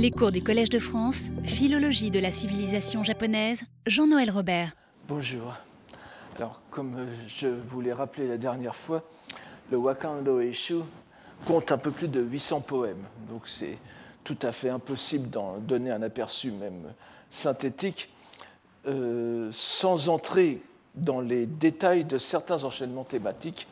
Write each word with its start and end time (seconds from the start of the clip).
Les 0.00 0.12
cours 0.12 0.30
du 0.30 0.44
Collège 0.44 0.68
de 0.68 0.78
France, 0.78 1.22
Philologie 1.42 2.12
de 2.12 2.20
la 2.20 2.30
civilisation 2.30 3.02
japonaise, 3.02 3.64
Jean-Noël 3.84 4.30
Robert. 4.30 4.76
Bonjour. 5.08 5.56
Alors, 6.36 6.62
comme 6.70 6.94
euh, 6.96 7.06
je 7.26 7.48
vous 7.48 7.80
l'ai 7.80 7.92
rappelé 7.92 8.28
la 8.28 8.38
dernière 8.38 8.76
fois, 8.76 9.02
le 9.72 9.76
Wakando 9.76 10.38
Eishu 10.40 10.82
compte 11.44 11.72
un 11.72 11.78
peu 11.78 11.90
plus 11.90 12.06
de 12.06 12.20
800 12.20 12.60
poèmes. 12.60 13.02
Donc, 13.28 13.48
c'est 13.48 13.76
tout 14.22 14.38
à 14.42 14.52
fait 14.52 14.68
impossible 14.68 15.30
d'en 15.30 15.58
donner 15.58 15.90
un 15.90 16.02
aperçu 16.02 16.52
même 16.52 16.94
synthétique 17.28 18.08
euh, 18.86 19.48
sans 19.50 20.08
entrer 20.08 20.60
dans 20.94 21.20
les 21.20 21.46
détails 21.46 22.04
de 22.04 22.18
certains 22.18 22.62
enchaînements 22.62 23.02
thématiques 23.02 23.66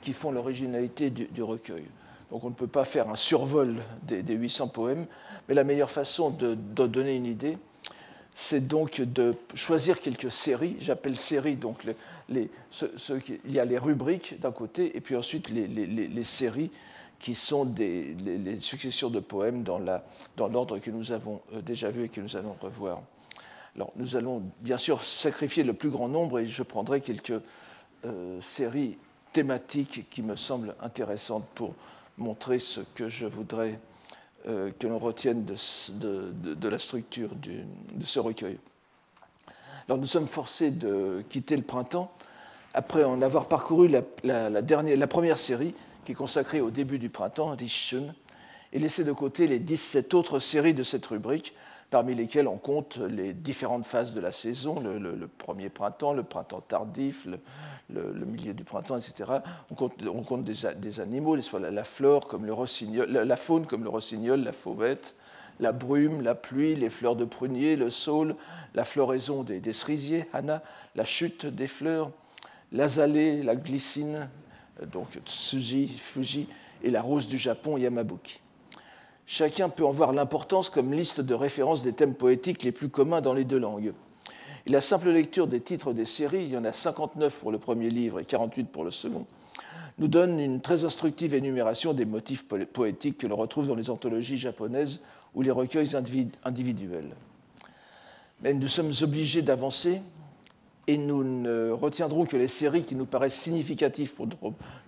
qui 0.00 0.12
font 0.12 0.32
l'originalité 0.32 1.10
du 1.10 1.42
recueil. 1.44 1.84
Donc 2.32 2.44
on 2.44 2.48
ne 2.48 2.54
peut 2.54 2.66
pas 2.66 2.86
faire 2.86 3.10
un 3.10 3.14
survol 3.14 3.74
des, 4.04 4.22
800 4.22 4.68
poèmes, 4.68 5.06
mais 5.46 5.54
la 5.54 5.64
meilleure 5.64 5.90
façon 5.90 6.30
de, 6.30 6.54
donner 6.54 7.14
une 7.14 7.26
idée, 7.26 7.58
c'est 8.32 8.66
donc 8.66 9.02
de 9.02 9.36
choisir 9.52 10.00
quelques 10.00 10.32
séries. 10.32 10.78
J'appelle 10.80 11.18
séries, 11.18 11.56
donc 11.56 11.84
il 12.30 12.48
y 13.46 13.60
a 13.60 13.66
les 13.66 13.76
rubriques 13.76 14.40
d'un 14.40 14.50
côté, 14.50 14.96
et 14.96 15.02
puis 15.02 15.14
ensuite 15.14 15.50
les, 15.50 16.24
séries 16.24 16.70
qui 17.20 17.34
sont 17.34 17.66
des, 17.66 18.14
les, 18.14 18.58
successions 18.60 19.10
de 19.10 19.20
poèmes 19.20 19.62
dans 19.62 19.78
l'ordre 20.48 20.78
que 20.78 20.90
nous 20.90 21.12
avons 21.12 21.42
euh, 21.52 21.60
déjà 21.60 21.90
vu 21.90 22.04
et 22.04 22.08
que 22.08 22.22
nous 22.22 22.34
allons 22.36 22.56
revoir. 22.60 23.02
Alors 23.76 23.92
nous 23.96 24.16
allons 24.16 24.42
bien 24.60 24.78
sûr 24.78 25.04
sacrifier 25.04 25.64
le 25.64 25.74
plus 25.74 25.90
grand 25.90 26.08
nombre 26.08 26.38
et 26.38 26.46
je 26.46 26.62
prendrai 26.62 27.02
quelques 27.02 27.40
euh, 28.06 28.40
séries 28.40 28.96
thématiques 29.34 30.08
qui 30.08 30.22
me 30.22 30.34
semblent 30.34 30.74
intéressantes 30.80 31.46
pour 31.54 31.74
montrer 32.18 32.58
ce 32.58 32.80
que 32.94 33.08
je 33.08 33.26
voudrais 33.26 33.78
euh, 34.48 34.70
que 34.78 34.86
l'on 34.86 34.98
retienne 34.98 35.44
de, 35.44 36.68
la 36.68 36.78
structure 36.78 37.30
de 37.34 38.04
ce 38.04 38.20
recueil. 38.20 38.58
Alors 39.88 39.98
nous 39.98 40.06
sommes 40.06 40.28
forcés 40.28 40.70
de 40.70 41.24
quitter 41.28 41.56
le 41.56 41.62
printemps 41.62 42.12
après 42.74 43.04
en 43.04 43.20
avoir 43.20 43.48
parcouru 43.48 43.88
la, 43.88 44.50
la 44.50 45.06
première 45.06 45.38
série 45.38 45.74
qui 46.04 46.12
est 46.12 46.14
consacrée 46.14 46.60
au 46.60 46.70
début 46.70 46.98
du 46.98 47.10
printemps, 47.10 47.54
Rishun, 47.56 48.14
et 48.72 48.78
laisser 48.78 49.04
de 49.04 49.12
côté 49.12 49.46
les 49.46 49.58
17 49.58 50.14
autres 50.14 50.38
séries 50.38 50.74
de 50.74 50.82
cette 50.82 51.04
rubrique 51.06 51.54
parmi 51.92 52.14
lesquels 52.14 52.48
on 52.48 52.56
compte 52.56 52.96
les 52.96 53.34
différentes 53.34 53.84
phases 53.84 54.14
de 54.14 54.20
la 54.20 54.32
saison, 54.32 54.80
le, 54.80 55.26
premier 55.28 55.68
printemps, 55.68 56.14
le 56.14 56.22
printemps 56.22 56.62
tardif, 56.62 57.28
le, 57.90 58.24
milieu 58.24 58.54
du 58.54 58.64
printemps, 58.64 58.96
etc. 58.96 59.30
On 59.70 59.74
compte, 59.74 60.42
des, 60.42 61.00
animaux, 61.00 61.36
la, 61.36 61.84
flore 61.84 62.26
comme 62.26 62.46
la, 62.46 63.36
faune 63.36 63.66
comme 63.66 63.84
le 63.84 63.90
rossignol, 63.90 64.42
la 64.42 64.52
fauvette, 64.52 65.14
la 65.60 65.72
brume, 65.72 66.22
la 66.22 66.34
pluie, 66.34 66.74
les 66.76 66.88
fleurs 66.88 67.14
de 67.14 67.26
prunier, 67.26 67.76
le 67.76 67.90
saule, 67.90 68.36
la 68.74 68.84
floraison 68.84 69.42
des, 69.42 69.72
cerisiers, 69.74 70.24
Hana, 70.32 70.62
la 70.96 71.04
chute 71.04 71.44
des 71.44 71.66
fleurs, 71.68 72.10
l'azalée, 72.72 73.42
la 73.42 73.54
glycine, 73.54 74.30
donc 74.90 75.18
Tsuji, 75.26 75.88
Fuji, 75.88 76.48
et 76.82 76.90
la 76.90 77.02
rose 77.02 77.28
du 77.28 77.36
Japon, 77.36 77.76
Yamabuki. 77.76 78.41
Chacun 79.26 79.68
peut 79.68 79.84
en 79.84 79.90
voir 79.90 80.12
l'importance 80.12 80.68
comme 80.68 80.92
liste 80.92 81.20
de 81.20 81.34
référence 81.34 81.82
des 81.82 81.92
thèmes 81.92 82.14
poétiques 82.14 82.62
les 82.62 82.72
plus 82.72 82.88
communs 82.88 83.20
dans 83.20 83.34
les 83.34 83.44
deux 83.44 83.58
langues. 83.58 83.92
La 84.66 84.80
simple 84.80 85.10
lecture 85.10 85.46
des 85.46 85.60
titres 85.60 85.92
des 85.92 86.06
séries, 86.06 86.44
il 86.44 86.50
y 86.50 86.56
en 86.56 86.64
a 86.64 86.72
59 86.72 87.38
pour 87.38 87.50
le 87.50 87.58
premier 87.58 87.90
livre 87.90 88.20
et 88.20 88.24
48 88.24 88.64
pour 88.64 88.84
le 88.84 88.90
second, 88.90 89.26
nous 89.98 90.08
donne 90.08 90.38
une 90.38 90.60
très 90.60 90.84
instructive 90.84 91.34
énumération 91.34 91.92
des 91.92 92.04
motifs 92.04 92.46
poétiques 92.72 93.18
que 93.18 93.26
l'on 93.26 93.36
retrouve 93.36 93.68
dans 93.68 93.74
les 93.74 93.90
anthologies 93.90 94.38
japonaises 94.38 95.00
ou 95.34 95.42
les 95.42 95.50
recueils 95.50 95.96
individuels. 96.44 97.14
Mais 98.42 98.54
nous 98.54 98.68
sommes 98.68 98.92
obligés 99.02 99.42
d'avancer 99.42 100.00
et 100.86 100.96
nous 100.96 101.24
ne 101.24 101.70
retiendrons 101.70 102.24
que 102.24 102.36
les 102.36 102.48
séries 102.48 102.84
qui 102.84 102.94
nous 102.94 103.06
paraissent 103.06 103.40
significatives 103.40 104.14
pour 104.14 104.28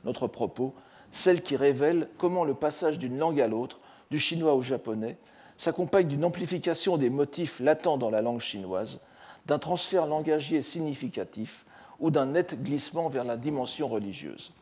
notre 0.05 0.27
propos, 0.27 0.75
celles 1.13 1.43
qui 1.43 1.57
révèlent 1.57 2.09
comment 2.19 2.45
le 2.45 2.55
passage 2.55 2.99
d'une 2.99 3.19
langue 3.19 3.41
à 3.41 3.47
l'autre 3.47 3.79
du 4.11 4.19
chinois 4.19 4.55
au 4.55 4.63
japonais 4.63 5.17
s'accompagne 5.57 6.09
d'une 6.09 6.25
amplification 6.25 6.97
des 6.97 7.11
motifs 7.11 7.61
latents 7.61 7.97
dans 7.97 8.11
la 8.11 8.23
langue 8.23 8.41
chinoise, 8.41 9.01
d'un 9.47 9.59
transfert 9.59 10.07
langagier 10.07 10.63
significatif 10.63 11.65
ou 12.01 12.11
d'un 12.11 12.27
net 12.27 12.61
glissement 12.63 13.09
vers 13.09 13.25
la 13.25 13.37
dimension 13.37 13.89
religieuse, 13.89 14.53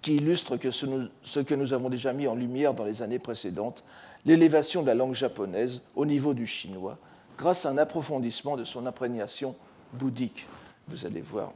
qui 0.00 0.16
illustre 0.16 0.56
ce, 0.70 1.40
que 1.40 1.54
nous 1.54 1.72
avons 1.72 1.88
déjà 1.88 2.12
mis 2.12 2.28
en 2.28 2.34
lumière 2.34 2.74
dans 2.74 2.84
les 2.84 3.02
années 3.02 3.18
précédentes, 3.18 3.84
l'élévation 4.24 4.82
de 4.82 4.86
la 4.86 4.94
langue 4.94 5.14
japonaise 5.14 5.82
au 5.96 6.06
niveau 6.06 6.34
du 6.34 6.46
chinois, 6.46 6.98
grâce 7.36 7.66
à 7.66 7.70
un 7.70 7.78
approfondissement 7.78 8.56
de 8.56 8.64
son 8.64 8.86
imprégnation 8.86 9.56
bouddhique. 9.92 10.46
Vous 10.88 11.04
allez 11.04 11.20
voir 11.20 11.52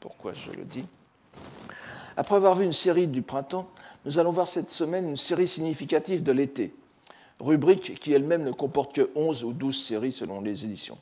pourquoi 0.00 0.34
je 0.34 0.50
le 0.50 0.64
dis. 0.64 0.84
Après 2.16 2.34
avoir 2.34 2.54
vu 2.54 2.64
une 2.64 2.72
série 2.72 3.06
du 3.06 3.22
printemps, 3.22 3.68
nous 4.04 4.18
allons 4.18 4.30
voir 4.30 4.46
cette 4.46 4.70
semaine 4.70 5.08
une 5.08 5.16
série 5.16 5.48
significative 5.48 6.22
de 6.22 6.32
l'été, 6.32 6.74
rubrique 7.40 7.98
qui 8.00 8.12
elle-même 8.12 8.44
ne 8.44 8.52
comporte 8.52 8.94
que 8.94 9.10
11 9.14 9.44
ou 9.44 9.52
12 9.52 9.76
séries 9.76 10.12
selon 10.12 10.40
les 10.40 10.64
éditions. 10.64 10.98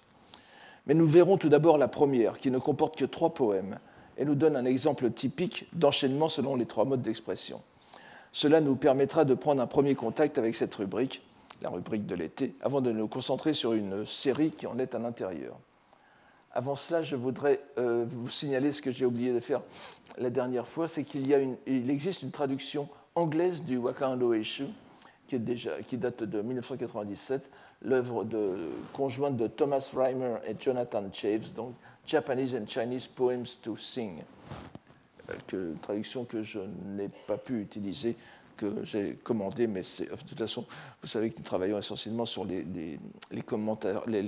Mais 0.87 0.95
nous 0.95 1.07
verrons 1.07 1.37
tout 1.37 1.49
d'abord 1.49 1.79
la 1.79 1.89
première, 1.89 2.39
qui 2.39 2.51
ne 2.51 2.59
comporte 2.59 2.97
que 2.97 3.05
trois 3.05 3.35
poèmes, 3.35 3.79
et 4.19 4.25
nous 4.25 4.35
donne 4.35 4.57
un 4.57 4.65
exemple 4.65 5.11
typique 5.11 5.67
d'enchaînement 5.73 6.29
selon 6.29 6.57
les 6.57 6.67
trois 6.67 6.85
modes 6.85 7.03
d'expression. 7.03 7.61
Cela 8.33 8.61
nous 8.61 8.77
permettra 8.77 9.25
de 9.25 9.35
prendre 9.35 9.63
un 9.63 9.67
premier 9.67 9.95
contact 9.95 10.39
avec 10.39 10.55
cette 10.55 10.75
rubrique, 10.75 11.23
la 11.63 11.71
rubrique 11.71 12.07
de 12.07 12.15
l'été, 12.15 12.55
avant 12.61 12.81
de 12.81 12.93
nous 12.93 13.09
concentrer 13.09 13.53
sur 13.53 13.73
une 13.73 14.07
série 14.07 14.51
qui 14.51 14.67
en 14.67 14.79
est 14.79 14.95
à 14.95 14.99
l'intérieur. 14.99 15.57
Avant 16.57 16.75
cela, 16.75 17.03
je 17.03 17.17
voudrais 17.17 17.61
euh, 17.77 18.07
vous 18.09 18.31
signaler 18.31 18.73
ce 18.73 18.81
que 18.81 18.91
j'ai 18.91 19.05
oublié 19.05 19.31
de 19.31 19.41
faire 19.41 19.61
la 20.17 20.31
dernière 20.31 20.67
fois, 20.67 20.89
c'est 20.89 21.05
qu'il 21.05 21.31
il 21.67 21.91
existe 21.91 22.23
une 22.23 22.31
traduction 22.31 22.89
anglaise 23.15 23.63
du 23.63 23.77
Wakando 23.77 24.33
Eshu, 24.33 24.65
qui, 25.29 25.39
qui 25.87 25.99
date 25.99 26.23
de 26.23 26.41
1997, 26.41 27.51
l'œuvre 27.83 28.27
conjointe 28.95 29.37
de 29.37 29.49
Thomas 29.49 29.91
Reimer 29.95 30.37
et 30.47 30.57
Jonathan 30.59 31.05
Chaves, 31.13 31.53
donc 31.53 31.75
Japanese 32.07 32.55
and 32.55 32.67
Chinese 32.67 33.07
Poems 33.07 33.59
to 33.61 33.77
Sing, 33.77 34.23
euh, 35.29 35.35
que, 35.47 35.75
traduction 35.83 36.25
que 36.25 36.43
je 36.43 36.61
n'ai 36.87 37.11
pas 37.27 37.37
pu 37.37 37.61
utiliser, 37.61 38.17
que 38.57 38.83
j'ai 38.85 39.17
commandée, 39.17 39.67
mais 39.67 39.83
de 39.83 40.07
toute 40.07 40.39
façon, 40.39 40.65
vous 41.03 41.07
savez 41.07 41.29
que 41.29 41.37
nous 41.37 41.45
travaillons 41.45 41.77
essentiellement 41.77 42.25
sur 42.25 42.47
les, 42.47 42.63
les, 42.63 42.99
les 43.31 43.43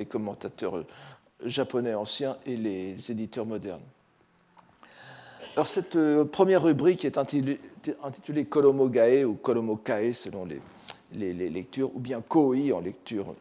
commentateurs 0.04 0.84
japonais 1.44 1.94
anciens 1.94 2.36
et 2.46 2.56
les 2.56 3.10
éditeurs 3.10 3.46
modernes. 3.46 3.82
Alors 5.54 5.66
cette 5.66 5.96
euh, 5.96 6.24
première 6.24 6.62
rubrique 6.62 7.04
est 7.04 7.18
intitulée, 7.18 8.44
Kolomogae 8.44 9.24
ou 9.24 9.34
Kolomokae 9.34 10.12
selon 10.12 10.46
les, 11.12 11.32
lectures, 11.32 11.90
ou 11.94 11.98
bien 11.98 12.20
Koi 12.20 12.72
en 12.72 12.80
lecture, 12.80 13.34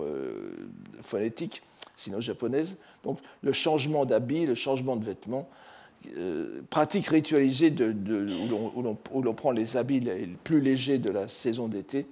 euh, 0.00 0.68
phonétique, 1.02 1.62
sinon 1.96 2.20
japonaise. 2.20 2.78
Donc 3.02 3.18
le 3.42 3.52
changement 3.52 4.04
d'habit, 4.04 4.46
le 4.46 4.54
changement 4.54 4.96
de 4.96 5.04
vêtements, 5.04 5.48
euh, 6.16 6.60
pratique 6.70 7.08
ritualisée 7.08 7.74
où 7.74 9.22
l'on 9.22 9.34
prend 9.34 9.50
les 9.50 9.76
habits 9.76 9.98
les 9.98 10.28
plus 10.44 10.60
légers 10.60 10.98
de 10.98 11.10
la 11.10 11.26
saison 11.26 11.66
d'été 11.66 12.06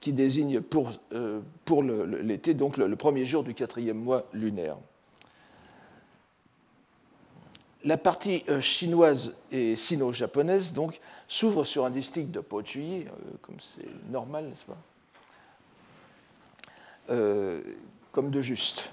qui 0.00 0.12
désigne 0.12 0.60
pour, 0.60 0.92
euh, 1.12 1.40
l'été, 2.22 2.54
donc 2.54 2.76
le, 2.76 2.94
premier 2.96 3.26
jour 3.26 3.42
du 3.42 3.54
quatrième 3.54 3.98
mois 3.98 4.26
lunaire. 4.32 4.76
La 7.84 7.96
partie 7.96 8.44
euh, 8.48 8.60
chinoise 8.60 9.36
et 9.50 9.76
sino-japonaise 9.76 10.72
donc 10.72 11.00
s'ouvre 11.26 11.64
sur 11.64 11.84
un 11.84 11.90
district 11.90 12.30
de 12.30 12.40
Pochui, 12.40 13.02
euh, 13.02 13.10
comme 13.40 13.58
c'est 13.58 13.86
normal, 14.10 14.46
n'est-ce 14.48 14.64
pas? 14.64 14.78
Comme 18.12 18.30
de 18.30 18.40
juste. 18.42 18.90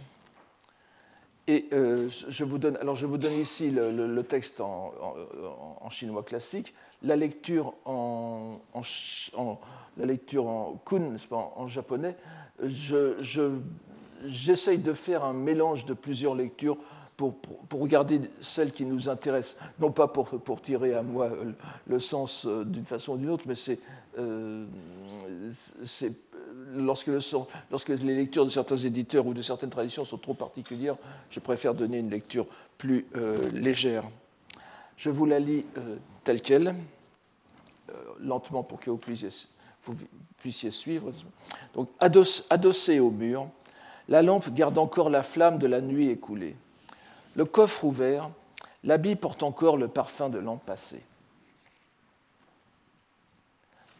Et 1.47 1.67
je, 1.71 2.43
vous 2.43 2.57
donne, 2.57 2.77
alors 2.77 2.95
je 2.95 3.05
vous 3.05 3.17
donne 3.17 3.37
ici 3.37 3.69
le, 3.69 4.21
texte 4.21 4.61
en, 4.61 4.93
en, 5.81 5.89
chinois 5.89 6.23
classique, 6.23 6.73
la 7.03 7.17
lecture 7.17 7.73
en, 7.83 8.61
en 8.73 9.59
la 9.97 10.05
lecture 10.05 10.47
en 10.47 10.81
kun, 10.85 11.15
en, 11.31 11.67
japonais, 11.67 12.15
j'essaye 14.25 14.77
de 14.79 14.93
faire 14.93 15.23
un 15.23 15.33
mélange 15.33 15.85
de 15.85 15.93
plusieurs 15.93 16.35
lectures 16.35 16.77
pour, 17.17 17.35
pour, 17.35 17.79
regarder 17.79 18.21
celle 18.41 18.71
qui 18.71 18.85
nous 18.85 19.07
intéresse, 19.07 19.55
non 19.79 19.91
pas 19.91 20.07
pour, 20.07 20.27
pour 20.27 20.61
tirer 20.61 20.93
à 20.93 21.01
moi 21.01 21.29
le, 21.87 21.99
sens 21.99 22.45
euh, 22.45 22.65
d'une 22.65 22.85
façon 22.85 23.13
ou 23.13 23.17
d'une 23.17 23.29
autre, 23.29 23.45
mais 23.47 23.55
c'est 23.55 23.79
euh, 24.17 24.65
lorsque, 26.73 27.07
le, 27.07 27.19
lorsque 27.71 27.89
les 27.89 28.15
lectures 28.15 28.43
de 28.43 28.49
certains 28.49 28.75
éditeurs 28.75 29.25
ou 29.25 29.33
de 29.33 29.41
certaines 29.41 29.69
traditions 29.69 30.03
sont 30.03 30.17
trop 30.17 30.33
particulières, 30.33 30.97
je 31.29 31.39
préfère 31.39 31.73
donner 31.73 31.99
une 31.99 32.09
lecture 32.09 32.47
plus 32.77 33.05
euh, 33.15 33.49
légère. 33.51 34.03
Je 34.97 35.09
vous 35.09 35.25
la 35.25 35.39
lis 35.39 35.65
telle 36.23 36.41
qu'elle, 36.41 36.73
lentement 38.19 38.63
pour 38.63 38.79
que 38.79 38.89
vous 38.89 38.97
puissiez 38.97 39.29
puissiez 40.37 40.71
suivre. 40.71 41.11
Donc, 41.73 41.89
adossé 41.99 42.99
au 42.99 43.11
mur, 43.11 43.47
la 44.07 44.21
lampe 44.21 44.49
garde 44.53 44.77
encore 44.77 45.09
la 45.09 45.23
flamme 45.23 45.57
de 45.57 45.67
la 45.67 45.81
nuit 45.81 46.09
écoulée. 46.09 46.55
Le 47.35 47.45
coffre 47.45 47.83
ouvert, 47.83 48.29
l'habit 48.83 49.15
porte 49.15 49.43
encore 49.43 49.77
le 49.77 49.87
parfum 49.87 50.29
de 50.29 50.39
l'an 50.39 50.57
passé. 50.57 51.01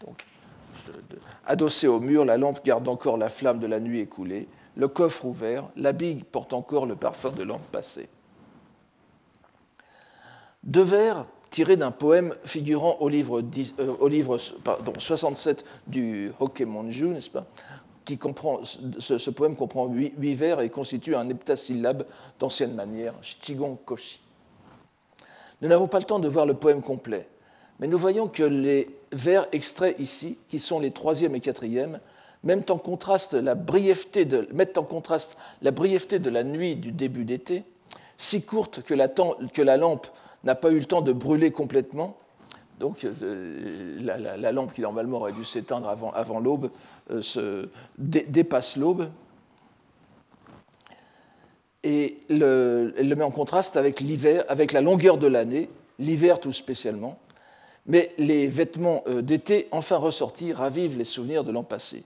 Donc, 0.06 0.24
adossé 1.46 1.88
au 1.88 2.00
mur, 2.00 2.26
la 2.26 2.38
lampe 2.38 2.64
garde 2.64 2.88
encore 2.88 3.18
la 3.18 3.30
flamme 3.30 3.60
de 3.60 3.68
la 3.68 3.80
nuit 3.80 4.00
écoulée. 4.00 4.48
Le 4.76 4.88
coffre 4.88 5.26
ouvert, 5.26 5.70
l'habit 5.76 6.24
porte 6.24 6.54
encore 6.54 6.86
le 6.86 6.96
parfum 6.96 7.32
de 7.32 7.44
l'an 7.44 7.60
passé. 7.72 8.10
Deux 10.64 10.84
vers 10.84 11.26
tirés 11.56 11.78
d'un 11.78 11.92
poème 11.92 12.36
figurant 12.44 12.98
au 13.00 13.08
livre, 13.08 13.42
euh, 13.80 13.96
au 14.02 14.10
livre 14.10 14.38
pardon, 14.62 14.92
67 14.98 15.64
du 15.88 16.30
Hokemonju, 16.42 17.08
n'est-ce 17.08 17.30
pas 17.30 17.46
qui 18.04 18.18
comprend, 18.18 18.60
ce, 18.66 19.30
poème 19.30 19.56
comprend 19.56 19.88
huit, 19.88 20.14
vers 20.36 20.60
et 20.60 20.70
constitue 20.70 21.16
un 21.16 21.30
heptasyllabe 21.30 22.04
d'ancienne 22.40 22.76
manière, 22.76 23.14
Shichigon 23.22 23.80
Koshi. 23.86 24.20
Nous 25.62 25.70
n'avons 25.70 25.88
pas 25.88 26.00
le 26.00 26.04
temps 26.04 26.20
de 26.20 26.28
voir 26.28 26.46
le 26.46 26.56
poème 26.56 26.82
complet, 26.82 27.26
mais 27.80 27.88
nous 27.88 27.98
voyons 27.98 28.28
que 28.28 28.44
les 28.44 28.90
vers 29.14 29.48
extraits 29.54 29.98
ici, 29.98 30.38
qui 30.50 30.60
sont 30.60 30.82
les 30.82 30.92
troisième 30.92 31.36
et 31.36 31.40
quatrième, 31.40 32.02
mettent 32.44 32.70
en 32.70 32.78
contraste 32.78 33.34
la 33.34 33.56
brièveté 33.56 34.26
de, 34.26 34.46
mettent 34.52 34.78
en 34.78 34.84
contraste 34.84 35.38
la 35.62 35.72
de 35.72 36.30
la 36.30 36.44
nuit 36.44 36.76
du 36.76 36.92
début 36.92 37.24
d'été, 37.24 37.64
si 38.18 38.44
courte 38.44 38.82
que 38.84 38.94
la 39.62 39.78
lampe 39.78 40.08
n'a 40.46 40.56
pas 40.56 40.72
eu 40.72 40.80
le 40.80 40.86
temps 40.86 41.02
de 41.02 41.12
brûler 41.12 41.52
complètement, 41.52 42.18
donc 42.80 43.06
euh, 43.06 43.98
la, 44.02 44.52
lampe 44.52 44.74
qui 44.74 44.82
normalement 44.82 45.18
aurait 45.18 45.32
dû 45.32 45.46
s'éteindre 45.46 45.88
avant, 45.88 46.40
l'aube 46.40 46.72
euh, 47.10 47.22
se 47.22 47.70
dépasse 47.98 48.78
l'aube. 48.78 49.10
Et 51.84 52.18
le, 52.30 52.94
elle 52.98 53.10
le 53.10 53.16
met 53.16 53.24
en 53.24 53.32
contraste 53.32 53.78
avec 53.78 54.00
l'hiver, 54.00 54.44
avec 54.50 54.72
la 54.72 54.82
longueur 54.82 55.18
de 55.18 55.28
l'année, 55.28 55.70
l'hiver 56.00 56.40
tout 56.40 56.52
spécialement. 56.52 57.20
Mais 57.86 58.12
les 58.18 58.48
vêtements 58.48 59.04
euh, 59.08 59.22
d'été, 59.22 59.68
enfin 59.72 59.98
ressortis, 59.98 60.52
ravivent 60.52 60.98
les 60.98 61.04
souvenirs 61.04 61.44
de 61.44 61.52
l'an 61.52 61.64
passé. 61.64 62.04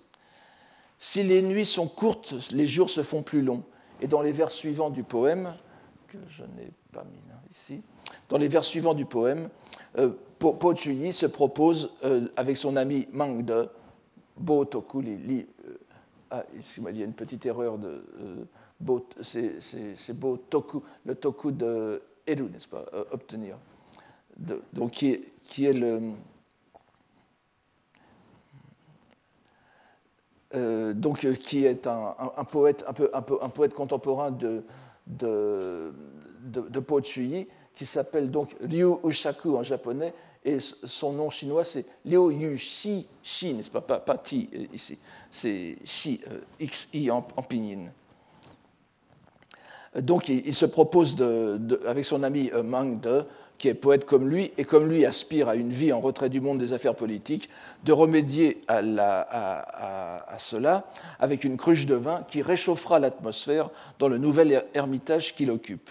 Si 0.97 1.23
les 1.23 1.41
nuits 1.41 1.65
sont 1.65 1.87
courtes, 1.87 2.35
les 2.51 2.67
jours 2.67 2.89
se 2.89 3.01
font 3.01 3.23
plus 3.23 3.41
longs. 3.41 3.63
Et 4.01 4.07
dans 4.07 4.21
les 4.21 4.33
vers 4.33 4.51
suivants 4.51 4.89
du 4.89 5.03
poème, 5.03 5.55
que 6.09 6.17
je 6.27 6.43
n'ai 6.43 6.71
pas 6.91 7.05
mis 7.05 7.19
ici, 7.49 7.81
dans 8.29 8.37
les 8.37 8.47
vers 8.47 8.63
suivants 8.63 8.93
du 8.93 9.05
poème, 9.05 9.49
Po 10.39 10.73
Chuyi 10.73 11.11
se 11.11 11.25
propose 11.25 11.91
euh, 12.05 12.27
avec 12.37 12.55
son 12.55 12.77
ami 12.77 13.07
Mang 13.11 13.43
De, 13.43 13.69
Bo 14.37 14.63
Toku, 14.63 15.01
li, 15.01 15.45
euh, 15.67 15.77
ah, 16.31 16.43
il 16.53 16.97
y 16.97 17.01
a 17.01 17.05
une 17.05 17.13
petite 17.13 17.45
erreur 17.45 17.77
de. 17.77 18.05
Euh, 18.21 18.45
c'est 19.21 20.13
Bo 20.13 20.37
Toku, 20.37 20.81
le 21.05 21.15
Toku 21.15 21.51
de 21.51 22.01
Eru, 22.25 22.49
n'est-ce 22.49 22.69
pas, 22.69 22.85
obtenir. 23.11 23.57
donc, 24.37 24.91
qui 24.91 25.11
est, 25.65 25.73
le. 25.73 26.13
donc, 30.93 31.19
qui 31.41 31.65
est 31.65 31.85
un, 31.85 32.15
un, 32.37 32.43
poète, 32.45 32.85
un, 32.87 32.93
peu, 32.93 33.09
un, 33.13 33.21
peu, 33.21 33.37
un 33.41 33.49
poète 33.49 33.73
contemporain 33.73 34.31
de, 34.31 34.63
de, 35.05 35.93
de, 36.43 36.61
de 36.61 36.79
Po 36.79 37.01
Chuyi, 37.01 37.47
qui 37.75 37.85
s'appelle 37.85 38.29
donc 38.29 38.55
Ryu 38.61 38.95
Ushaku 39.03 39.55
en 39.55 39.63
japonais 39.63 40.13
et 40.45 40.57
son 40.59 41.13
nom 41.13 41.29
chinois, 41.29 41.63
c'est 41.63 41.85
Liu 42.05 42.31
Yu 42.31 42.57
Shi, 42.57 43.05
Shi, 43.21 43.53
n'est-ce 43.53 43.69
pas, 43.69 43.81
pas, 43.81 44.17
Ti 44.17 44.49
euh, 44.53 44.65
ici, 44.73 44.97
c'est 45.29 45.77
Shi, 45.83 46.21
euh, 46.31 46.39
X-I 46.59 47.11
en, 47.11 47.21
pinyin. 47.21 47.91
Donc 49.99 50.29
il, 50.29 50.53
se 50.53 50.65
propose, 50.65 51.15
de, 51.15 51.79
avec 51.85 52.05
son 52.05 52.23
ami 52.23 52.51
euh, 52.53 52.63
Mang 52.63 53.01
De, 53.01 53.25
qui 53.57 53.67
est 53.67 53.73
poète 53.73 54.05
comme 54.05 54.29
lui, 54.29 54.53
et 54.57 54.63
comme 54.63 54.87
lui 54.87 55.05
aspire 55.05 55.49
à 55.49 55.57
une 55.57 55.71
vie 55.71 55.91
en 55.91 55.99
retrait 55.99 56.29
du 56.29 56.39
monde 56.39 56.57
des 56.57 56.71
affaires 56.71 56.95
politiques, 56.95 57.49
de 57.83 57.91
remédier 57.91 58.61
à, 58.69 58.79
à 60.25 60.39
cela 60.39 60.87
avec 61.19 61.43
une 61.43 61.57
cruche 61.57 61.85
de 61.85 61.95
vin 61.95 62.23
qui 62.29 62.41
réchauffera 62.41 62.99
l'atmosphère 62.99 63.69
dans 63.97 64.07
le 64.07 64.17
nouvel 64.17 64.63
ermitage 64.73 65.35
qu'il 65.35 65.51
occupe 65.51 65.89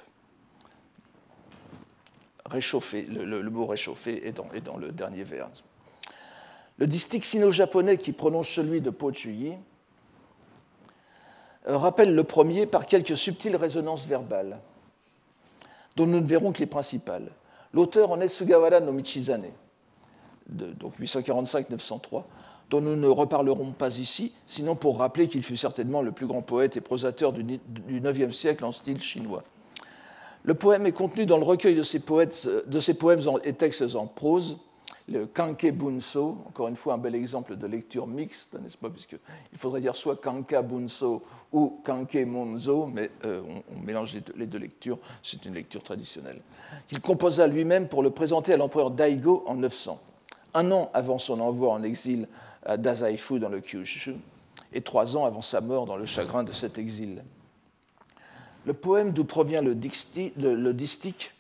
réchauffer, 2.50 3.03
le, 3.03 3.43
mot 3.50 3.67
réchauffer 3.67 4.27
est 4.27 4.33
dans, 4.33 4.77
le 4.77 4.93
dernier 4.93 5.23
vers. 5.23 5.49
Le 6.79 6.87
distique 6.87 7.25
sino-japonais 7.25 7.99
qui 7.99 8.12
prononce 8.12 8.49
celui 8.49 8.81
de 8.81 8.91
Po 8.91 9.12
Chuyi 9.12 9.55
euh, 11.69 11.77
rappelle 11.77 12.15
le 12.15 12.25
premier 12.25 12.67
par 12.67 12.87
quelques 12.87 13.17
subtiles 13.17 13.56
résonances 13.56 14.06
verbales, 14.06 14.59
dont 15.97 16.06
nous 16.06 16.21
ne 16.21 16.27
verrons 16.27 16.53
que 16.53 16.61
les 16.61 16.67
principales. 16.67 17.31
L'auteur 17.73 18.11
en 18.11 18.21
est 18.21 18.29
Sugawara 18.29 18.81
no 18.81 18.93
Michizane, 18.93 19.51
donc 20.49 20.99
845-903, 21.01 22.25
dont 22.71 22.81
nous 22.81 22.97
ne 22.97 23.09
reparlerons 23.09 23.73
pas 23.73 23.99
ici, 23.99 24.33
sinon 24.47 24.75
pour 24.77 24.99
rappeler 24.99 25.29
qu'il 25.29 25.43
fut 25.43 25.56
certainement 25.56 26.03
le 26.03 26.12
plus 26.12 26.27
grand 26.27 26.43
poète 26.43 26.77
et 26.77 26.81
prosateur 26.81 27.33
du 27.33 27.61
IXe 27.89 28.35
siècle 28.35 28.65
en 28.65 28.73
style 28.73 29.01
chinois. 29.01 29.43
Le 30.44 30.55
poème 30.55 30.87
est 30.87 30.93
contenu 30.93 31.26
dans 31.26 31.38
le 31.38 31.44
recueil 31.44 31.75
de 31.75 31.82
ces, 31.82 32.00
poètes, 32.00 32.49
de 32.67 32.93
poèmes 32.93 33.20
et 33.44 33.52
textes 33.52 33.94
en 33.94 34.06
prose, 34.06 34.58
le 35.11 35.26
Kanke 35.26 35.73
Bunso, 35.73 36.38
encore 36.46 36.69
une 36.69 36.76
fois 36.76 36.94
un 36.94 36.99
bel 36.99 37.14
exemple 37.14 37.56
de 37.56 37.67
lecture 37.67 38.06
mixte, 38.06 38.58
n'est-ce 38.61 38.76
pas 38.76 38.90
Puisqu'il 38.90 39.19
faudrait 39.58 39.81
dire 39.81 39.96
soit 39.96 40.17
Kanka 40.17 40.61
Bunso 40.61 41.23
ou 41.52 41.81
Kanke 41.82 42.26
Monzo, 42.26 42.87
mais 42.87 43.11
euh, 43.25 43.40
on, 43.75 43.81
mélange 43.81 44.19
les 44.37 44.46
deux, 44.46 44.58
lectures, 44.58 44.99
c'est 45.23 45.46
une 45.46 45.55
lecture 45.55 45.82
traditionnelle. 45.82 46.41
Qu'il 46.87 47.00
composa 47.00 47.46
lui-même 47.46 47.88
pour 47.88 48.02
le 48.02 48.11
présenter 48.11 48.52
à 48.52 48.58
l'empereur 48.58 48.91
Daigo 48.91 49.44
en 49.46 49.55
900, 49.55 49.99
un 50.55 50.73
an 50.73 50.91
avant 50.93 51.19
son 51.19 51.41
envoi 51.41 51.73
en 51.73 51.82
exil 51.82 52.29
à 52.64 52.76
Dazaifu 52.76 53.38
dans 53.38 53.49
le 53.49 53.61
Kyushu, 53.61 54.14
et 54.75 54.82
trois 54.82 55.17
ans 55.17 55.25
avant 55.25 55.43
sa 55.43 55.62
mort 55.62 55.87
dans 55.87 55.96
le 55.96 56.05
chagrin 56.05 56.44
de 56.44 56.52
cet 56.52 56.76
exil. 56.76 57.23
Le 58.69 58.75
poème 58.75 59.12
d'où 59.12 59.25
provient 59.25 59.62
le, 59.62 59.75
distique 59.75 61.32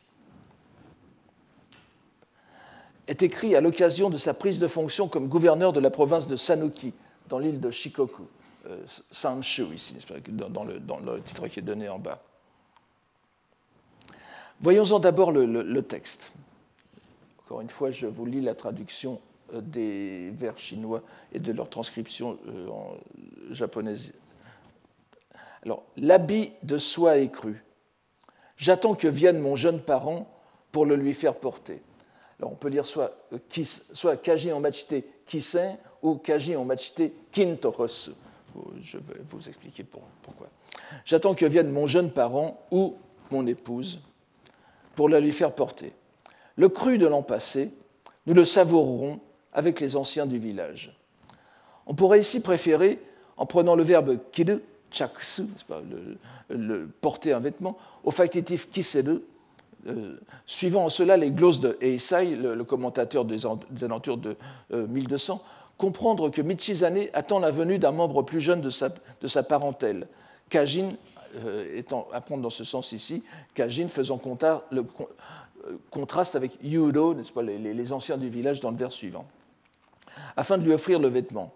est 3.06 3.22
écrit 3.22 3.54
à 3.54 3.60
l'occasion 3.60 4.08
de 4.08 4.16
sa 4.16 4.32
prise 4.32 4.60
de 4.60 4.66
fonction 4.66 5.08
comme 5.08 5.28
gouverneur 5.28 5.74
de 5.74 5.80
la 5.80 5.90
province 5.90 6.26
de 6.26 6.36
Sanuki, 6.36 6.94
dans 7.28 7.38
l'île 7.38 7.60
de 7.60 7.70
Shikoku, 7.70 8.22
euh, 8.66 8.82
Sanshu, 9.10 9.66
ici, 9.74 9.96
dans 10.30 10.64
le, 10.64 11.20
titre 11.20 11.48
qui 11.48 11.58
est 11.58 11.62
donné 11.62 11.90
en 11.90 11.98
bas. 11.98 12.22
Voyons-en 14.62 14.98
d'abord 14.98 15.30
le, 15.30 15.80
texte. 15.82 16.32
Encore 17.44 17.60
une 17.60 17.68
fois, 17.68 17.90
je 17.90 18.06
vous 18.06 18.24
lis 18.24 18.40
la 18.40 18.54
traduction 18.54 19.20
euh, 19.52 19.60
des 19.60 20.30
vers 20.30 20.56
chinois 20.56 21.02
et 21.34 21.40
de 21.40 21.52
leur 21.52 21.68
transcription 21.68 22.38
euh, 22.48 22.68
en 22.68 22.96
japonaise 23.50 24.14
l'habit 25.96 26.52
de 26.62 26.78
soie 26.78 27.18
est 27.18 27.30
cru. 27.30 27.64
J'attends 28.56 28.94
que 28.94 29.08
vienne 29.08 29.38
mon 29.38 29.56
jeune 29.56 29.80
parent 29.80 30.26
pour 30.72 30.84
le 30.86 30.96
lui 30.96 31.14
faire 31.14 31.36
porter. 31.36 31.80
Alors, 32.38 32.52
on 32.52 32.56
peut 32.56 32.68
lire 32.68 32.86
soit, 32.86 33.16
euh, 33.32 33.64
soit 33.92 34.16
Kaji 34.16 34.52
en 34.52 34.60
machité 34.60 35.04
kisen 35.26 35.76
ou 36.02 36.16
Kaji 36.16 36.56
en 36.56 36.64
machité 36.64 37.12
kintoros. 37.32 38.10
Je 38.80 38.98
vais 38.98 39.20
vous 39.26 39.48
expliquer 39.48 39.84
pourquoi. 39.84 40.48
J'attends 41.04 41.34
que 41.34 41.46
vienne 41.46 41.70
mon 41.70 41.86
jeune 41.86 42.10
parent 42.10 42.60
ou 42.70 42.96
mon 43.30 43.46
épouse 43.46 44.00
pour 44.94 45.08
la 45.08 45.20
lui 45.20 45.32
faire 45.32 45.54
porter. 45.54 45.92
Le 46.56 46.68
cru 46.68 46.98
de 46.98 47.06
l'an 47.06 47.22
passé, 47.22 47.70
nous 48.26 48.34
le 48.34 48.44
savourerons 48.44 49.20
avec 49.52 49.80
les 49.80 49.96
anciens 49.96 50.26
du 50.26 50.38
village. 50.38 50.96
On 51.86 51.94
pourrait 51.94 52.20
ici 52.20 52.40
préférer, 52.40 53.00
en 53.36 53.46
prenant 53.46 53.76
le 53.76 53.84
verbe 53.84 54.18
kidu, 54.32 54.58
chaksu, 54.90 55.44
le, 55.68 56.16
le, 56.56 56.88
porter 57.00 57.32
un 57.32 57.40
vêtement, 57.40 57.76
au 58.04 58.10
factitif 58.10 58.70
kiseru, 58.70 59.22
euh, 59.86 60.16
suivant 60.44 60.86
en 60.86 60.88
cela 60.88 61.16
les 61.16 61.30
glosses 61.30 61.60
de 61.60 61.78
Eisai, 61.80 62.36
le, 62.36 62.64
commentateur 62.64 63.24
des, 63.24 63.46
alentours 63.46 64.18
de 64.18 64.36
1200, 64.70 65.34
euh, 65.34 65.70
comprendre 65.76 66.30
que 66.30 66.42
Michizane 66.42 67.06
attend 67.12 67.38
la 67.38 67.50
venue 67.50 67.78
d'un 67.78 67.92
membre 67.92 68.22
plus 68.22 68.40
jeune 68.40 68.60
de 68.60 68.70
sa, 68.70 68.88
de 68.88 69.28
sa 69.28 69.42
parentèle, 69.42 70.08
Kajin 70.50 70.88
euh, 71.44 71.76
étant 71.76 72.08
à 72.12 72.20
prendre 72.20 72.42
dans 72.42 72.50
ce 72.50 72.64
sens 72.64 72.92
ici, 72.92 73.22
Kajin 73.54 73.88
faisant 73.88 74.20
le, 74.72 74.84
contraste 75.90 76.34
avec 76.34 76.52
Yudo, 76.62 77.14
pas, 77.34 77.42
les, 77.42 77.58
les 77.58 77.92
anciens 77.92 78.16
du 78.16 78.28
village 78.28 78.60
dans 78.60 78.72
le 78.72 78.76
vers 78.76 78.92
suivant, 78.92 79.26
afin 80.36 80.58
de 80.58 80.64
lui 80.64 80.72
offrir 80.72 80.98
le 80.98 81.08
vêtement. 81.08 81.52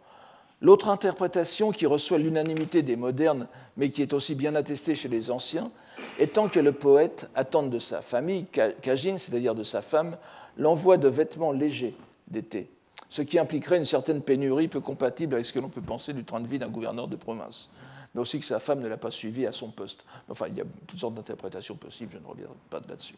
L'autre 0.62 0.88
interprétation 0.88 1.73
qui 1.73 1.87
reçoit 1.87 2.19
l'unanimité 2.19 2.83
des 2.83 2.95
modernes, 2.95 3.49
mais 3.76 3.90
qui 3.90 4.00
est 4.00 4.12
aussi 4.12 4.37
bien 4.37 4.54
attestée 4.54 4.95
chez 4.95 5.09
les 5.09 5.33
anciens, 5.33 5.73
étant 6.21 6.49
que 6.49 6.61
le 6.61 6.71
poète 6.71 7.28
attend 7.35 7.64
de 7.64 7.81
sa 7.81 8.00
famille, 8.00 8.47
Kajin, 8.47 9.19
c'est-à-dire 9.19 9.57
de 9.57 9.64
sa 9.64 9.83
femme, 9.83 10.16
l'envoi 10.57 10.99
de 10.99 11.09
vêtements 11.09 11.50
légers 11.50 11.97
d'été, 12.28 12.71
ce 13.09 13.23
qui 13.23 13.40
impliquerait 13.40 13.78
une 13.78 13.85
certaine 13.85 14.23
pénurie 14.23 14.69
peu 14.69 14.78
compatible 14.78 15.35
avec 15.35 15.47
ce 15.47 15.52
que 15.52 15.59
l'on 15.59 15.69
peut 15.69 15.83
penser 15.83 16.12
du 16.12 16.25
train 16.25 16.38
de 16.38 16.47
vie 16.47 16.61
d'un 16.61 16.69
gouverneur 16.69 17.09
de 17.09 17.16
province, 17.16 17.69
mais 18.14 18.21
aussi 18.21 18.38
que 18.38 18.47
sa 18.47 18.61
femme 18.61 18.81
ne 18.81 18.88
l'a 18.88 18.97
pas 18.97 19.11
suivi 19.11 19.47
à 19.47 19.52
son 19.52 19.73
poste. 19.73 20.04
Enfin, 20.28 20.47
il 20.49 20.57
y 20.57 20.61
a 20.61 20.64
toutes 20.87 21.00
sortes 21.00 21.14
d'interprétations 21.14 21.75
possibles, 21.75 22.12
je 22.12 22.19
ne 22.19 22.26
reviendrai 22.26 22.54
pas 22.71 22.81
là-dessus. 22.88 23.16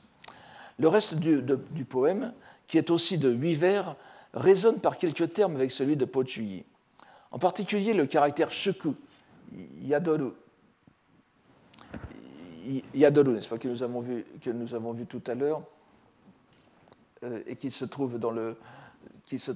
Le 0.79 0.89
reste 0.89 1.17
du, 1.17 1.85
poème, 1.85 2.33
qui 2.69 2.79
est 2.79 2.89
aussi 2.89 3.19
de 3.19 3.31
huit 3.31 3.55
vers, 3.55 3.97
résonne 4.33 4.79
par 4.79 4.97
quelques 4.97 5.35
termes 5.35 5.57
avec 5.57 5.71
celui 5.71 5.97
de 5.97 6.07
Pochuyi. 6.07 6.65
En 7.35 7.39
particulier 7.39 7.95
le 7.95 8.07
caractère 8.07 8.49
shuku, 8.49 8.95
yadoru, 9.83 10.31
yadoru, 12.95 13.33
n'est-ce 13.33 13.49
pas, 13.49 13.59
que 13.59 13.67
nous 13.67 13.83
avons 13.83 13.99
vu, 13.99 14.25
que 14.41 14.51
nous 14.51 14.73
avons 14.73 14.93
vu 14.93 15.05
tout 15.05 15.23
à 15.27 15.35
l'heure, 15.35 15.61
euh, 17.25 17.43
et 17.49 17.57
qui 17.57 17.73
se 17.73 17.87
trouve 17.87 18.21
dans 18.21 18.31
le, 18.31 18.57
qui 19.27 19.41
se, 19.41 19.51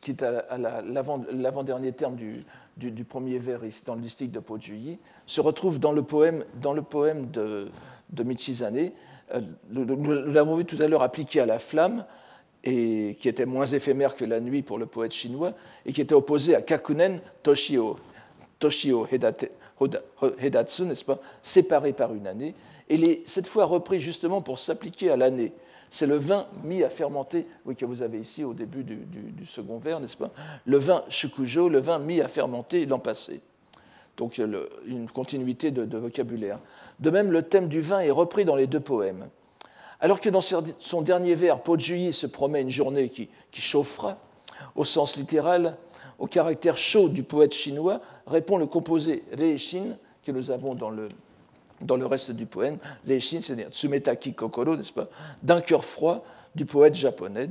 qui 0.00 0.10
est 0.12 0.22
à 0.22 0.56
l'avant-dernier 0.56 1.92
terme 1.92 2.16
du, 2.16 2.46
du, 2.78 3.04
premier 3.04 3.38
vers 3.38 3.62
ici 3.62 3.82
dans 3.84 3.94
le 3.94 4.00
district 4.00 4.32
de 4.32 4.40
Pojuyi, 4.40 4.98
se 5.26 5.42
retrouve 5.42 5.78
dans 5.78 5.92
le 5.92 6.02
poème, 6.02 6.46
dans 6.62 6.72
le 6.72 6.80
poème 6.80 7.30
de, 7.30 7.70
de 8.08 8.22
Michizane. 8.22 8.90
Euh, 9.34 9.42
nous 9.68 9.84
l'avons 10.32 10.56
vu 10.56 10.64
tout 10.64 10.80
à 10.80 10.88
l'heure 10.88 11.02
appliqué 11.02 11.40
à 11.40 11.46
la 11.46 11.58
flamme, 11.58 12.06
et 12.64 13.16
qui 13.18 13.28
était 13.28 13.46
moins 13.46 13.66
éphémère 13.66 14.14
que 14.14 14.24
la 14.24 14.40
nuit 14.40 14.62
pour 14.62 14.78
le 14.78 14.86
poète 14.86 15.12
chinois, 15.12 15.54
et 15.86 15.92
qui 15.92 16.00
était 16.00 16.14
opposé 16.14 16.54
à 16.54 16.62
Kakunen 16.62 17.20
Toshio, 17.42 17.96
Toshio 18.58 19.06
Hedatsu, 19.10 20.82
n'est-ce 20.82 21.04
pas, 21.04 21.20
séparé 21.42 21.92
par 21.92 22.14
une 22.14 22.26
année, 22.26 22.54
et 22.88 23.22
cette 23.24 23.46
fois 23.46 23.64
repris 23.64 24.00
justement 24.00 24.42
pour 24.42 24.58
s'appliquer 24.58 25.10
à 25.10 25.16
l'année. 25.16 25.52
C'est 25.90 26.06
le 26.06 26.16
vin 26.16 26.46
mis 26.62 26.84
à 26.84 26.90
fermenter, 26.90 27.46
que 27.76 27.84
vous 27.84 28.02
avez 28.02 28.18
ici 28.18 28.44
au 28.44 28.54
début 28.54 28.84
du, 28.84 29.46
second 29.46 29.78
vers, 29.78 29.98
n'est-ce 29.98 30.16
pas 30.16 30.30
Le 30.64 30.76
vin 30.78 31.02
shukujo, 31.08 31.68
le 31.68 31.80
vin 31.80 31.98
mis 31.98 32.20
à 32.20 32.28
fermenter 32.28 32.86
l'an 32.86 32.98
passé. 32.98 33.40
Donc 34.16 34.38
une 34.38 35.08
continuité 35.08 35.70
de, 35.70 35.96
vocabulaire. 35.96 36.60
De 37.00 37.10
même, 37.10 37.32
le 37.32 37.42
thème 37.42 37.68
du 37.68 37.80
vin 37.80 38.00
est 38.00 38.10
repris 38.10 38.44
dans 38.44 38.54
les 38.54 38.66
deux 38.66 38.80
poèmes. 38.80 39.28
Alors 40.00 40.20
que 40.20 40.30
dans 40.30 40.40
son 40.40 41.02
dernier 41.02 41.34
vers, 41.34 41.60
Pojuyi 41.60 42.12
se 42.12 42.26
promet 42.26 42.62
une 42.62 42.70
journée 42.70 43.08
qui, 43.08 43.28
chauffera, 43.52 44.18
au 44.74 44.84
sens 44.84 45.16
littéral, 45.16 45.76
au 46.18 46.26
caractère 46.26 46.76
chaud 46.76 47.08
du 47.08 47.22
poète 47.22 47.52
chinois, 47.52 48.00
répond 48.26 48.56
le 48.56 48.66
composé 48.66 49.24
Reishin, 49.36 49.96
que 50.24 50.32
nous 50.32 50.50
avons 50.50 50.74
dans 50.74 50.90
le, 50.90 51.08
reste 52.06 52.30
du 52.30 52.46
poème, 52.46 52.78
Leishin, 53.06 53.40
c'est-à-dire 53.40 53.68
Tsumetaki 53.68 54.34
Kokoro, 54.34 54.76
n'est-ce 54.76 54.92
pas, 54.92 55.08
d'un 55.42 55.60
cœur 55.60 55.84
froid 55.84 56.24
du 56.54 56.64
poète 56.66 56.94
japonais, 56.94 57.48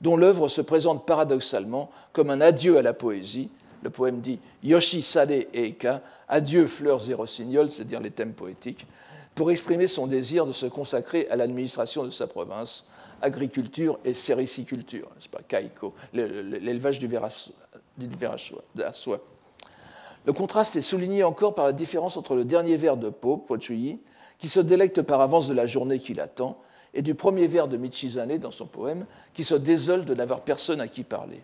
dont 0.00 0.16
l'œuvre 0.16 0.48
se 0.48 0.60
présente 0.60 1.06
paradoxalement 1.06 1.90
comme 2.12 2.30
un 2.30 2.40
adieu 2.40 2.76
à 2.76 2.82
la 2.82 2.92
poésie. 2.92 3.50
Le 3.82 3.90
poème 3.90 4.20
dit 4.20 4.38
Yoshi 4.62 5.02
Sade 5.02 5.46
Eika, 5.52 6.02
adieu 6.28 6.66
fleurs 6.66 7.08
et 7.08 7.14
rossignols, 7.14 7.70
c'est-à-dire 7.70 8.00
les 8.00 8.10
thèmes 8.10 8.32
poétiques, 8.32 8.86
pour 9.34 9.50
exprimer 9.50 9.86
son 9.86 10.06
désir 10.06 10.46
de 10.46 10.52
se 10.52 10.66
consacrer 10.66 11.28
à 11.28 11.36
l'administration 11.36 12.04
de 12.04 12.10
sa 12.10 12.26
province, 12.26 12.86
agriculture 13.20 13.98
et 14.04 14.14
sériciculture, 14.14 15.08
n'est-ce 15.14 15.28
pas, 15.28 15.40
Kaiko, 15.46 15.94
l'élevage 16.12 16.98
du 16.98 17.06
verre 17.08 17.24
à 17.24 17.30
soie. 18.92 19.20
Le 20.26 20.32
contraste 20.32 20.76
est 20.76 20.80
souligné 20.80 21.22
encore 21.24 21.54
par 21.54 21.66
la 21.66 21.72
différence 21.72 22.16
entre 22.16 22.34
le 22.34 22.44
dernier 22.44 22.76
vers 22.76 22.96
de 22.96 23.10
Po, 23.10 23.36
Pochuyi, 23.36 24.00
qui 24.38 24.48
se 24.48 24.60
délecte 24.60 25.02
par 25.02 25.20
avance 25.20 25.48
de 25.48 25.54
la 25.54 25.66
journée 25.66 25.98
qui 25.98 26.14
l'attend, 26.14 26.58
et 26.94 27.02
du 27.02 27.14
premier 27.14 27.46
vers 27.46 27.66
de 27.66 27.76
Michizane 27.76 28.38
dans 28.38 28.52
son 28.52 28.66
poème, 28.66 29.04
qui 29.32 29.42
se 29.42 29.54
désole 29.54 30.04
de 30.04 30.14
n'avoir 30.14 30.42
personne 30.42 30.80
à 30.80 30.88
qui 30.88 31.02
parler. 31.02 31.42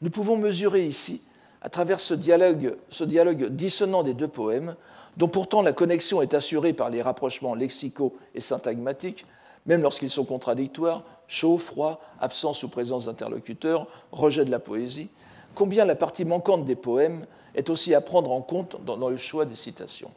Nous 0.00 0.10
pouvons 0.10 0.36
mesurer 0.36 0.84
ici, 0.84 1.22
à 1.62 1.68
travers 1.68 2.00
ce 2.00 2.14
dialogue, 2.14 3.46
dissonant 3.50 4.02
des 4.02 4.14
deux 4.14 4.28
poèmes, 4.28 4.76
dont 5.16 5.28
pourtant 5.28 5.62
la 5.62 5.72
connexion 5.72 6.22
est 6.22 6.34
assurée 6.34 6.72
par 6.72 6.90
les 6.90 7.02
rapprochements 7.02 7.54
lexicaux 7.54 8.16
et 8.34 8.40
syntagmatiques, 8.40 9.26
même 9.64 9.82
lorsqu'ils 9.82 10.10
sont 10.10 10.24
contradictoires, 10.24 11.02
chaud, 11.26 11.58
froid, 11.58 12.00
absence 12.20 12.62
ou 12.62 12.68
présence 12.68 13.06
d'interlocuteurs, 13.06 13.86
rejet 14.12 14.44
de 14.44 14.50
la 14.50 14.58
poésie, 14.58 15.08
combien 15.54 15.84
la 15.84 15.96
partie 15.96 16.24
manquante 16.24 16.64
des 16.64 16.76
poèmes 16.76 17.26
est 17.54 17.70
aussi 17.70 17.94
à 17.94 18.00
prendre 18.00 18.30
en 18.30 18.42
compte 18.42 18.76
dans, 18.84 19.08
le 19.08 19.16
choix 19.16 19.44
des 19.44 19.56
citations. 19.56 20.10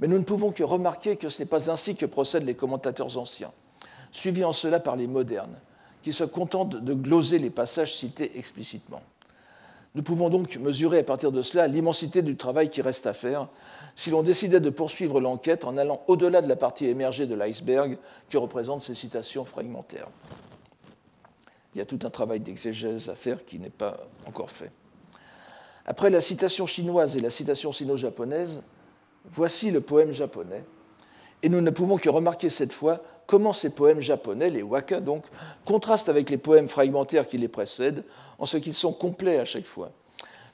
Mais 0.00 0.08
nous 0.08 0.18
ne 0.18 0.24
pouvons 0.24 0.50
que 0.50 0.62
remarquer 0.62 1.16
que 1.16 1.28
ce 1.28 1.42
n'est 1.42 1.48
pas 1.48 1.70
ainsi 1.70 1.96
que 1.96 2.06
procèdent 2.06 2.46
les 2.46 2.54
commentateurs 2.54 3.16
anciens, 3.16 3.52
suivis 4.10 4.44
en 4.44 4.52
cela 4.52 4.80
par 4.80 4.96
les 4.96 5.06
modernes, 5.06 5.58
qui 6.02 6.12
se 6.12 6.24
contentent 6.24 6.76
de 6.76 6.94
gloser 6.94 7.38
les 7.38 7.50
passages 7.50 7.96
cités 7.96 8.36
explicitement. 8.38 9.00
Nous 9.98 10.04
pouvons 10.04 10.28
donc 10.28 10.56
mesurer 10.58 11.00
à 11.00 11.02
partir 11.02 11.32
de 11.32 11.42
cela 11.42 11.66
l'immensité 11.66 12.22
du 12.22 12.36
travail 12.36 12.70
qui 12.70 12.82
reste 12.82 13.08
à 13.08 13.14
faire 13.14 13.48
si 13.96 14.10
l'on 14.10 14.22
décidait 14.22 14.60
de 14.60 14.70
poursuivre 14.70 15.20
l'enquête 15.20 15.64
en 15.64 15.76
allant 15.76 16.02
au-delà 16.06 16.40
de 16.40 16.46
la 16.46 16.54
partie 16.54 16.86
émergée 16.86 17.26
de 17.26 17.34
l'iceberg 17.34 17.98
que 18.30 18.38
représentent 18.38 18.82
ces 18.82 18.94
citations 18.94 19.44
fragmentaires 19.44 20.06
il 21.74 21.78
y 21.78 21.82
a 21.82 21.84
tout 21.84 21.98
un 22.04 22.10
travail 22.10 22.38
d'exégèse 22.38 23.08
à 23.08 23.16
faire 23.16 23.44
qui 23.44 23.58
n'est 23.58 23.70
pas 23.70 23.96
encore 24.24 24.52
fait. 24.52 24.70
Après 25.84 26.10
la 26.10 26.20
citation 26.20 26.64
chinoise 26.64 27.16
et 27.16 27.20
la 27.20 27.30
citation 27.30 27.72
sino-japonaise, 27.72 28.62
voici 29.24 29.72
le 29.72 29.80
poème 29.80 30.12
japonais. 30.12 30.64
Et 31.42 31.48
nous 31.48 31.60
ne 31.60 31.70
pouvons 31.70 31.96
que 31.96 32.08
remarquer 32.08 32.50
cette 32.50 32.72
fois 32.72 33.02
comment 33.28 33.52
ces 33.52 33.70
poèmes 33.70 34.00
japonais, 34.00 34.50
les 34.50 34.62
waka 34.62 35.00
donc, 35.00 35.24
contrastent 35.64 36.08
avec 36.08 36.30
les 36.30 36.38
poèmes 36.38 36.66
fragmentaires 36.66 37.28
qui 37.28 37.38
les 37.38 37.46
précèdent, 37.46 38.02
en 38.38 38.46
ce 38.46 38.56
qu'ils 38.56 38.74
sont 38.74 38.92
complets 38.92 39.38
à 39.38 39.44
chaque 39.44 39.66
fois. 39.66 39.92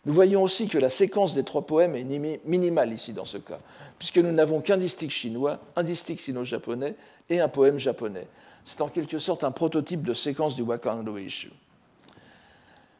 Nous 0.05 0.13
voyons 0.13 0.43
aussi 0.43 0.69
que 0.69 0.77
la 0.77 0.91
séquence 0.91 1.35
des 1.35 1.45
trois 1.45 1.63
poèmes 1.63 1.95
est 1.95 2.05
minimale 2.45 2.93
ici 2.93 3.15
dans 3.15 3.25
ce 3.25 3.39
cas, 3.39 3.61
puisque 3.99 4.19
nous 4.19 4.33
n'avons 4.33 4.61
qu'un 4.61 4.77
distique 4.77 5.13
chinois, 5.13 5.61
un 5.77 5.85
distique 5.85 6.21
sino-japonais 6.21 6.97
et 7.31 7.41
un 7.41 7.49
poème 7.49 7.79
japonais. 7.79 8.27
C'est 8.65 8.81
en 8.81 8.89
quelque 8.89 9.19
sorte 9.19 9.45
un 9.45 9.53
prototype 9.53 10.03
de 10.03 10.13
séquence 10.13 10.57
du 10.57 10.63
Wakando 10.63 11.17
Ishu. 11.17 11.53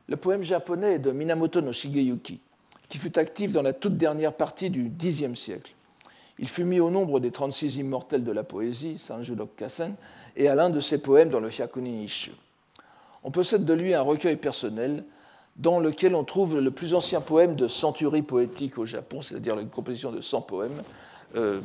Le 0.07 0.17
poème 0.17 0.43
japonais 0.43 0.95
est 0.95 0.99
de 1.01 1.11
Minamoto 1.11 1.61
no 1.61 1.73
Shigeyuki, 1.73 2.39
qui 2.89 2.99
fut 2.99 3.19
actif 3.19 3.53
dans 3.53 3.63
la 3.63 3.73
toute 3.73 3.97
dernière 3.97 4.35
partie 4.35 4.71
du 4.71 4.89
Xe 4.91 5.35
siècle. 5.35 5.73
Il 6.39 6.49
fut 6.49 6.65
mis 6.65 6.81
au 6.81 6.91
nombre 6.91 7.21
des 7.21 7.31
36 7.31 7.77
immortels 7.79 8.25
de 8.25 8.33
la 8.33 8.43
poésie, 8.43 8.99
Sanju 8.99 9.37
Kasen, 9.57 9.95
et 10.37 10.49
à 10.49 10.55
l'un 10.55 10.71
de 10.71 10.81
ses 10.81 10.99
poèmes 11.01 11.31
dans 11.31 11.41
le 11.41 11.49
Hyakunin 11.49 12.03
Ishu. 12.03 12.33
On 13.23 13.31
possède 13.31 13.65
de 13.65 13.73
lui 13.73 13.95
un 13.95 14.03
recueil 14.03 14.37
personnel 14.37 15.05
dans 15.57 15.79
lequel 15.79 16.15
on 16.15 16.25
trouve 16.25 16.59
le 16.59 16.71
plus 16.71 16.95
ancien 16.95 17.21
poème 17.21 17.55
de 17.55 17.69
centurie 17.69 18.23
poétique 18.23 18.77
au 18.79 18.87
Japon, 18.87 19.23
c'est-à-dire 19.23 19.59
une 19.59 19.69
composition 19.69 20.11
de 20.11 20.21
100 20.21 20.43
poèmes, 20.43 20.83
euh, 21.37 21.61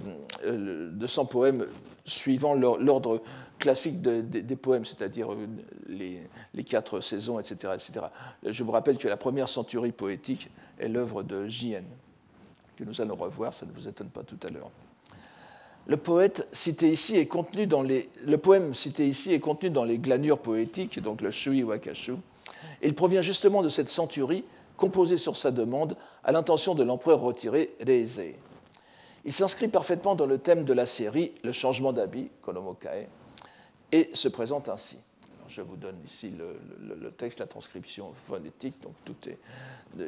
euh, 0.45 0.91
de 0.91 1.07
100 1.07 1.25
poèmes 1.25 1.65
suivant 2.05 2.53
l'ordre 2.53 3.21
classique 3.57 4.01
des 4.01 4.55
poèmes, 4.55 4.85
c'est-à-dire 4.85 5.33
euh, 5.33 5.47
les, 5.88 6.63
quatre 6.63 7.01
saisons, 7.01 7.39
etc., 7.39 7.73
etc. 7.73 8.05
Je 8.43 8.63
vous 8.63 8.71
rappelle 8.71 8.97
que 8.97 9.07
la 9.07 9.17
première 9.17 9.49
centurie 9.49 9.91
poétique 9.91 10.49
est 10.79 10.88
l'œuvre 10.88 11.23
de 11.23 11.47
J.N., 11.47 11.85
que 12.79 12.86
nous 12.86 13.01
allons 13.01 13.15
revoir, 13.15 13.53
ça 13.53 13.65
ne 13.65 13.71
vous 13.71 13.88
étonne 13.89 14.09
pas 14.09 14.24
tout 14.24 14.39
à 14.43 14.50
l'heure. 14.50 14.71
Le, 15.86 15.98
poète 15.98 16.48
cité 16.53 16.89
ici 16.89 17.17
est 17.17 17.25
contenu 17.25 17.67
dans 17.67 17.81
le 17.83 18.38
poème 18.38 18.74
cité 18.74 19.07
ici 19.07 19.33
est 19.33 19.39
contenu 19.39 19.69
dans 19.69 19.83
les 19.83 19.98
glanures 19.98 20.39
poétiques, 20.39 21.00
donc 21.01 21.21
le 21.21 21.29
Shui 21.29 21.63
Wakashu. 21.63 22.13
Il 22.81 22.95
provient 22.95 23.21
justement 23.21 23.62
de 23.62 23.69
cette 23.69 23.89
centurie 23.89 24.45
composée 24.77 25.17
sur 25.17 25.36
sa 25.36 25.51
demande 25.51 25.98
à 26.24 26.31
l'intention 26.31 26.74
de 26.74 26.83
l'empereur 26.83 27.19
retiré 27.19 27.75
Reizei. 27.86 28.38
Il 29.25 29.33
s'inscrit 29.33 29.67
parfaitement 29.67 30.15
dans 30.15 30.25
le 30.25 30.38
thème 30.38 30.63
de 30.63 30.71
la 30.71 30.86
série, 30.86 31.33
le 31.43 31.51
changement 31.51 31.91
d'habit, 31.91 32.29
Konomokae, 32.41 33.07
et 33.91 34.09
se 34.13 34.29
présente 34.29 34.69
ainsi. 34.69 34.98
Je 35.50 35.62
vous 35.62 35.75
donne 35.75 35.98
ici 36.06 36.32
le, 36.32 37.12
texte, 37.12 37.39
la 37.39 37.48
transcription 37.48 38.12
phonétique, 38.13 38.75
donc 38.82 38.94
tout 39.03 39.15
est. 39.27 39.39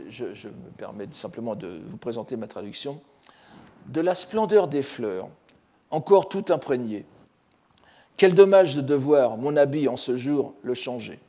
Je, 0.09 0.47
me 0.47 0.69
permets 0.77 1.07
simplement 1.11 1.55
de 1.55 1.81
vous 1.85 1.97
présenter 1.97 2.35
ma 2.35 2.47
traduction. 2.47 3.01
De 3.87 3.99
la 3.99 4.13
splendeur 4.13 4.67
des 4.67 4.83
fleurs, 4.83 5.27
encore 5.89 6.29
tout 6.29 6.45
imprégné. 6.49 7.05
Quel 8.15 8.35
dommage 8.35 8.75
de 8.75 8.81
devoir, 8.81 9.37
mon 9.37 9.57
habit 9.57 9.87
en 9.87 9.97
ce 9.97 10.15
jour, 10.15 10.53
le 10.61 10.75
changer. 10.75 11.19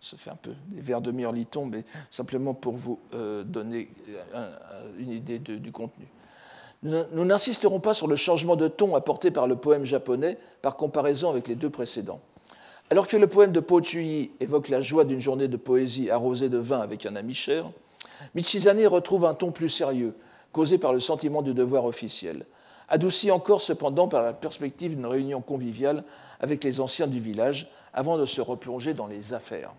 Ça 0.00 0.16
fait 0.16 0.30
un 0.30 0.36
peu 0.36 0.52
des 0.66 0.82
vers 0.82 1.00
de 1.00 1.12
mirliton, 1.12 1.66
mais 1.66 1.84
simplement 2.10 2.54
pour 2.54 2.74
vous 2.74 2.98
euh, 3.14 3.44
donner 3.44 3.88
une 4.98 5.12
idée 5.12 5.38
du 5.38 5.70
contenu. 5.70 6.06
Nous 6.82 7.24
n'insisterons 7.24 7.78
pas 7.78 7.94
sur 7.94 8.08
le 8.08 8.16
changement 8.16 8.56
de 8.56 8.66
ton 8.66 8.96
apporté 8.96 9.30
par 9.30 9.46
le 9.46 9.54
poème 9.54 9.84
japonais 9.84 10.36
par 10.62 10.76
comparaison 10.76 11.30
avec 11.30 11.46
les 11.46 11.54
deux 11.54 11.70
précédents. 11.70 12.20
Alors 12.92 13.08
que 13.08 13.16
le 13.16 13.26
poème 13.26 13.52
de 13.52 13.60
Po 13.60 13.80
évoque 14.38 14.68
la 14.68 14.82
joie 14.82 15.06
d'une 15.06 15.18
journée 15.18 15.48
de 15.48 15.56
poésie 15.56 16.10
arrosée 16.10 16.50
de 16.50 16.58
vin 16.58 16.78
avec 16.78 17.06
un 17.06 17.16
ami 17.16 17.32
cher, 17.32 17.70
Michizane 18.34 18.86
retrouve 18.86 19.24
un 19.24 19.32
ton 19.32 19.50
plus 19.50 19.70
sérieux, 19.70 20.14
causé 20.52 20.76
par 20.76 20.92
le 20.92 21.00
sentiment 21.00 21.40
du 21.40 21.54
devoir 21.54 21.86
officiel, 21.86 22.44
adouci 22.90 23.30
encore 23.30 23.62
cependant 23.62 24.08
par 24.08 24.22
la 24.22 24.34
perspective 24.34 24.94
d'une 24.94 25.06
réunion 25.06 25.40
conviviale 25.40 26.04
avec 26.38 26.62
les 26.64 26.80
anciens 26.80 27.06
du 27.06 27.18
village, 27.18 27.70
avant 27.94 28.18
de 28.18 28.26
se 28.26 28.42
replonger 28.42 28.92
dans 28.92 29.06
les 29.06 29.32
affaires. 29.32 29.72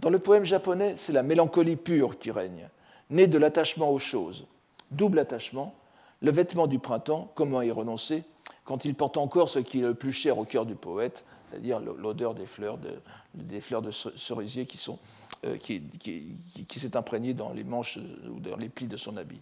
Dans 0.00 0.10
le 0.10 0.18
poème 0.18 0.42
japonais, 0.42 0.94
c'est 0.96 1.12
la 1.12 1.22
mélancolie 1.22 1.76
pure 1.76 2.18
qui 2.18 2.32
règne, 2.32 2.68
née 3.08 3.28
de 3.28 3.38
l'attachement 3.38 3.92
aux 3.92 4.00
choses. 4.00 4.48
Double 4.90 5.20
attachement, 5.20 5.76
le 6.22 6.32
vêtement 6.32 6.66
du 6.66 6.80
printemps, 6.80 7.30
comment 7.36 7.62
y 7.62 7.70
renoncer 7.70 8.24
quand 8.66 8.84
il 8.84 8.94
porte 8.94 9.16
encore 9.16 9.48
ce 9.48 9.60
qui 9.60 9.78
est 9.78 9.82
le 9.82 9.94
plus 9.94 10.12
cher 10.12 10.38
au 10.38 10.44
cœur 10.44 10.66
du 10.66 10.74
poète, 10.74 11.24
c'est-à-dire 11.48 11.80
l'odeur 11.80 12.34
des 12.34 12.46
fleurs 12.46 12.78
de, 12.78 13.90
cerisier 13.90 14.66
qui, 14.66 14.82
euh, 15.44 15.56
s'est 16.70 16.96
imprégnée 16.96 17.34
dans 17.34 17.52
les 17.52 17.64
manches 17.64 17.98
ou 18.28 18.40
dans 18.40 18.56
les 18.56 18.68
plis 18.68 18.86
de 18.86 18.96
son 18.96 19.16
habit. 19.16 19.40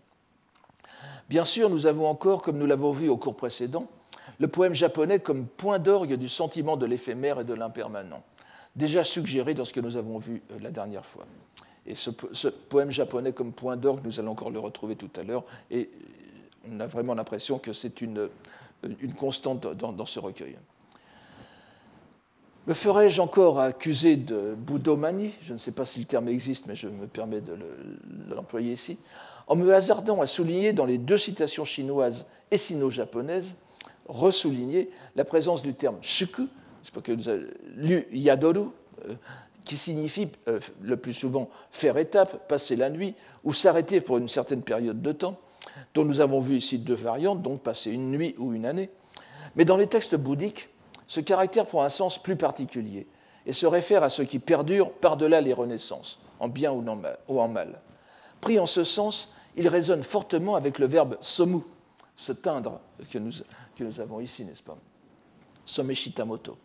Bien 1.28 1.44
sûr, 1.44 1.70
nous 1.70 1.86
avons 1.86 2.06
encore, 2.06 2.42
comme 2.42 2.58
nous 2.58 2.66
l'avons 2.66 2.92
vu 2.92 3.08
au 3.08 3.16
cours 3.16 3.36
précédent, 3.36 3.88
le 4.38 4.48
poème 4.48 4.74
japonais 4.74 5.20
comme 5.20 5.46
point 5.46 5.78
d'orgue 5.78 6.14
du 6.14 6.28
sentiment 6.28 6.76
de 6.76 6.86
l'éphémère 6.86 7.40
et 7.40 7.44
de 7.44 7.54
l'impermanent, 7.54 8.22
déjà 8.76 9.04
suggéré 9.04 9.54
dans 9.54 9.64
ce 9.64 9.72
que 9.72 9.80
nous 9.80 9.96
avons 9.96 10.18
vu 10.18 10.42
euh, 10.50 10.58
la 10.60 10.70
dernière 10.70 11.04
fois. 11.04 11.26
Et 11.86 11.94
ce, 11.94 12.10
poème 12.48 12.90
japonais 12.90 13.32
comme 13.32 13.52
point 13.52 13.76
d'orgue, 13.76 14.04
nous 14.04 14.18
allons 14.18 14.32
encore 14.32 14.50
le 14.50 14.58
retrouver 14.58 14.96
tout 14.96 15.10
à 15.16 15.22
l'heure, 15.22 15.44
et 15.70 15.90
euh, 15.92 16.72
on 16.72 16.80
a 16.80 16.86
vraiment 16.86 17.14
l'impression 17.14 17.58
que 17.58 17.72
c'est 17.72 18.02
euh, 18.02 18.28
une, 19.00 19.14
constante 19.14 19.66
dans, 19.66 20.06
ce 20.06 20.18
recueil. 20.18 20.56
Me 22.66 22.72
ferais-je 22.72 23.20
encore 23.20 23.60
accuser 23.60 24.16
de 24.16 24.54
boudomanie? 24.56 25.32
Je 25.42 25.52
ne 25.52 25.58
sais 25.58 25.72
pas 25.72 25.84
si 25.84 26.00
le 26.00 26.06
terme 26.06 26.28
existe, 26.28 26.66
mais 26.66 26.74
je 26.74 26.88
me 26.88 27.06
permets 27.06 27.42
de 27.42 27.58
l'employer 28.34 28.72
ici 28.72 28.98
en 29.46 29.56
me 29.56 29.74
hasardant 29.74 30.20
à 30.20 30.26
souligner 30.26 30.72
dans 30.72 30.86
les 30.86 30.98
deux 30.98 31.18
citations 31.18 31.64
chinoises 31.64 32.26
et 32.50 32.56
sino-japonaises, 32.56 33.56
ressouligner 34.06 34.90
la 35.16 35.24
présence 35.24 35.62
du 35.62 35.74
terme 35.74 35.96
shuku, 36.00 36.48
c'est 36.82 36.94
pas 36.94 37.00
que 37.00 37.12
nous 37.12 37.46
lu 37.76 38.06
yadoru, 38.12 38.68
euh, 39.08 39.14
qui 39.64 39.76
signifie 39.76 40.28
euh, 40.48 40.60
le 40.82 40.96
plus 40.96 41.14
souvent 41.14 41.48
faire 41.70 41.96
étape, 41.96 42.48
passer 42.48 42.76
la 42.76 42.90
nuit 42.90 43.14
ou 43.44 43.52
s'arrêter 43.52 44.00
pour 44.00 44.18
une 44.18 44.28
certaine 44.28 44.62
période 44.62 45.00
de 45.00 45.12
temps, 45.12 45.38
dont 45.94 46.04
nous 46.04 46.20
avons 46.20 46.40
vu 46.40 46.56
ici 46.56 46.78
deux 46.78 46.94
variantes, 46.94 47.42
donc 47.42 47.62
passer 47.62 47.92
une 47.92 48.10
nuit 48.10 48.34
ou 48.38 48.52
une 48.52 48.66
année. 48.66 48.90
Mais 49.56 49.64
dans 49.64 49.76
les 49.76 49.86
textes 49.86 50.16
bouddhiques, 50.16 50.68
ce 51.06 51.20
caractère 51.20 51.66
prend 51.66 51.82
un 51.82 51.88
sens 51.88 52.22
plus 52.22 52.36
particulier 52.36 53.06
et 53.46 53.52
se 53.52 53.66
réfère 53.66 54.02
à 54.02 54.08
ce 54.08 54.22
qui 54.22 54.38
perdure 54.38 54.90
par-delà 54.92 55.40
les 55.40 55.52
renaissances, 55.52 56.20
en 56.40 56.48
bien 56.48 56.72
ou 56.72 57.40
en 57.40 57.48
mal. 57.48 57.80
Pris 58.40 58.58
en 58.58 58.66
ce 58.66 58.84
sens, 58.84 59.32
il 59.56 59.68
résonne 59.68 60.02
fortement 60.02 60.56
avec 60.56 60.78
le 60.78 60.86
verbe 60.86 61.16
somu, 61.20 61.60
se 62.16 62.32
teindre, 62.32 62.80
que 63.10 63.18
nous, 63.18 64.00
avons 64.00 64.20
ici, 64.20 64.44
n'est-ce 64.44 64.62
pas 64.62 64.76
Someshitamoto. 65.64 66.56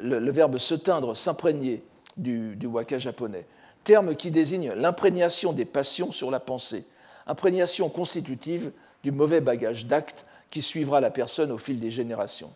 Le, 0.00 0.30
verbe 0.30 0.58
se 0.58 0.74
teindre, 0.74 1.16
s'imprégner 1.16 1.82
du 2.16 2.66
waka 2.66 2.98
japonais, 2.98 3.46
terme 3.84 4.14
qui 4.14 4.30
désigne 4.30 4.72
l'imprégnation 4.72 5.52
des 5.52 5.64
passions 5.64 6.12
sur 6.12 6.30
la 6.30 6.40
pensée, 6.40 6.84
imprégnation 7.26 7.88
constitutive 7.88 8.72
du 9.02 9.12
mauvais 9.12 9.40
bagage 9.40 9.86
d'actes 9.86 10.26
qui 10.50 10.62
suivra 10.62 11.00
la 11.00 11.10
personne 11.10 11.52
au 11.52 11.58
fil 11.58 11.78
des 11.78 11.90
générations. 11.90 12.52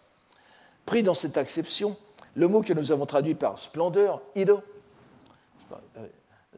Pris 0.87 1.03
dans 1.03 1.15
cette 1.15 1.37
acception, 1.37 1.97
le 2.35 2.49
mot 2.49 2.63
que 2.63 2.73
nous 2.73 2.93
avons 2.93 3.07
traduit 3.07 3.35
par 3.35 3.59
splendeur, 3.59 4.21
ido, 4.35 4.61
euh, 5.73 6.07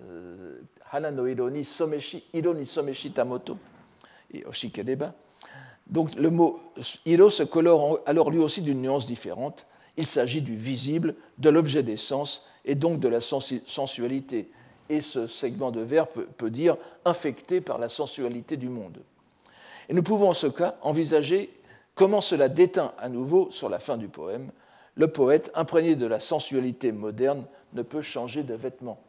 euh, 0.01 0.61
hana 0.91 1.11
no 1.11 1.27
iro 1.27 1.51
ni 1.51 1.65
someshi, 1.65 2.25
iro 2.33 2.55
ni 2.55 2.65
someshi 2.65 3.11
tamoto, 3.11 3.57
et 4.33 4.45
donc 5.87 6.15
le 6.15 6.31
mot 6.31 6.59
iro 7.05 7.31
se 7.31 7.43
colore 7.43 8.01
alors 8.07 8.31
lui 8.31 8.39
aussi 8.39 8.63
d'une 8.63 8.81
nuance 8.81 9.07
différente. 9.07 9.67
Il 9.97 10.07
s'agit 10.07 10.43
du 10.43 10.57
visible, 10.57 11.15
de 11.39 11.51
l'objet 11.51 11.83
des 11.83 11.97
sens 11.97 12.47
et 12.65 12.75
donc 12.75 12.99
de 13.01 13.09
la 13.09 13.21
sensualité. 13.21 14.51
Et 14.89 15.01
ce 15.01 15.27
segment 15.27 15.71
de 15.71 15.81
verbe 15.81 16.09
peut, 16.37 16.51
dire 16.51 16.77
infecté 17.05 17.61
par 17.61 17.79
la 17.79 17.89
sensualité 17.89 18.57
du 18.57 18.69
monde. 18.69 18.99
Et 19.89 19.95
nous 19.95 20.03
pouvons 20.03 20.31
en 20.31 20.35
ce 20.35 20.47
cas 20.47 20.77
envisager 20.83 21.51
comment 21.95 22.21
cela 22.21 22.49
déteint 22.49 22.93
à 22.99 23.09
nouveau 23.09 23.51
sur 23.51 23.69
la 23.69 23.79
fin 23.79 23.97
du 23.97 24.09
poème. 24.09 24.51
Le 24.97 25.09
poète, 25.09 25.51
imprégné 25.55 25.97
de 25.97 26.07
la 26.07 26.21
sensualité 26.21 26.93
moderne, 26.93 27.45
ne 27.73 27.83
peut 27.83 28.03
changer 28.03 28.43
de 28.43 28.55
vêtements. 28.55 29.01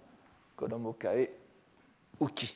Konomokae 0.55 1.29
uki. 2.21 2.55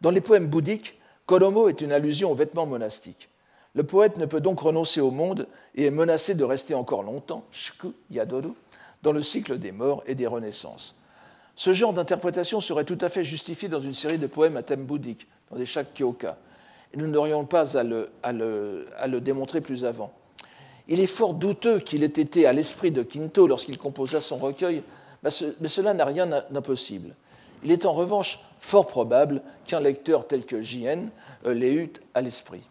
Dans 0.00 0.10
les 0.10 0.20
poèmes 0.20 0.48
bouddhiques, 0.48 0.98
Kolomo 1.26 1.68
est 1.68 1.80
une 1.80 1.92
allusion 1.92 2.30
aux 2.30 2.34
vêtements 2.34 2.66
monastiques. 2.66 3.28
Le 3.74 3.84
poète 3.84 4.16
ne 4.16 4.26
peut 4.26 4.40
donc 4.40 4.60
renoncer 4.60 5.00
au 5.00 5.10
monde 5.10 5.48
et 5.74 5.86
est 5.86 5.90
menacé 5.90 6.34
de 6.34 6.44
rester 6.44 6.74
encore 6.74 7.02
longtemps, 7.02 7.44
shku 7.50 7.92
yadoru, 8.10 8.52
dans 9.02 9.12
le 9.12 9.22
cycle 9.22 9.58
des 9.58 9.72
morts 9.72 10.02
et 10.06 10.14
des 10.14 10.26
renaissances. 10.26 10.96
Ce 11.54 11.72
genre 11.74 11.92
d'interprétation 11.92 12.60
serait 12.60 12.84
tout 12.84 12.98
à 13.00 13.08
fait 13.08 13.24
justifié 13.24 13.68
dans 13.68 13.80
une 13.80 13.94
série 13.94 14.18
de 14.18 14.26
poèmes 14.26 14.56
à 14.56 14.62
thème 14.62 14.84
bouddhique, 14.84 15.26
dans 15.50 15.56
des 15.56 15.66
Kyoka, 15.66 16.32
et 16.32 16.45
nous 16.94 17.06
n'aurions 17.06 17.44
pas 17.44 17.76
à 17.76 17.82
le, 17.82 19.20
démontrer 19.20 19.60
plus 19.60 19.84
avant. 19.84 20.12
Il 20.88 21.00
est 21.00 21.06
fort 21.06 21.34
douteux 21.34 21.80
qu'il 21.80 22.04
ait 22.04 22.06
été 22.06 22.46
à 22.46 22.52
l'esprit 22.52 22.90
de 22.90 23.02
Kinto 23.02 23.46
lorsqu'il 23.46 23.76
composa 23.76 24.20
son 24.20 24.36
recueil, 24.36 24.82
mais 25.22 25.68
cela 25.68 25.94
n'a 25.94 26.04
rien 26.04 26.26
d'impossible. 26.50 27.14
Il 27.64 27.72
est 27.72 27.86
en 27.86 27.92
revanche 27.92 28.40
fort 28.60 28.86
probable 28.86 29.42
qu'un 29.66 29.80
lecteur 29.80 30.26
tel 30.26 30.44
que 30.44 30.62
J.N. 30.62 31.10
Euh, 31.46 31.54
l'ait 31.54 31.72
eu 31.72 31.92
à 32.14 32.20
l'esprit. 32.20 32.62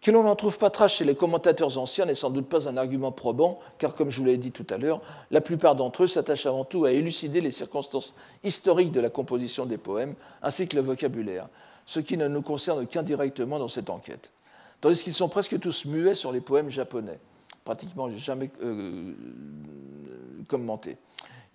Que 0.00 0.12
l'on 0.12 0.22
n'en 0.22 0.36
trouve 0.36 0.58
pas 0.58 0.70
trace 0.70 0.94
chez 0.94 1.04
les 1.04 1.16
commentateurs 1.16 1.76
anciens 1.76 2.06
n'est 2.06 2.14
sans 2.14 2.30
doute 2.30 2.48
pas 2.48 2.68
un 2.68 2.76
argument 2.76 3.10
probant, 3.10 3.58
car 3.78 3.94
comme 3.94 4.10
je 4.10 4.20
vous 4.20 4.26
l'ai 4.26 4.36
dit 4.36 4.52
tout 4.52 4.66
à 4.70 4.76
l'heure, 4.76 5.00
la 5.32 5.40
plupart 5.40 5.74
d'entre 5.74 6.04
eux 6.04 6.06
s'attachent 6.06 6.46
avant 6.46 6.64
tout 6.64 6.84
à 6.84 6.92
élucider 6.92 7.40
les 7.40 7.50
circonstances 7.50 8.14
historiques 8.44 8.92
de 8.92 9.00
la 9.00 9.10
composition 9.10 9.66
des 9.66 9.78
poèmes, 9.78 10.14
ainsi 10.40 10.68
que 10.68 10.76
le 10.76 10.82
vocabulaire, 10.82 11.48
ce 11.88 12.00
qui 12.00 12.18
ne 12.18 12.28
nous 12.28 12.42
concerne 12.42 12.86
qu'indirectement 12.86 13.58
dans 13.58 13.66
cette 13.66 13.88
enquête. 13.88 14.30
Tandis 14.82 15.02
qu'ils 15.02 15.14
sont 15.14 15.30
presque 15.30 15.58
tous 15.58 15.86
muets 15.86 16.14
sur 16.14 16.32
les 16.32 16.42
poèmes 16.42 16.68
japonais, 16.68 17.18
pratiquement 17.64 18.10
jamais 18.10 18.50
euh, 18.62 19.14
commentés 20.46 20.98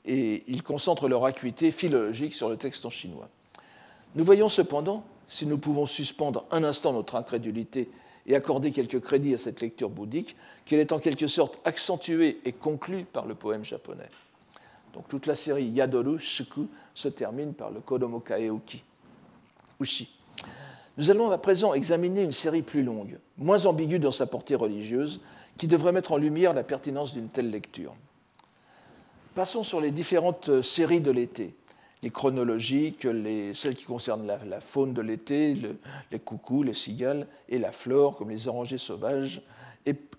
et 0.06 0.43
ils 0.48 0.63
concentrent 0.63 1.08
leur 1.08 1.24
acuité 1.24 1.69
philologique 1.69 2.34
sur 2.34 2.50
le 2.50 2.58
texte 2.58 2.84
en 2.84 2.89
chinois. 2.89 3.30
Nous 4.15 4.26
voyons 4.26 4.50
cependant, 4.50 5.06
si 5.28 5.46
nous 5.46 5.60
pouvons 5.60 5.86
suspendre 5.86 6.46
un 6.50 6.63
instant 6.63 6.93
notre 6.93 7.15
incrédulité 7.15 7.91
et 8.26 8.36
accorder 8.36 8.72
quelques 8.72 9.02
crédits 9.02 9.36
à 9.36 9.38
cette 9.38 9.62
lecture 9.62 9.91
bouddhique, 9.91 10.36
qu'elle 10.65 10.80
est 10.80 10.93
en 10.93 11.00
quelque 11.00 11.28
sorte 11.28 11.60
accentuée 11.63 12.41
et 12.43 12.54
conclue 12.54 13.06
par 13.06 13.28
le 13.28 13.36
poème 13.36 13.63
japonais. 13.63 14.10
Donc 14.96 15.08
toute 15.10 15.28
la 15.28 15.36
série 15.36 15.65
Yadoru 15.65 16.17
Shuku 16.17 16.67
se 16.96 17.08
termine 17.08 17.54
par 17.54 17.69
le 17.69 17.82
Kodomo 17.82 18.19
Kaeuki, 18.19 18.84
Ushi. 19.80 20.22
Nous 20.98 21.10
allons 21.10 21.32
à 21.32 21.38
présent 21.38 21.74
examiner 21.74 22.22
une 22.22 22.32
série 22.32 22.62
plus 22.62 22.84
longue, 22.84 23.17
moins 23.38 23.65
ambiguë 23.65 24.00
dans 24.00 24.12
sa 24.12 24.28
portée 24.28 24.56
religieuse, 24.56 25.22
qui 25.58 25.67
devrait 25.67 25.91
mettre 25.91 26.12
en 26.12 26.17
lumière 26.17 26.54
la 26.54 26.63
pertinence 26.63 27.13
d'une 27.13 27.30
telle 27.30 27.50
lecture. 27.50 27.96
Passons 29.34 29.63
sur 29.63 29.82
les 29.82 29.91
différentes 29.91 30.62
séries 30.62 31.02
de 31.02 31.10
l'été. 31.10 31.56
Les 32.04 32.12
chronologiques, 32.12 33.06
les, 33.06 33.54
celles 33.54 33.76
qui 33.76 33.86
concernent 33.86 34.28
la, 34.28 34.60
faune 34.60 34.93
de 34.93 35.02
l'été, 35.02 35.56
les 36.12 36.19
coucous, 36.19 36.62
les 36.62 36.74
cigales, 36.74 37.28
et 37.50 37.58
la 37.58 37.72
flore, 37.72 38.15
comme 38.15 38.30
les 38.30 38.48
orangers 38.48 38.78
sauvages, 38.78 39.41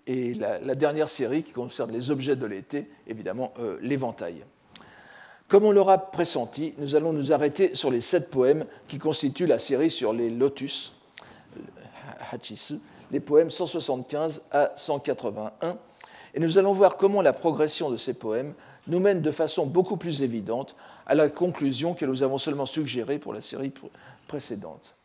et, 0.06 0.34
la, 0.34 0.74
dernière 0.74 1.08
série 1.08 1.42
qui 1.42 1.52
concerne 1.52 1.92
les 1.92 2.10
objets 2.10 2.36
de 2.36 2.46
l'été, 2.46 2.88
évidemment 3.06 3.52
euh, 3.58 3.78
l'éventail. 3.80 4.44
Comme 5.54 5.66
on 5.66 5.70
l'aura 5.70 5.98
pressenti, 5.98 6.74
nous 6.78 6.96
allons 6.96 7.12
nous 7.12 7.32
arrêter 7.32 7.76
sur 7.76 7.88
les 7.88 8.00
sept 8.00 8.28
poèmes 8.28 8.66
qui 8.88 8.98
constituent 8.98 9.46
la 9.46 9.60
série 9.60 9.88
sur 9.88 10.12
les 10.12 10.28
lotus, 10.28 10.92
Hachisu, 12.32 12.80
les 13.12 13.20
poèmes 13.20 13.50
175 13.50 14.46
à 14.50 14.72
181, 14.74 15.78
et 16.34 16.40
nous 16.40 16.58
allons 16.58 16.72
voir 16.72 16.96
comment 16.96 17.22
la 17.22 17.32
progression 17.32 17.88
de 17.88 17.96
ces 17.96 18.14
poèmes 18.14 18.54
nous 18.88 18.98
mène 18.98 19.22
de 19.22 19.30
façon 19.30 19.64
beaucoup 19.64 19.96
plus 19.96 20.22
évidente 20.22 20.74
à 21.06 21.14
la 21.14 21.30
conclusion 21.30 21.94
que 21.94 22.04
nous 22.04 22.24
avons 22.24 22.38
seulement 22.38 22.66
suggérée 22.66 23.20
pour 23.20 23.32
la 23.32 23.40
série 23.40 23.72
précédente. 24.26 24.96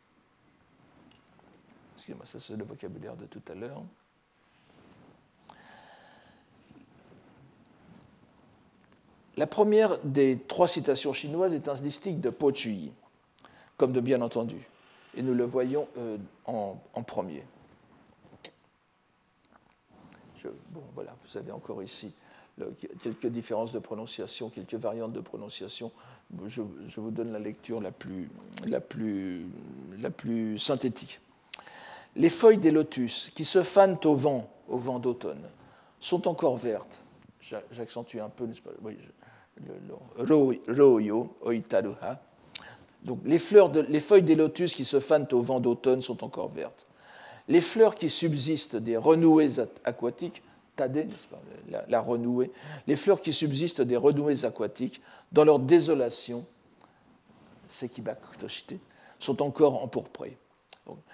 Excusez-moi, 1.95 2.25
ça 2.25 2.39
c'est 2.39 2.57
le 2.57 2.63
vocabulaire 2.63 3.15
de 3.15 3.25
tout 3.25 3.43
à 3.51 3.53
l'heure. 3.53 3.83
La 9.39 9.47
première 9.47 9.99
des 10.04 10.38
trois 10.38 10.67
citations 10.67 11.13
chinoises 11.13 11.54
est 11.54 11.69
un 11.69 11.73
distique 11.75 12.19
de 12.19 12.30
Po 12.30 12.54
Chui, 12.54 12.91
comme 13.78 13.93
de 13.93 14.02
bien 14.02 14.21
entendu, 14.21 14.67
et 15.15 15.21
nous 15.21 15.34
le 15.34 15.45
voyons 15.45 15.88
euh, 15.97 16.17
en, 16.43 16.75
premier. 17.08 17.45
bon, 20.43 20.84
voilà, 20.93 21.15
vous 21.25 21.38
avez 21.38 21.54
encore 21.54 21.82
ici 21.82 22.13
quelques 23.02 23.28
différences 23.28 23.71
de 23.71 23.80
prononciation, 23.80 24.49
quelques 24.49 24.73
variantes 24.73 25.13
de 25.13 25.21
prononciation. 25.21 25.93
Je, 26.47 26.62
vous 26.97 27.12
donne 27.12 27.32
la 27.32 27.39
lecture 27.39 27.80
la 27.80 27.91
plus, 27.91 28.30
la 28.67 28.82
plus, 28.82 29.45
la 29.99 30.10
plus 30.10 30.60
synthétique. 30.60 31.21
Les 32.17 32.30
feuilles 32.30 32.58
des 32.58 32.71
lotus 32.71 33.32
qui 33.34 33.45
se 33.45 33.63
fanent 33.63 33.99
au 34.04 34.15
vent, 34.17 34.49
au 34.67 34.78
vent 34.78 34.99
d'automne, 34.99 35.49
sont 36.02 36.28
encore 36.28 36.58
vertes. 36.58 36.99
J'accentue 37.71 38.17
un 38.17 38.29
peu, 38.29 38.45
n'est-ce 38.45 38.62
pas? 38.62 38.71
Oui, 38.81 38.97
le, 40.17 40.83
Royo, 40.83 41.35
oitaruha. 41.41 42.21
Donc 43.03 43.19
les, 43.25 43.39
fleurs 43.39 43.71
les 43.71 43.99
feuilles 43.99 44.23
des 44.23 44.35
lotus 44.35 44.75
qui 44.75 44.85
se 44.85 44.99
fanent 44.99 45.27
au 45.31 45.41
vent 45.41 45.59
d'automne 45.59 46.01
sont 46.01 46.23
encore 46.23 46.49
vertes. 46.49 46.85
Les 47.47 47.62
fleurs 47.62 47.95
qui 47.95 48.09
subsistent 48.09 48.75
des 48.75 48.97
renouées 48.97 49.59
aquatiques, 49.83 50.43
tade, 50.75 51.07
la, 51.69 51.85
la 51.88 52.01
renouée, 52.01 52.51
les 52.88 52.95
fleurs 52.95 53.21
qui 53.21 53.33
subsistent 53.33 53.81
des 53.81 53.97
renouées 53.97 54.45
aquatiques, 54.45 55.01
dans 55.31 55.45
leur 55.45 55.59
désolation, 55.59 56.45
sont 59.19 59.41
encore 59.41 59.83
empourprées. 59.83 60.38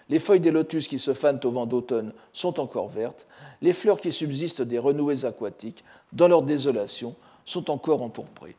Les 0.08 0.20
feuilles 0.20 0.40
des 0.40 0.52
lotus 0.52 0.88
qui 0.88 1.00
se 1.00 1.14
fanent 1.14 1.40
au 1.44 1.52
vent 1.52 1.66
d'automne 1.66 2.14
sont 2.32 2.60
encore 2.60 2.88
vertes. 2.88 3.26
Les 3.62 3.74
fleurs 3.74 4.00
qui 4.00 4.12
subsistent 4.12 4.62
des 4.62 4.80
renouées 4.80 5.26
aquatiques, 5.26 5.84
dans 6.16 6.28
leur 6.28 6.42
désolation, 6.42 7.16
sont 7.46 7.70
encore 7.70 8.02
empourprées. 8.02 8.56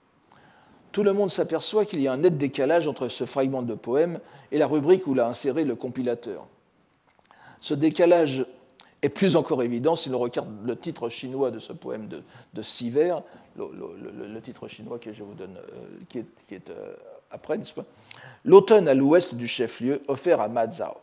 Tout 0.93 1.03
le 1.03 1.13
monde 1.13 1.31
s'aperçoit 1.31 1.85
qu'il 1.85 2.01
y 2.01 2.09
a 2.09 2.13
un 2.13 2.19
net 2.19 2.39
décalage 2.39 2.89
entre 2.89 3.09
ce 3.09 3.25
fragment 3.25 3.63
de 3.63 3.75
poème 3.75 4.21
et 4.53 4.59
la 4.59 4.67
rubrique 4.67 5.07
où 5.07 5.15
l'a 5.15 5.27
inséré 5.27 5.65
le 5.65 5.75
compilateur. 5.75 6.47
Ce 7.61 7.75
décalage 7.75 8.47
est 9.03 9.09
plus 9.09 9.37
encore 9.37 9.63
évident 9.63 9.95
si 9.95 10.09
l'on 10.09 10.19
regarde 10.19 10.49
le 10.65 10.77
titre 10.77 11.09
chinois 11.09 11.51
de 11.51 11.59
ce 11.59 11.73
poème 11.73 12.09
de, 12.09 12.23
de 12.55 12.63
Siver, 12.63 13.17
le, 13.57 14.41
titre 14.41 14.69
chinois 14.69 14.99
que 14.99 15.13
je 15.13 15.23
vous 15.23 15.35
donne, 15.35 15.57
euh, 15.57 15.99
qui 16.09 16.19
est, 16.55 16.71
euh, 16.71 16.95
après, 17.31 17.59
n'est-ce 17.59 17.75
pas? 17.75 17.85
L'automne 18.45 18.89
à 18.89 18.95
l'ouest 18.95 19.35
du 19.35 19.49
chef-lieu, 19.49 20.03
offert 20.09 20.41
à 20.41 20.49
Ma 20.49 20.69
Zhao. 20.69 20.97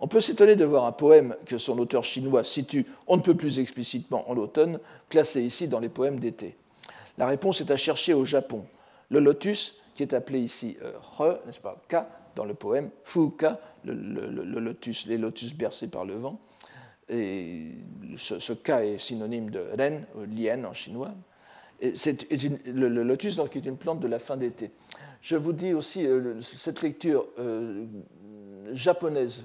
On 0.00 0.08
peut 0.08 0.20
s'étonner 0.20 0.56
de 0.56 0.64
voir 0.64 0.86
un 0.86 0.92
poème 0.92 1.36
que 1.44 1.58
son 1.58 1.78
auteur 1.78 2.04
chinois 2.04 2.42
situe 2.42 2.86
on 3.06 3.18
ne 3.18 3.22
peut 3.22 3.36
plus 3.36 3.58
explicitement 3.58 4.28
en 4.30 4.34
l'automne, 4.34 4.80
classé 5.08 5.42
ici 5.42 5.68
dans 5.68 5.78
les 5.78 5.90
poèmes 5.90 6.18
d'été. 6.18 6.56
La 7.18 7.26
réponse 7.26 7.60
est 7.60 7.70
à 7.70 7.76
chercher 7.76 8.14
au 8.14 8.24
Japon. 8.24 8.64
Le 9.10 9.20
lotus, 9.20 9.74
qui 9.94 10.02
est 10.02 10.14
appelé 10.14 10.40
ici 10.40 10.78
euh, 10.82 10.92
Re, 11.18 11.44
n'est-ce 11.44 11.60
pas, 11.60 11.82
Ka 11.88 12.08
dans 12.34 12.44
le 12.44 12.54
poème, 12.54 12.90
Fuka, 13.04 13.60
le, 13.84 13.92
lotus, 14.60 15.06
les 15.06 15.18
lotus 15.18 15.52
bercés 15.54 15.88
par 15.88 16.04
le 16.04 16.14
vent. 16.14 16.40
Et 17.10 17.72
ce, 18.16 18.52
Ka 18.52 18.84
est 18.86 18.98
synonyme 18.98 19.50
de 19.50 19.60
Ren, 19.76 20.02
Lien 20.34 20.64
en 20.64 20.72
chinois. 20.72 21.12
c'est 21.94 22.30
le, 22.66 22.88
lotus 22.88 23.36
donc, 23.36 23.54
est 23.56 23.66
une 23.66 23.76
plante 23.76 24.00
de 24.00 24.06
la 24.06 24.18
fin 24.18 24.36
d'été. 24.36 24.70
Je 25.20 25.36
vous 25.36 25.52
dis 25.52 25.74
aussi, 25.74 26.06
euh, 26.06 26.40
cette 26.40 26.80
lecture 26.80 27.26
euh, 27.38 27.84
japonaise 28.72 29.42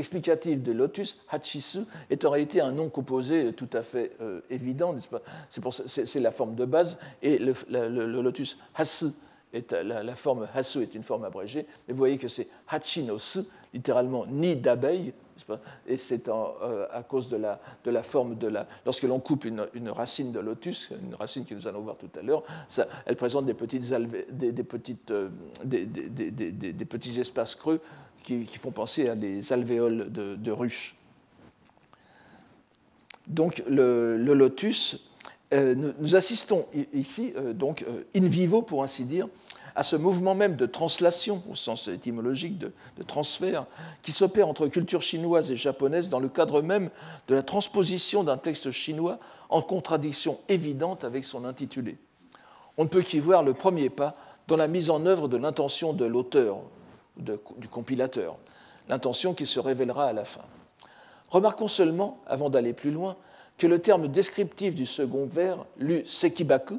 explicative 0.00 0.62
de 0.62 0.72
lotus, 0.72 1.18
Hachisu, 1.30 1.80
est 2.10 2.24
en 2.24 2.30
réalité 2.30 2.60
un 2.60 2.72
nom 2.72 2.88
composé 2.88 3.52
tout 3.52 3.68
à 3.72 3.82
fait 3.82 4.12
euh, 4.20 4.40
évident, 4.50 4.94
C'est 5.86 6.20
la 6.20 6.32
forme 6.32 6.54
de 6.56 6.64
base, 6.64 6.98
et 7.22 7.38
le, 7.38 7.52
lotus 8.22 8.58
Hasu, 8.74 9.06
est, 9.52 9.72
la, 9.72 10.16
forme 10.16 10.48
Hasu 10.52 10.82
est 10.82 10.94
une 10.94 11.02
forme 11.02 11.24
abrégée, 11.24 11.66
mais 11.86 11.94
vous 11.94 11.98
voyez 11.98 12.18
que 12.18 12.28
c'est 12.28 12.48
Hachi 12.68 13.04
no 13.04 13.18
Su, 13.18 13.40
littéralement 13.72 14.26
ni 14.26 14.56
d'abeille, 14.56 15.12
et 15.86 15.96
c'est 15.96 16.28
euh, 16.28 16.86
à 16.92 17.02
cause 17.02 17.28
de 17.28 17.36
la, 17.36 17.58
forme 18.02 18.36
de 18.36 18.48
la. 18.48 18.66
Lorsque 18.84 19.04
l'on 19.04 19.20
coupe 19.20 19.44
une, 19.44 19.60
racine 19.88 20.32
de 20.32 20.40
lotus, 20.40 20.90
une 20.90 21.14
racine 21.14 21.44
que 21.44 21.54
nous 21.54 21.66
allons 21.66 21.80
voir 21.80 21.96
tout 21.96 22.10
à 22.18 22.22
l'heure, 22.22 22.42
elle 23.06 23.16
présente 23.16 23.48
euh, 23.48 25.28
des, 25.64 26.84
petits 26.84 27.20
espaces 27.20 27.54
creux 27.54 27.80
qui, 28.22 28.46
font 28.58 28.70
penser 28.70 29.08
à 29.08 29.14
des 29.14 29.52
alvéoles 29.52 30.10
de, 30.12 30.36
de 30.36 30.52
ruches. 30.52 30.96
Donc 33.26 33.62
le, 33.68 34.16
lotus, 34.16 35.08
euh, 35.52 35.74
nous, 35.74 36.16
assistons 36.16 36.66
ici, 36.92 37.32
donc 37.54 37.84
in 38.14 38.26
vivo 38.26 38.62
pour 38.62 38.82
ainsi 38.82 39.04
dire, 39.04 39.28
à 39.74 39.82
ce 39.82 39.96
mouvement 39.96 40.34
même 40.34 40.56
de 40.56 40.66
translation, 40.66 41.42
au 41.50 41.54
sens 41.54 41.88
étymologique 41.88 42.58
de, 42.58 42.72
transfert, 43.06 43.66
qui 44.02 44.12
s'opère 44.12 44.48
entre 44.48 44.66
culture 44.66 45.02
chinoise 45.02 45.50
et 45.50 45.56
japonaise 45.56 46.10
dans 46.10 46.20
le 46.20 46.28
cadre 46.28 46.62
même 46.62 46.90
de 47.28 47.34
la 47.34 47.42
transposition 47.42 48.24
d'un 48.24 48.36
texte 48.36 48.70
chinois 48.70 49.18
en 49.48 49.62
contradiction 49.62 50.38
évidente 50.48 51.04
avec 51.04 51.24
son 51.24 51.44
intitulé. 51.44 51.96
On 52.76 52.84
ne 52.84 52.88
peut 52.88 53.02
qu'y 53.02 53.20
voir 53.20 53.42
le 53.42 53.54
premier 53.54 53.90
pas 53.90 54.16
dans 54.48 54.56
la 54.56 54.68
mise 54.68 54.90
en 54.90 55.06
œuvre 55.06 55.28
de 55.28 55.36
l'intention 55.36 55.92
de 55.92 56.04
l'auteur, 56.04 56.58
du 57.20 57.68
compilateur, 57.68 58.36
l'intention 58.88 59.34
qui 59.34 59.46
se 59.46 59.60
révélera 59.60 60.06
à 60.06 60.12
la 60.12 60.24
fin. 60.24 60.44
Remarquons 61.28 61.68
seulement, 61.68 62.20
avant 62.26 62.50
d'aller 62.50 62.72
plus 62.72 62.90
loin, 62.90 63.16
que 63.56 63.66
le 63.66 63.78
terme 63.78 64.08
descriptif 64.08 64.74
du 64.74 64.86
second 64.86 65.26
vers, 65.26 65.64
lu 65.78 66.02
sekibaku, 66.04 66.78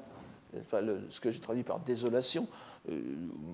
ce 1.09 1.19
que 1.19 1.31
j'ai 1.31 1.39
traduit 1.39 1.63
par 1.63 1.79
désolation, 1.79 2.47
euh, 2.89 2.99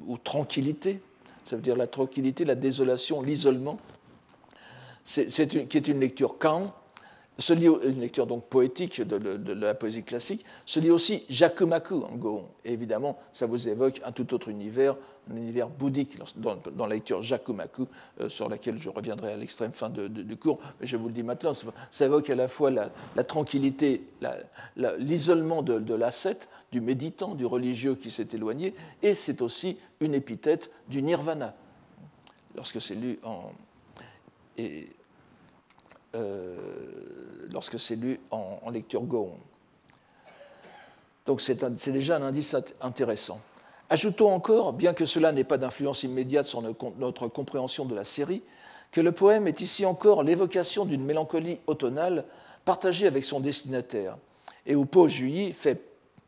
ou 0.07 0.17
tranquillité, 0.17 1.01
ça 1.43 1.55
veut 1.55 1.61
dire 1.61 1.75
la 1.75 1.87
tranquillité, 1.87 2.45
la 2.45 2.55
désolation, 2.55 3.21
l'isolement, 3.21 3.77
c'est 5.03 5.27
qui 5.67 5.77
est 5.77 5.87
une 5.87 5.99
lecture 5.99 6.37
Kant, 7.37 7.79
une 7.83 8.01
lecture 8.01 8.25
donc 8.25 8.45
poétique 8.45 9.01
de, 9.01 9.53
la 9.53 9.75
poésie 9.75 10.03
classique, 10.03 10.43
se 10.65 10.79
lit 10.79 10.89
aussi 10.89 11.23
Jakumaku 11.29 12.03
en 12.03 12.15
Gohon. 12.15 12.47
Et 12.65 12.73
évidemment, 12.73 13.17
ça 13.31 13.45
vous 13.45 13.67
évoque 13.67 14.01
un 14.03 14.11
tout 14.11 14.33
autre 14.33 14.49
univers, 14.49 14.95
un 15.31 15.35
univers 15.35 15.69
bouddhique 15.69 16.17
dans, 16.37 16.87
la 16.87 16.95
lecture 16.95 17.21
Jakumaku, 17.21 17.87
euh, 18.21 18.29
sur 18.29 18.49
laquelle 18.49 18.77
je 18.77 18.89
reviendrai 18.89 19.33
à 19.33 19.37
l'extrême 19.37 19.71
fin 19.71 19.89
du 19.89 20.37
cours, 20.37 20.59
mais 20.79 20.87
je 20.87 20.97
vous 20.97 21.07
le 21.07 21.13
dis 21.13 21.23
maintenant, 21.23 21.51
ça 21.91 22.05
évoque 22.05 22.29
à 22.29 22.35
la 22.35 22.47
fois 22.47 22.71
la, 22.71 23.23
tranquillité, 23.23 24.03
l'isolement 24.97 25.61
de, 25.61 25.79
de 25.79 25.93
l'ascète, 25.93 26.49
du 26.71 26.81
méditant, 26.81 27.35
du 27.35 27.45
religieux 27.45 27.95
qui 27.95 28.09
s'est 28.09 28.27
éloigné, 28.33 28.73
et 29.03 29.15
c'est 29.15 29.41
aussi 29.41 29.77
une 29.99 30.13
épithète 30.13 30.71
du 30.87 31.03
nirvana, 31.03 31.53
lorsque 32.55 32.81
c'est 32.81 32.95
lu 32.95 33.19
en... 33.23 33.51
lorsque 37.51 37.79
c'est 37.79 37.95
lu 37.95 38.19
en, 38.31 38.69
lecture 38.71 39.01
Gohon. 39.01 39.37
Donc 41.25 41.41
c'est 41.41 41.89
déjà 41.91 42.17
un 42.17 42.21
indice 42.21 42.55
intéressant. 42.81 43.39
Ajoutons 43.89 44.33
encore, 44.33 44.73
bien 44.73 44.93
que 44.93 45.05
cela 45.05 45.31
n'ait 45.31 45.43
pas 45.43 45.57
d'influence 45.57 46.03
immédiate 46.03 46.45
sur 46.45 46.61
notre 46.61 47.27
compréhension 47.27 47.85
de 47.85 47.95
la 47.95 48.03
série, 48.03 48.41
que 48.91 49.01
le 49.01 49.11
poème 49.11 49.47
est 49.47 49.61
ici 49.61 49.85
encore 49.85 50.23
l'évocation 50.23 50.85
d'une 50.85 51.03
mélancolie 51.03 51.59
automnale 51.67 52.25
partagée 52.65 53.07
avec 53.07 53.23
son 53.23 53.39
destinataire, 53.39 54.17
et 54.65 54.75
où 54.75 54.85
Po 54.85 55.07
Juyi 55.07 55.53
fait 55.53 55.81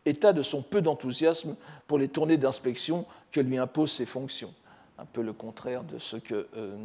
état 0.06 0.34
de 0.34 0.42
son 0.42 0.62
peu 0.62 0.82
d'enthousiasme 0.82 1.56
pour 1.88 1.98
les 1.98 2.08
tournées 2.08 2.38
d'inspection 2.38 3.06
que 3.32 3.42
lui 3.42 3.58
imposent 3.58 3.92
ses 3.92 4.06
fonctions. 4.06 4.54
Un 4.98 5.06
peu 5.06 5.22
le 5.22 5.34
contraire 5.34 5.84
de 5.84 5.98
ce 6.00 6.18
que 6.18 6.48
euh, 6.56 6.78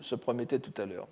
se 0.00 0.14
promettait 0.14 0.58
tout 0.58 0.80
à 0.80 0.86
l'heure. 0.86 1.08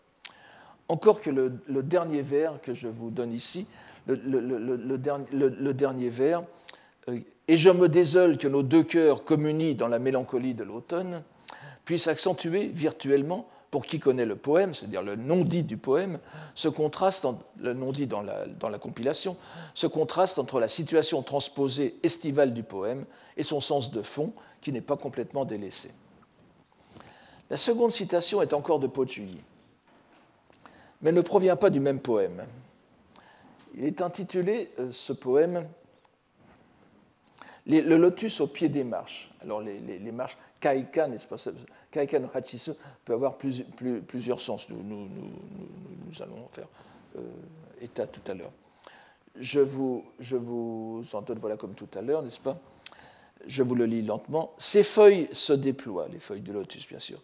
Encore 0.91 1.21
que 1.21 1.31
le, 1.31 1.83
dernier 1.85 2.21
vers 2.21 2.61
que 2.61 2.75
je 2.75 2.89
vous 2.89 3.11
donne 3.11 3.33
ici, 3.33 3.69
le, 4.09 5.73
dernier, 5.73 6.09
vers, 6.09 6.43
euh, 7.09 7.21
et 7.47 7.57
je 7.57 7.71
me 7.71 7.89
désole 7.89 8.39
que 8.39 8.49
nos 8.49 8.65
deux 8.65 8.83
cœurs 8.83 9.23
communient 9.23 9.77
dans 9.77 9.87
la 9.87 10.01
mélancolie 10.01 10.53
de 10.53 10.65
l'automne, 10.65 11.23
puisse 11.85 12.09
accentuer 12.09 12.67
virtuellement, 12.67 13.47
pour 13.71 13.87
qui 13.87 14.01
connaît 14.01 14.27
le 14.27 14.35
poème, 14.35 14.75
c'est-à-dire 14.75 15.03
le 15.03 15.15
non-dit 15.15 15.63
du 15.63 15.77
poème, 15.77 16.19
ce 16.57 16.67
contraste, 16.67 17.25
le 17.61 17.73
non-dit 17.73 18.09
dans 18.09 18.23
la, 18.23 18.79
compilation, 18.81 19.37
ce 19.75 19.87
contraste 19.87 20.41
entre 20.41 20.59
la 20.59 20.67
situation 20.67 21.23
transposée 21.23 21.95
estivale 22.03 22.53
du 22.53 22.65
poème 22.65 23.05
et 23.37 23.45
son 23.45 23.61
sens 23.61 23.93
de 23.93 24.03
fond, 24.03 24.33
qui 24.61 24.73
n'est 24.73 24.81
pas 24.81 24.97
complètement 24.97 25.45
délaissé. 25.45 25.93
La 27.49 27.57
seconde 27.57 27.93
citation 27.93 28.43
est 28.43 28.55
encore 28.55 28.81
de 28.81 28.89
Pochuyi 28.89 29.39
mais 31.03 31.13
ne 31.13 31.21
provient 31.21 31.57
pas 31.57 31.71
du 31.71 31.81
même 31.81 32.01
poème. 32.01 32.45
Il 33.75 33.85
est 33.85 34.03
intitulé, 34.03 34.71
euh, 34.79 34.91
ce 34.91 35.13
poème, 35.13 35.67
Le 37.67 37.97
lotus 37.97 38.41
au 38.41 38.47
pied 38.47 38.69
des 38.69 38.85
marches. 38.85 39.31
Alors, 39.43 39.61
les, 39.61 40.13
marches 40.13 40.37
kaika, 40.61 41.07
n'est-ce 41.09 41.27
pas 41.27 41.37
Kaika 41.91 42.19
no 42.19 42.29
hachisu 42.33 42.73
peut 43.05 43.13
avoir 43.13 43.37
plusieurs 43.37 44.41
sens. 44.41 44.69
Nous, 44.71 44.83
nous, 44.83 45.09
nous, 45.09 46.23
allons 46.23 46.49
faire 46.49 46.67
euh, 47.17 47.23
état 47.81 48.07
tout 48.07 48.29
à 48.31 48.35
l'heure. 48.35 48.53
Je 49.37 49.61
vous, 49.61 50.05
je 50.19 50.37
vous 50.37 51.05
en 51.13 51.23
donne 51.23 51.39
voilà 51.39 51.57
comme 51.57 51.75
tout 51.75 51.89
à 51.95 52.03
l'heure, 52.03 52.23
n'est-ce 52.23 52.41
pas? 52.41 52.59
Je 53.47 53.63
vous 53.63 53.75
le 53.75 53.87
lis 53.87 54.03
lentement. 54.03 54.53
Ces 54.59 54.83
feuilles 54.83 55.29
se 55.33 55.53
déploient, 55.53 56.09
les 56.09 56.19
feuilles 56.19 56.43
de 56.43 56.53
lotus, 56.53 56.87
bien 56.89 56.99
sûr, 56.99 57.23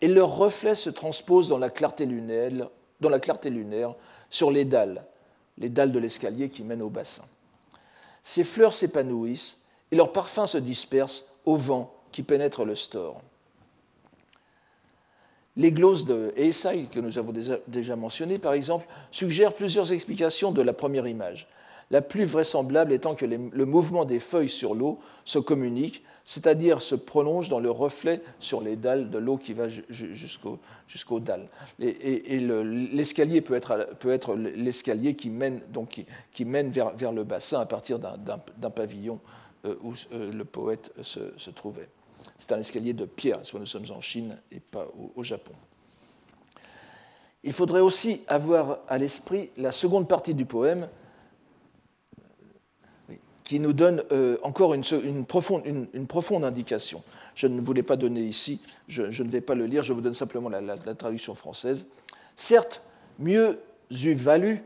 et 0.00 0.08
leurs 0.08 0.36
reflets 0.36 0.76
se 0.76 0.90
transposent 0.90 1.48
dans 1.48 1.58
la 1.58 1.70
clarté 1.70 2.06
lunaire, 2.06 2.70
dans 3.00 3.08
la 3.08 3.20
clarté 3.20 3.50
lunaire, 3.50 3.94
sur 4.30 4.50
les 4.50 4.64
dalles, 4.64 5.04
les 5.58 5.68
dalles 5.68 5.92
de 5.92 5.98
l'escalier 5.98 6.48
qui 6.48 6.62
mènent 6.62 6.82
au 6.82 6.90
bassin. 6.90 7.24
Ces 8.22 8.44
fleurs 8.44 8.74
s'épanouissent 8.74 9.58
et 9.90 9.96
leurs 9.96 10.12
parfums 10.12 10.46
se 10.46 10.58
dispersent 10.58 11.26
au 11.44 11.56
vent 11.56 11.94
qui 12.12 12.22
pénètre 12.22 12.64
le 12.64 12.74
store. 12.74 13.22
Les 15.56 15.72
glosses 15.72 16.04
de 16.04 16.32
Eisai, 16.36 16.84
que 16.84 17.00
nous 17.00 17.18
avons 17.18 17.34
déjà 17.66 17.96
mentionnées, 17.96 18.38
par 18.38 18.52
exemple, 18.52 18.86
suggèrent 19.10 19.54
plusieurs 19.54 19.92
explications 19.92 20.52
de 20.52 20.62
la 20.62 20.72
première 20.72 21.08
image. 21.08 21.48
La 21.90 22.02
plus 22.02 22.24
vraisemblable 22.24 22.92
étant 22.92 23.14
que 23.14 23.24
le 23.24 23.64
mouvement 23.64 24.04
des 24.04 24.20
feuilles 24.20 24.48
sur 24.48 24.74
l'eau 24.74 24.98
se 25.24 25.38
communique, 25.38 26.04
c'est-à-dire 26.28 26.82
se 26.82 26.94
prolonge 26.94 27.48
dans 27.48 27.58
le 27.58 27.70
reflet 27.70 28.20
sur 28.38 28.60
les 28.60 28.76
dalles 28.76 29.08
de 29.08 29.16
l'eau 29.16 29.38
qui 29.38 29.54
va 29.54 29.68
jusqu'aux 29.68 31.20
dalles. 31.20 31.48
Et, 31.80 32.40
l'escalier 32.40 33.40
peut 33.40 33.54
être, 33.54 33.96
peut 33.98 34.12
être 34.12 34.34
l'escalier 34.34 35.14
qui 35.14 35.30
mène, 35.30 35.62
qui, 36.32 36.44
mène 36.44 36.70
vers, 36.70 37.12
le 37.12 37.24
bassin 37.24 37.60
à 37.60 37.64
partir 37.66 37.98
d'un 37.98 38.70
pavillon 38.70 39.20
euh, 39.64 39.74
où 39.82 39.94
euh, 40.12 40.30
le 40.30 40.44
poète 40.44 40.92
se, 41.00 41.32
se 41.38 41.48
trouvait. 41.50 41.88
C'est 42.36 42.52
un 42.52 42.58
escalier 42.58 42.92
de 42.92 43.06
pierre, 43.06 43.38
soit 43.42 43.58
nous 43.58 43.64
sommes 43.64 43.90
en 43.90 44.02
Chine 44.02 44.38
et 44.52 44.60
pas 44.60 44.86
au, 45.16 45.24
Japon. 45.24 45.54
Il 47.42 47.54
faudrait 47.54 47.80
aussi 47.80 48.20
avoir 48.28 48.80
à 48.86 48.98
l'esprit 48.98 49.48
la 49.56 49.72
seconde 49.72 50.06
partie 50.06 50.34
du 50.34 50.44
poème, 50.44 50.88
qui 53.48 53.60
nous 53.60 53.72
donne 53.72 54.04
euh, 54.12 54.36
encore 54.42 54.74
une, 54.74 55.24
profonde, 55.24 56.44
indication. 56.44 57.02
Je 57.34 57.46
ne 57.46 57.62
voulais 57.62 57.82
pas 57.82 57.96
donner 57.96 58.20
ici, 58.20 58.60
je, 58.88 59.22
ne 59.22 59.28
vais 59.28 59.40
pas 59.40 59.54
le 59.54 59.64
lire, 59.64 59.82
je 59.82 59.94
vous 59.94 60.02
donne 60.02 60.12
simplement 60.12 60.50
la, 60.50 60.76
traduction 60.94 61.34
française. 61.34 61.88
Certes, 62.36 62.82
mieux 63.18 63.58
eût 63.90 64.14
valu 64.14 64.62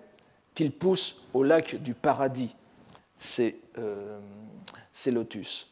qu'il 0.53 0.73
pousse 0.73 1.23
au 1.33 1.45
lac 1.45 1.77
du 1.81 1.95
paradis 1.95 2.57
ces, 3.17 3.61
euh, 3.79 4.19
lotus. 5.07 5.69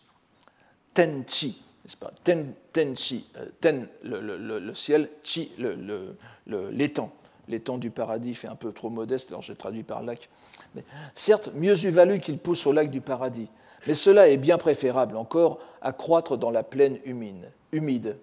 Tenchi, 0.95 1.61
n'est-ce 1.85 1.97
pas? 1.97 2.13
Ten, 2.23 2.53
tenchi, 2.73 3.27
euh, 3.39 3.47
ten 3.61 3.89
le, 4.05 4.73
ciel, 4.73 5.09
chi 5.25 5.51
l'étang. 6.47 7.13
L'étang 7.51 7.79
du 7.79 7.91
paradis 7.91 8.35
fait 8.35 8.49
un 8.49 8.55
peu 8.55 8.73
trop 8.73 8.91
modeste, 8.91 9.31
alors 9.31 9.43
j'ai 9.43 9.57
traduit 9.57 9.83
par 9.83 10.03
lac. 10.03 10.29
Certes, 11.15 11.51
mieux 11.55 11.85
eût 11.85 11.91
valu 11.91 12.21
qu'il 12.21 12.39
pousse 12.39 12.65
au 12.67 12.73
lac 12.73 12.91
du 12.91 13.01
paradis, 13.01 13.49
mais 13.87 13.95
cela 13.95 14.29
est 14.29 14.37
bien 14.37 14.57
préférable 14.57 15.17
encore 15.17 15.59
à 15.83 15.93
croître 15.93 16.37
dans 16.37 16.51
la 16.51 16.63
plaine 16.63 16.99
humide. 17.05 18.17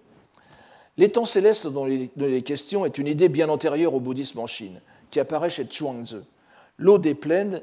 L'étang 0.96 1.26
céleste 1.26 1.66
dont 1.66 1.86
il 1.86 2.10
est 2.18 2.42
question 2.42 2.86
est 2.86 2.96
une 2.96 3.06
idée 3.06 3.28
bien 3.28 3.50
antérieure 3.50 3.94
au 3.94 4.00
bouddhisme 4.00 4.38
en 4.38 4.46
Chine, 4.46 4.80
qui 5.10 5.20
apparaît 5.20 5.50
chez 5.50 5.66
Chuangzi. 5.70 6.16
L'eau 6.78 6.96
des 6.96 7.14
plaines, 7.14 7.62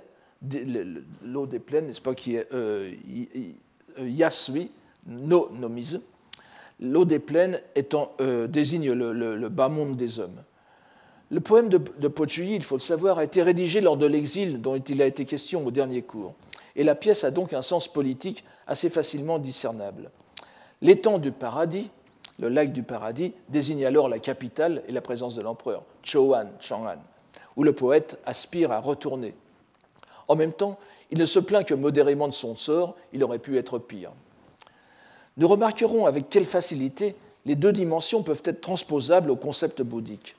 l'eau 1.23 1.47
des 1.47 1.60
plaines, 1.60 1.88
n'est-ce 1.88 2.01
pas, 2.01 2.13
qui 2.13 2.36
est 2.36 2.47
euh, 2.54 2.91
yasui, 3.99 4.69
no 5.08 5.49
nomise, 5.51 6.01
l'eau 6.80 7.06
des 7.06 7.19
plaines 7.19 7.60
euh, 8.21 8.47
désigne 8.47 8.91
le, 8.91 9.49
bas 9.49 9.69
monde 9.69 9.95
des 9.95 10.19
hommes. 10.19 10.43
Le 11.32 11.40
poème 11.40 11.70
de, 11.70 11.78
de 11.78 12.12
il 12.40 12.64
faut 12.64 12.76
le 12.76 12.82
savoir, 12.82 13.18
a 13.18 13.24
été 13.24 13.42
rédigé 13.42 13.82
lors 13.82 13.98
de 13.98 14.06
l'exil 14.06 14.62
dont 14.62 14.78
il 14.78 15.02
a 15.02 15.06
été 15.06 15.26
question 15.26 15.66
au 15.66 15.72
dernier 15.72 16.04
cours, 16.04 16.36
et 16.76 16.84
la 16.84 16.94
pièce 16.94 17.24
a 17.24 17.32
donc 17.32 17.54
un 17.54 17.64
sens 17.64 17.88
politique 17.88 18.44
assez 18.68 18.90
facilement 18.90 19.40
discernable. 19.40 20.12
L'étang 20.82 21.18
du 21.18 21.32
paradis, 21.32 21.90
le 22.38 22.50
lac 22.50 22.72
du 22.72 22.84
paradis, 22.84 23.34
désigne 23.50 23.86
alors 23.86 24.08
la 24.08 24.20
capitale 24.20 24.84
et 24.88 24.92
la 24.92 25.02
présence 25.02 25.36
de 25.36 25.42
l'empereur, 25.42 25.84
Chouan, 26.04 26.48
Chang'an, 26.60 27.00
où 27.56 27.64
le 27.64 27.74
poète 27.74 28.20
aspire 28.26 28.72
à 28.72 28.80
retourner. 28.80 29.34
En 30.28 30.36
même 30.36 30.54
temps, 30.54 30.78
il 31.12 31.18
ne 31.18 31.26
se 31.26 31.40
plaint 31.40 31.66
que 31.66 31.74
modérément 31.74 32.28
de 32.28 32.34
son 32.34 32.56
sort, 32.56 32.96
il 33.14 33.24
aurait 33.24 33.40
pu 33.40 33.58
être 33.58 33.80
pire. 33.80 34.12
Nous 35.38 35.48
remarquerons 35.48 36.06
avec 36.06 36.30
quelle 36.30 36.46
facilité 36.46 37.16
les 37.46 37.56
deux 37.56 37.72
dimensions 37.72 38.24
peuvent 38.24 38.42
être 38.46 38.62
transposables 38.62 39.32
au 39.32 39.36
concept 39.36 39.82
bouddhique. 39.82 40.36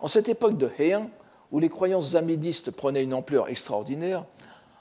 En 0.00 0.08
cette 0.08 0.28
époque 0.28 0.58
de 0.58 0.70
Heian, 0.78 1.10
où 1.52 1.58
les 1.58 1.68
croyances 1.68 2.14
amidistes 2.14 2.70
prenaient 2.70 3.04
une 3.04 3.14
ampleur 3.14 3.48
extraordinaire, 3.48 4.24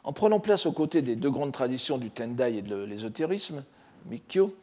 en 0.03 0.13
prenant 0.13 0.39
place 0.39 0.65
aux 0.65 0.71
côtés 0.71 1.01
des 1.01 1.15
deux 1.15 1.31
grandes 1.31 1.51
traditions 1.51 1.97
du 1.97 2.11
Tendai 2.11 2.57
et 2.57 2.61
de 2.61 2.83
l'ésotérisme, 2.83 3.63
Mikkyo, 4.09 4.53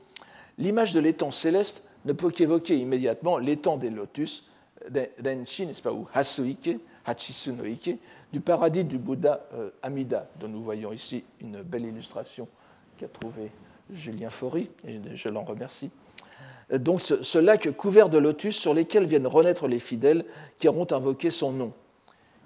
l'image 0.59 0.93
de 0.93 1.01
l'étang 1.01 1.31
céleste 1.31 1.83
ne 2.05 2.13
peut 2.13 2.31
qu'évoquer 2.31 2.79
immédiatement 2.79 3.39
l'étang 3.39 3.77
des 3.77 3.91
lotus, 3.91 4.47
Renshi, 5.25 5.67
n'est-ce 5.67 5.83
pas, 5.83 5.93
ou 5.93 6.09
Hasuike, 6.13 6.79
Hachisu 7.05 7.53
no 7.53 7.65
Ike, 7.65 7.99
du 8.33 8.41
paradis 8.41 8.85
du 8.85 8.99
Bouddha 8.99 9.47
euh, 9.55 9.71
Amida, 9.83 10.29
dont 10.41 10.49
nous 10.49 10.63
voyons 10.63 10.93
ici 10.93 11.25
une 11.41 11.63
belle 11.63 11.85
illustration 11.85 12.49
qu'a 12.97 13.09
trouvée 13.09 13.51
Julien 13.93 14.31
Faury, 14.31 14.71
et 14.87 15.01
je 15.15 15.29
l'en 15.29 15.45
remercie. 15.45 15.91
Donc 16.71 17.01
ce, 17.01 17.39
lac 17.39 17.71
couvert 17.77 18.09
de 18.09 18.19
lotus 18.19 18.57
sur 18.57 18.75
lesquels 18.75 19.05
viennent 19.05 19.27
renaître 19.27 19.69
les 19.69 19.81
fidèles 19.81 20.25
qui 20.59 20.69
auront 20.69 20.87
invoqué 20.91 21.31
son 21.31 21.53
nom. 21.53 21.73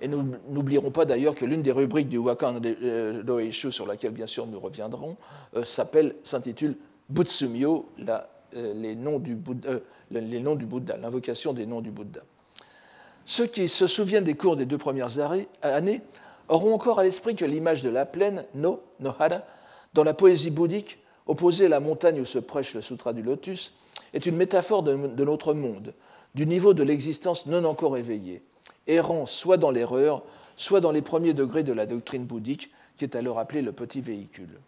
Et 0.00 0.08
nous 0.08 0.34
n'oublierons 0.48 0.90
pas 0.90 1.04
d'ailleurs 1.04 1.34
que 1.34 1.44
l'une 1.44 1.62
des 1.62 1.72
rubriques 1.72 2.08
du 2.08 2.18
Wakan 2.18 2.60
Doeishu, 2.60 3.72
sur 3.72 3.86
laquelle 3.86 4.10
bien 4.10 4.26
sûr 4.26 4.46
nous 4.46 4.60
reviendrons, 4.60 5.16
euh, 5.56 5.64
s'appelle, 5.64 6.16
s'intitule 6.22 6.76
Butsumyo, 7.08 7.88
euh, 8.06 8.74
les, 8.74 8.94
noms 8.94 9.18
du 9.18 9.34
Bouddha, 9.34 9.70
les 10.10 10.40
noms 10.40 10.54
du 10.54 10.66
Bouddha, 10.66 10.96
l'invocation 10.98 11.52
des 11.54 11.64
noms 11.66 11.80
du 11.80 11.90
Bouddha. 11.90 12.20
Ceux 13.24 13.46
qui 13.46 13.68
se 13.68 13.86
souviennent 13.86 14.24
des 14.24 14.34
cours 14.34 14.56
des 14.56 14.66
deux 14.66 14.78
premières 14.78 15.18
années 15.62 16.00
auront 16.48 16.74
encore 16.74 16.98
à 16.98 17.02
l'esprit 17.02 17.34
que 17.34 17.44
l'image 17.44 17.82
de 17.82 17.88
la 17.88 18.06
plaine, 18.06 18.44
No, 18.54 18.82
Nohara, 19.00 19.42
dans 19.94 20.04
la 20.04 20.14
poésie 20.14 20.50
bouddhique, 20.50 20.98
opposée 21.26 21.66
à 21.66 21.68
la 21.70 21.80
montagne 21.80 22.20
où 22.20 22.24
se 22.24 22.38
prêche 22.38 22.74
le 22.74 22.82
Sutra 22.82 23.12
du 23.12 23.22
Lotus, 23.22 23.72
est 24.16 24.24
une 24.24 24.36
métaphore 24.36 24.82
de, 24.82 25.24
notre 25.24 25.52
monde, 25.52 25.92
du 26.34 26.46
niveau 26.46 26.72
de 26.72 26.82
l'existence 26.82 27.44
non 27.44 27.64
encore 27.64 27.98
éveillée, 27.98 28.42
errant 28.86 29.26
soit 29.26 29.58
dans 29.58 29.70
l'erreur, 29.70 30.22
soit 30.56 30.80
dans 30.80 30.90
les 30.90 31.02
premiers 31.02 31.34
degrés 31.34 31.62
de 31.62 31.74
la 31.74 31.84
doctrine 31.84 32.24
bouddhique, 32.24 32.72
qui 32.96 33.04
est 33.04 33.14
alors 33.14 33.38
appelée 33.38 33.60
le 33.60 33.72
petit 33.72 34.00
véhicule. 34.00 34.58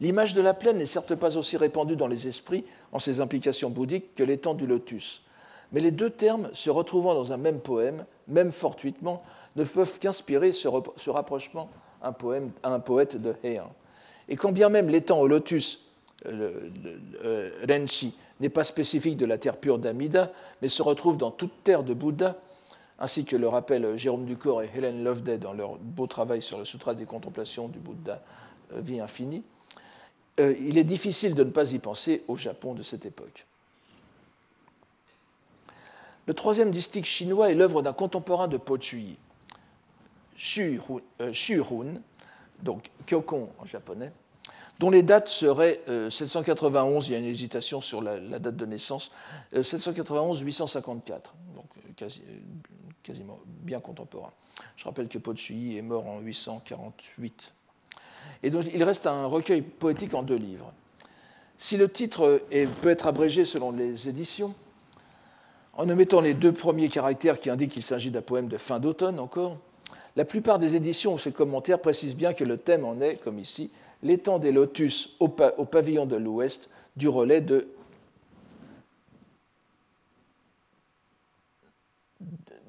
L'image 0.00 0.34
de 0.34 0.42
la 0.42 0.52
plaine 0.52 0.78
n'est 0.78 0.86
certes 0.86 1.14
pas 1.14 1.36
aussi 1.36 1.56
répandue 1.56 1.94
dans 1.94 2.08
les 2.08 2.26
esprits 2.26 2.64
en 2.90 2.98
ses 2.98 3.20
implications 3.20 3.70
bouddhiques 3.70 4.16
que 4.16 4.24
l'étang 4.24 4.54
du 4.54 4.66
lotus, 4.66 5.22
mais 5.70 5.78
les 5.78 5.92
deux 5.92 6.10
termes, 6.10 6.50
se 6.52 6.70
retrouvant 6.70 7.14
dans 7.14 7.32
un 7.32 7.36
même 7.36 7.60
poème, 7.60 8.04
même 8.26 8.50
fortuitement, 8.50 9.22
ne 9.54 9.62
peuvent 9.62 10.00
qu'inspirer 10.00 10.50
ce, 10.50 10.66
rapprochement 11.08 11.70
à 12.02 12.12
un, 12.64 12.80
poète 12.80 13.16
de 13.16 13.36
Heian. 13.44 13.72
Et 14.28 14.34
quand 14.34 14.50
bien 14.50 14.70
même 14.70 14.88
l'étang 14.88 15.20
au 15.20 15.28
lotus, 15.28 15.86
euh, 16.26 16.68
euh, 17.22 17.50
n'est 18.40 18.48
pas 18.48 18.64
spécifique 18.64 19.16
de 19.16 19.26
la 19.26 19.38
terre 19.38 19.56
pure 19.56 19.78
d'Amida, 19.78 20.32
mais 20.62 20.68
se 20.68 20.82
retrouve 20.82 21.16
dans 21.16 21.30
toute 21.30 21.52
terre 21.62 21.82
de 21.82 21.94
Bouddha, 21.94 22.36
ainsi 22.98 23.24
que 23.24 23.36
le 23.36 23.48
rappellent 23.48 23.96
Jérôme 23.96 24.24
Ducor 24.24 24.62
et 24.62 24.70
Helen 24.74 25.02
Loveday 25.04 25.38
dans 25.38 25.52
leur 25.52 25.76
beau 25.76 26.06
travail 26.06 26.42
sur 26.42 26.58
le 26.58 26.64
Sutra 26.64 26.94
des 26.94 27.06
contemplations 27.06 27.68
du 27.68 27.78
Bouddha, 27.78 28.22
euh, 28.72 28.80
vie 28.80 29.00
infinie, 29.00 29.42
il 30.36 30.78
est 30.78 30.84
difficile 30.84 31.36
de 31.36 31.44
ne 31.44 31.50
pas 31.50 31.72
y 31.74 31.78
penser 31.78 32.24
au 32.26 32.34
Japon 32.34 32.74
de 32.74 32.82
cette 32.82 33.06
époque. 33.06 33.46
Le 36.26 36.34
troisième 36.34 36.70
distique 36.70 37.04
chinois 37.04 37.50
est 37.50 37.54
l'œuvre 37.54 37.82
d'un 37.82 37.92
contemporain 37.92 38.48
de 38.48 38.56
Po 38.56 38.76
Chui, 38.76 39.16
Xu 40.36 40.80
Hun, 40.90 42.00
donc 42.62 42.90
Kyokon 43.06 43.48
en 43.58 43.66
japonais, 43.66 44.10
dont 44.84 44.90
les 44.90 45.02
dates 45.02 45.28
seraient 45.28 45.80
791, 46.10 47.04
euh, 47.04 47.08
il 47.08 47.12
y 47.12 47.16
a 47.16 47.18
une 47.18 47.24
hésitation 47.24 47.80
sur 47.80 48.02
la, 48.02 48.18
date 48.18 48.54
de 48.54 48.66
naissance, 48.66 49.12
791-854, 49.54 51.10
euh, 51.10 51.20
donc 51.56 51.64
euh, 52.02 52.08
quasiment 53.02 53.40
bien 53.46 53.80
contemporain. 53.80 54.30
Je 54.76 54.84
rappelle 54.84 55.08
que 55.08 55.16
Potsui 55.16 55.78
est 55.78 55.82
mort 55.82 56.06
en 56.06 56.20
848. 56.20 57.54
Et 58.42 58.50
donc 58.50 58.64
il 58.74 58.84
reste 58.84 59.06
un 59.06 59.24
recueil 59.24 59.62
poétique 59.62 60.12
en 60.12 60.22
deux 60.22 60.36
livres. 60.36 60.70
Si 61.56 61.78
le 61.78 61.88
titre 61.88 62.42
peut 62.82 62.90
être 62.90 63.06
abrégé 63.06 63.46
selon 63.46 63.72
les 63.72 64.10
éditions, 64.10 64.54
en 65.72 65.88
omettant 65.88 66.20
les 66.20 66.34
deux 66.34 66.52
premiers 66.52 66.90
caractères 66.90 67.40
qui 67.40 67.48
indiquent 67.48 67.72
qu'il 67.72 67.82
s'agit 67.82 68.10
d'un 68.10 68.20
poème 68.20 68.48
de 68.48 68.58
fin 68.58 68.80
d'automne 68.80 69.18
encore, 69.18 69.56
la 70.14 70.26
plupart 70.26 70.58
des 70.58 70.76
éditions 70.76 71.14
ou 71.14 71.18
ses 71.18 71.32
commentaires 71.32 71.80
précisent 71.80 72.16
bien 72.16 72.34
que 72.34 72.44
le 72.44 72.58
thème 72.58 72.84
en 72.84 73.00
est, 73.00 73.16
comme 73.16 73.38
ici, 73.38 73.70
l'étang 74.04 74.38
des 74.38 74.52
lotus 74.52 75.16
au, 75.18 75.28
pavillon 75.28 76.06
de 76.06 76.16
l'ouest 76.16 76.70
du 76.96 77.08
relais 77.08 77.40
de 77.40 77.66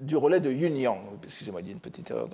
du 0.02 0.17
relais 0.17 0.39
de 0.39 0.52
Yunyang. 0.52 1.00
Excusez-moi, 1.24 1.62
il 1.62 1.67
y 1.67 1.69
a 1.69 1.74
une 1.74 1.80
petite 1.80 2.12
erreur. 2.12 2.28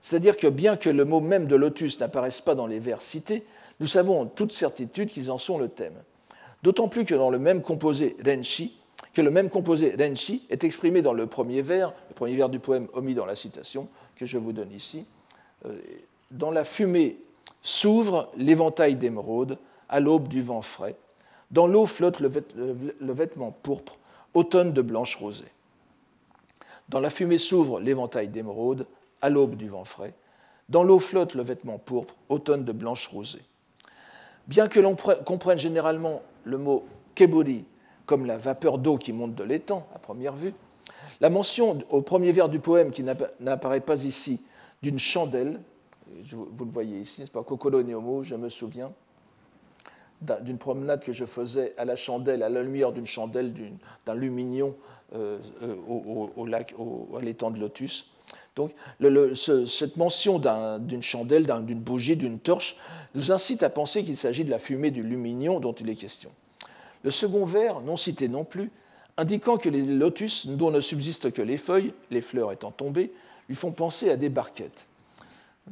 C'est-à-dire 0.00 0.36
que 0.36 0.46
bien 0.46 0.76
que 0.76 0.90
le 0.90 1.04
mot 1.04 1.20
même 1.20 1.46
de 1.46 1.56
lotus 1.56 2.00
n'apparaisse 2.00 2.40
pas 2.40 2.54
dans 2.54 2.66
les 2.66 2.80
vers 2.80 3.00
cités, 3.00 3.44
nous 3.80 3.86
savons 3.86 4.20
en 4.20 4.26
toute 4.26 4.52
certitude 4.52 5.08
qu'ils 5.08 5.30
en 5.30 5.38
sont 5.38 5.58
le 5.58 5.68
thème. 5.68 5.94
D'autant 6.62 6.88
plus 6.88 7.04
que 7.04 7.14
dans 7.14 7.30
le 7.30 7.38
même 7.38 7.62
composé 7.62 8.16
Renshi, 8.24 8.78
que 9.14 9.22
le 9.22 9.30
même 9.30 9.48
composé 9.48 9.94
Renshi 9.98 10.44
est 10.50 10.64
exprimé 10.64 11.00
dans 11.00 11.12
le 11.12 11.26
premier 11.26 11.62
vers, 11.62 11.94
le 12.08 12.14
premier 12.14 12.36
vers 12.36 12.48
du 12.48 12.58
poème 12.58 12.88
omis 12.92 13.14
dans 13.14 13.26
la 13.26 13.36
citation 13.36 13.88
que 14.16 14.26
je 14.26 14.36
vous 14.36 14.52
donne 14.52 14.72
ici. 14.72 15.06
Euh, 15.66 15.78
dans 16.30 16.50
la 16.50 16.64
fumée 16.64 17.16
s'ouvre 17.62 18.30
l'éventail 18.36 18.96
d'émeraude 18.96 19.58
à 19.88 20.00
l'aube 20.00 20.28
du 20.28 20.42
vent 20.42 20.62
frais. 20.62 20.96
Dans 21.50 21.66
l'eau 21.66 21.86
flotte 21.86 22.20
le, 22.20 22.28
vêtement 23.12 23.52
pourpre 23.62 23.98
automne 24.34 24.72
de 24.72 24.82
blanche 24.82 25.16
rosée. 25.16 25.50
Dans 26.88 27.00
la 27.00 27.10
fumée 27.10 27.38
s'ouvre 27.38 27.80
l'éventail 27.80 28.28
d'émeraude, 28.28 28.86
à 29.20 29.30
l'aube 29.30 29.56
du 29.56 29.68
vent 29.68 29.84
frais. 29.84 30.14
Dans 30.68 30.82
l'eau 30.82 30.98
flotte 30.98 31.34
le 31.34 31.42
vêtement 31.42 31.78
pourpre, 31.78 32.14
automne 32.28 32.64
de 32.64 32.72
blanche 32.72 33.08
rosée. 33.08 33.42
Bien 34.46 34.66
que 34.66 34.80
l'on 34.80 34.94
comprenne 34.94 35.58
généralement 35.58 36.22
le 36.44 36.58
mot 36.58 36.84
keburi 37.14 37.64
comme 38.06 38.24
la 38.24 38.38
vapeur 38.38 38.78
d'eau 38.78 38.96
qui 38.96 39.12
monte 39.12 39.34
de 39.34 39.44
l'étang, 39.44 39.86
à 39.94 39.98
première 39.98 40.34
vue, 40.34 40.54
la 41.20 41.28
mention 41.28 41.78
au 41.90 42.00
premier 42.00 42.32
vers 42.32 42.48
du 42.48 42.58
poème 42.58 42.90
qui 42.90 43.02
n'apparaît 43.02 43.80
pas 43.80 44.04
ici 44.04 44.40
d'une 44.82 44.98
chandelle, 44.98 45.60
vous 46.24 46.64
le 46.64 46.70
voyez 46.70 46.98
ici, 46.98 47.20
n'est-ce 47.20 47.30
pas, 47.30 47.42
Kokoro 47.42 47.82
Neomo, 47.82 48.22
je 48.22 48.34
me 48.34 48.48
souviens, 48.48 48.92
d'une 50.20 50.58
promenade 50.58 51.04
que 51.04 51.12
je 51.12 51.24
faisais 51.24 51.74
à 51.76 51.84
la 51.84 51.96
chandelle, 51.96 52.42
à 52.42 52.48
la 52.48 52.62
lumière 52.62 52.92
d'une 52.92 53.06
chandelle, 53.06 53.52
d'un 54.04 54.14
lumignon 54.14 54.74
euh, 55.14 55.38
euh, 55.62 55.74
au, 56.36 56.46
lac, 56.46 56.74
à 57.16 57.20
l'étang 57.20 57.50
de 57.50 57.60
Lotus. 57.60 58.10
Donc, 58.56 58.72
cette 59.36 59.96
mention 59.96 60.40
d'une 60.80 61.02
chandelle, 61.02 61.46
d'une 61.64 61.78
bougie, 61.78 62.16
d'une 62.16 62.40
torche, 62.40 62.76
nous 63.14 63.30
incite 63.30 63.62
à 63.62 63.70
penser 63.70 64.02
qu'il 64.02 64.16
s'agit 64.16 64.44
de 64.44 64.50
la 64.50 64.58
fumée 64.58 64.90
du 64.90 65.04
lumignon 65.04 65.60
dont 65.60 65.72
il 65.72 65.88
est 65.88 65.94
question. 65.94 66.30
Le 67.04 67.12
second 67.12 67.44
vers, 67.44 67.80
non 67.80 67.96
cité 67.96 68.28
non 68.28 68.44
plus, 68.44 68.72
indiquant 69.16 69.56
que 69.56 69.68
les 69.68 69.82
lotus, 69.82 70.48
dont 70.48 70.72
ne 70.72 70.80
subsistent 70.80 71.30
que 71.30 71.42
les 71.42 71.56
feuilles, 71.56 71.92
les 72.10 72.20
fleurs 72.20 72.50
étant 72.50 72.72
tombées, 72.72 73.12
lui 73.48 73.54
font 73.54 73.70
penser 73.70 74.10
à 74.10 74.16
des 74.16 74.28
barquettes. 74.28 74.86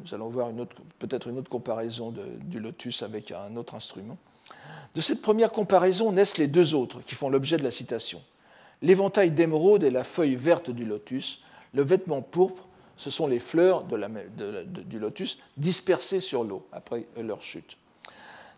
Nous 0.03 0.15
allons 0.15 0.29
voir 0.29 0.51
peut-être 0.99 1.29
une 1.29 1.39
autre 1.39 1.51
comparaison 1.51 2.13
du 2.41 2.61
lotus 2.61 3.03
avec 3.03 3.33
un 3.33 3.57
autre 3.57 3.75
instrument. 3.75 4.19
De 4.95 5.01
cette 5.01 5.21
première 5.21 5.51
comparaison 5.51 6.13
naissent 6.13 6.39
les 6.39 6.47
deux 6.47 6.75
autres 6.75 7.01
qui 7.01 7.15
font 7.15 7.29
l'objet 7.29 7.57
de 7.57 7.63
la 7.63 7.71
citation. 7.71 8.23
L'éventail 8.83 9.31
d'émeraude 9.31 9.85
et 9.85 9.91
la 9.91 10.05
feuille 10.05 10.37
verte 10.37 10.71
du 10.71 10.85
lotus, 10.85 11.43
le 11.75 11.83
vêtement 11.83 12.23
pourpre, 12.23 12.67
ce 12.97 13.11
sont 13.11 13.27
les 13.27 13.39
fleurs 13.39 13.85
du 13.85 14.99
lotus 14.99 15.39
dispersées 15.57 16.21
sur 16.21 16.45
l'eau 16.45 16.67
après 16.73 17.07
leur 17.17 17.43
chute. 17.43 17.77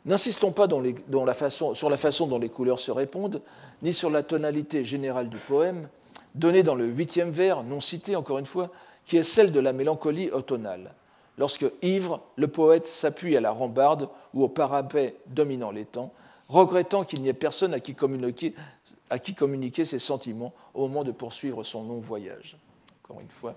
N'insistons 0.06 0.52
pas 0.52 0.68
sur 0.68 1.90
la 1.90 1.96
façon 1.96 2.26
dont 2.26 2.38
les 2.38 2.48
couleurs 2.48 2.78
se 2.78 2.90
répondent, 2.90 3.42
ni 3.82 3.92
sur 3.92 4.10
la 4.10 4.22
tonalité 4.22 4.84
générale 4.84 5.28
du 5.28 5.38
poème, 5.38 5.88
donnée 6.34 6.62
dans 6.62 6.76
le 6.76 6.86
huitième 6.86 7.30
vers, 7.30 7.64
non 7.64 7.80
cité 7.80 8.14
encore 8.14 8.38
une 8.38 8.46
fois, 8.46 8.70
qui 9.06 9.16
est 9.16 9.22
celle 9.24 9.50
de 9.50 9.60
la 9.60 9.72
mélancolie 9.72 10.30
automnale 10.30 10.94
lorsque, 11.38 11.66
ivre, 11.82 12.20
le 12.36 12.48
poète 12.48 12.86
s'appuie 12.86 13.36
à 13.36 13.40
la 13.40 13.52
rambarde 13.52 14.08
ou 14.34 14.42
au 14.42 14.48
parapet 14.48 15.16
dominant 15.26 15.70
l'étang, 15.70 16.12
regrettant 16.48 17.04
qu'il 17.04 17.22
n'y 17.22 17.28
ait 17.28 17.34
personne 17.34 17.72
à 17.72 17.80
qui, 17.80 17.94
communiquer, 17.94 19.84
ses 19.84 19.98
sentiments 19.98 20.52
au 20.74 20.88
moment 20.88 21.04
de 21.04 21.12
poursuivre 21.12 21.62
son 21.62 21.84
long 21.84 22.00
voyage. 22.00 22.56
Encore 23.04 23.20
une 23.20 23.28
fois, 23.28 23.54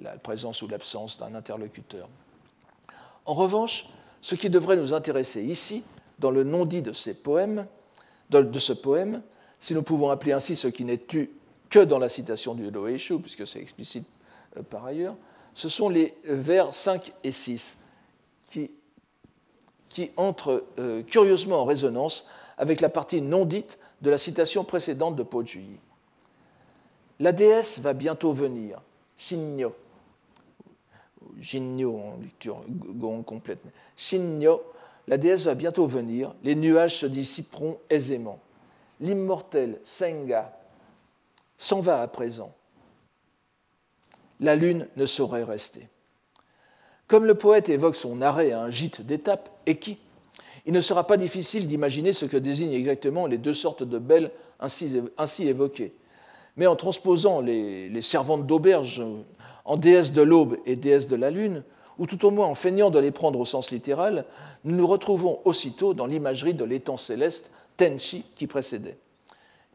la 0.00 0.12
présence 0.18 0.60
ou 0.62 0.68
l'absence 0.68 1.18
d'un 1.18 1.34
interlocuteur. 1.34 2.08
En 3.26 3.34
revanche, 3.34 3.86
ce 4.20 4.34
qui 4.34 4.50
devrait 4.50 4.76
nous 4.76 4.92
intéresser 4.92 5.42
ici, 5.42 5.82
dans 6.18 6.30
le 6.30 6.44
non-dit 6.44 6.82
de, 6.82 6.92
ces 6.92 7.14
poèmes, 7.14 7.66
de, 8.30 8.58
ce 8.58 8.72
poème, 8.72 9.22
si 9.58 9.74
nous 9.74 9.82
pouvons 9.82 10.10
appeler 10.10 10.32
ainsi 10.32 10.56
ce 10.56 10.68
qui 10.68 10.84
n'est 10.84 10.98
tu 10.98 11.30
que 11.68 11.78
dans 11.78 11.98
la 11.98 12.08
citation 12.08 12.54
du 12.54 12.70
Loeshu, 12.70 13.20
puisque 13.20 13.46
c'est 13.46 13.60
explicite 13.60 14.04
euh, 14.56 14.62
par 14.62 14.84
ailleurs, 14.84 15.14
ce 15.54 15.68
sont 15.68 15.88
les 15.88 16.14
vers 16.24 16.72
5 16.72 17.12
et 17.24 17.32
6 17.32 17.78
qui, 18.50 18.70
entrent 20.16 20.64
euh, 20.78 21.02
curieusement 21.02 21.62
en 21.62 21.64
résonance 21.64 22.26
avec 22.56 22.80
la 22.80 22.88
partie 22.88 23.20
non 23.20 23.44
dite 23.44 23.78
de 24.00 24.08
la 24.08 24.18
citation 24.18 24.64
précédente 24.64 25.16
de 25.16 25.22
Pojuyi. 25.22 25.78
La 27.18 27.32
déesse 27.32 27.80
va 27.80 27.92
bientôt 27.92 28.32
venir, 28.32 28.80
Shinyo. 29.16 29.74
Shinyo 31.40 31.98
en 31.98 32.16
lecture 32.22 32.62
complète. 33.26 33.60
Shinyo, 33.96 34.62
la 35.06 35.18
déesse 35.18 35.44
va 35.44 35.54
bientôt 35.54 35.86
venir, 35.86 36.34
les 36.42 36.54
nuages 36.54 36.98
se 36.98 37.06
dissiperont 37.06 37.78
aisément. 37.90 38.38
L'immortel 39.00 39.80
Senga 39.82 40.56
s'en 41.58 41.80
va 41.80 42.00
à 42.00 42.08
présent 42.08 42.54
la 44.40 44.56
lune 44.56 44.88
ne 44.96 45.06
saurait 45.06 45.44
rester. 45.44 45.88
Comme 47.06 47.24
le 47.24 47.34
poète 47.34 47.68
évoque 47.68 47.96
son 47.96 48.22
arrêt 48.22 48.52
à 48.52 48.62
un 48.62 48.70
gîte 48.70 49.02
d'étape, 49.02 49.50
qui? 49.80 49.98
Il 50.66 50.72
ne 50.72 50.80
sera 50.80 51.06
pas 51.06 51.16
difficile 51.16 51.66
d'imaginer 51.66 52.12
ce 52.12 52.26
que 52.26 52.36
désignent 52.36 52.74
exactement 52.74 53.26
les 53.26 53.38
deux 53.38 53.54
sortes 53.54 53.82
de 53.82 53.98
belles 53.98 54.30
ainsi, 54.60 55.48
évoquées. 55.48 55.94
Mais 56.56 56.66
en 56.66 56.76
transposant 56.76 57.40
les, 57.40 58.02
servantes 58.02 58.46
d'auberge 58.46 59.02
en 59.64 59.76
déesses 59.76 60.12
de 60.12 60.22
l'aube 60.22 60.58
et 60.66 60.76
déesses 60.76 61.08
de 61.08 61.16
la 61.16 61.30
lune, 61.30 61.64
ou 61.98 62.06
tout 62.06 62.24
au 62.24 62.30
moins 62.30 62.46
en 62.46 62.54
feignant 62.54 62.90
de 62.90 62.98
les 62.98 63.10
prendre 63.10 63.38
au 63.40 63.44
sens 63.44 63.70
littéral, 63.70 64.24
nous 64.64 64.76
nous 64.76 64.86
retrouvons 64.86 65.40
aussitôt 65.44 65.94
dans 65.94 66.06
l'imagerie 66.06 66.54
de 66.54 66.64
l'étang 66.64 66.96
céleste 66.96 67.50
Tenchi 67.76 68.24
qui 68.34 68.46
précédait. 68.46 68.98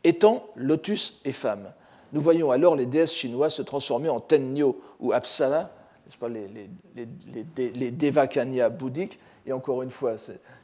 Étang, 0.04 0.46
lotus 0.56 1.20
et 1.26 1.32
femme, 1.32 1.72
nous 2.16 2.22
voyons 2.22 2.50
alors 2.50 2.78
les 2.78 2.86
déesses 2.86 3.12
chinoises 3.12 3.56
se 3.56 3.62
transformer 3.62 4.08
en 4.08 4.22
Tenyo 4.22 4.80
ou 5.02 5.12
Apsara, 5.12 5.70
pas, 6.18 6.30
les, 6.30 6.48
les, 6.96 7.72
les, 7.74 7.92
Devakanya 7.92 8.70
bouddhiques. 8.70 9.20
Et 9.46 9.52
encore 9.52 9.84
une 9.84 9.92
fois, 9.92 10.16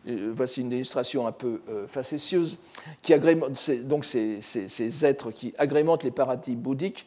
euh, 0.08 0.32
voici 0.34 0.62
une 0.62 0.72
illustration 0.72 1.28
un 1.28 1.34
peu 1.34 1.62
euh, 1.68 1.88
facétieuse, 1.88 2.58
qui 3.02 3.14
agrémente, 3.14 3.70
donc 3.84 4.06
ces, 4.06 5.06
êtres 5.06 5.32
qui 5.32 5.54
agrémentent 5.58 6.06
les 6.06 6.12
paradis 6.12 6.56
bouddhiques 6.56 7.06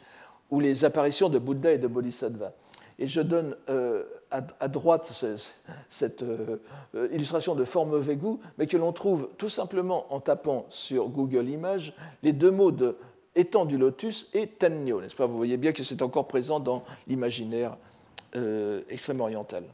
ou 0.50 0.60
les 0.60 0.84
apparitions 0.84 1.30
de 1.30 1.38
Bouddha 1.38 1.72
et 1.72 1.78
de 1.78 1.86
Bodhisattva. 1.86 2.52
Et 2.98 3.08
je 3.08 3.22
donne 3.22 3.56
euh, 3.70 4.04
à, 4.30 4.68
droite 4.68 5.10
cette 5.88 6.24
illustration 7.12 7.54
de 7.54 7.64
forme 7.64 7.96
Vegu, 7.96 8.36
mais 8.58 8.66
que 8.66 8.76
l'on 8.76 8.92
trouve 8.92 9.30
tout 9.38 9.48
simplement 9.48 10.12
en 10.14 10.20
tapant 10.20 10.66
sur 10.68 11.08
Google 11.08 11.48
Images 11.48 11.94
les 12.22 12.34
deux 12.34 12.50
mots 12.50 12.70
de 12.70 12.96
étant 13.36 13.64
du 13.64 13.78
lotus 13.78 14.28
et 14.32 14.46
Tenyo, 14.46 15.00
n'est-ce 15.00 15.16
pas? 15.16 15.26
Vous 15.26 15.36
voyez 15.36 15.56
bien 15.56 15.72
que 15.72 15.82
c'est 15.82 16.02
encore 16.02 16.28
présent 16.28 16.60
dans 16.60 16.84
l'imaginaire 17.06 17.76
euh, 18.36 18.82
extrême 18.88 19.20
oriental. 19.20 19.64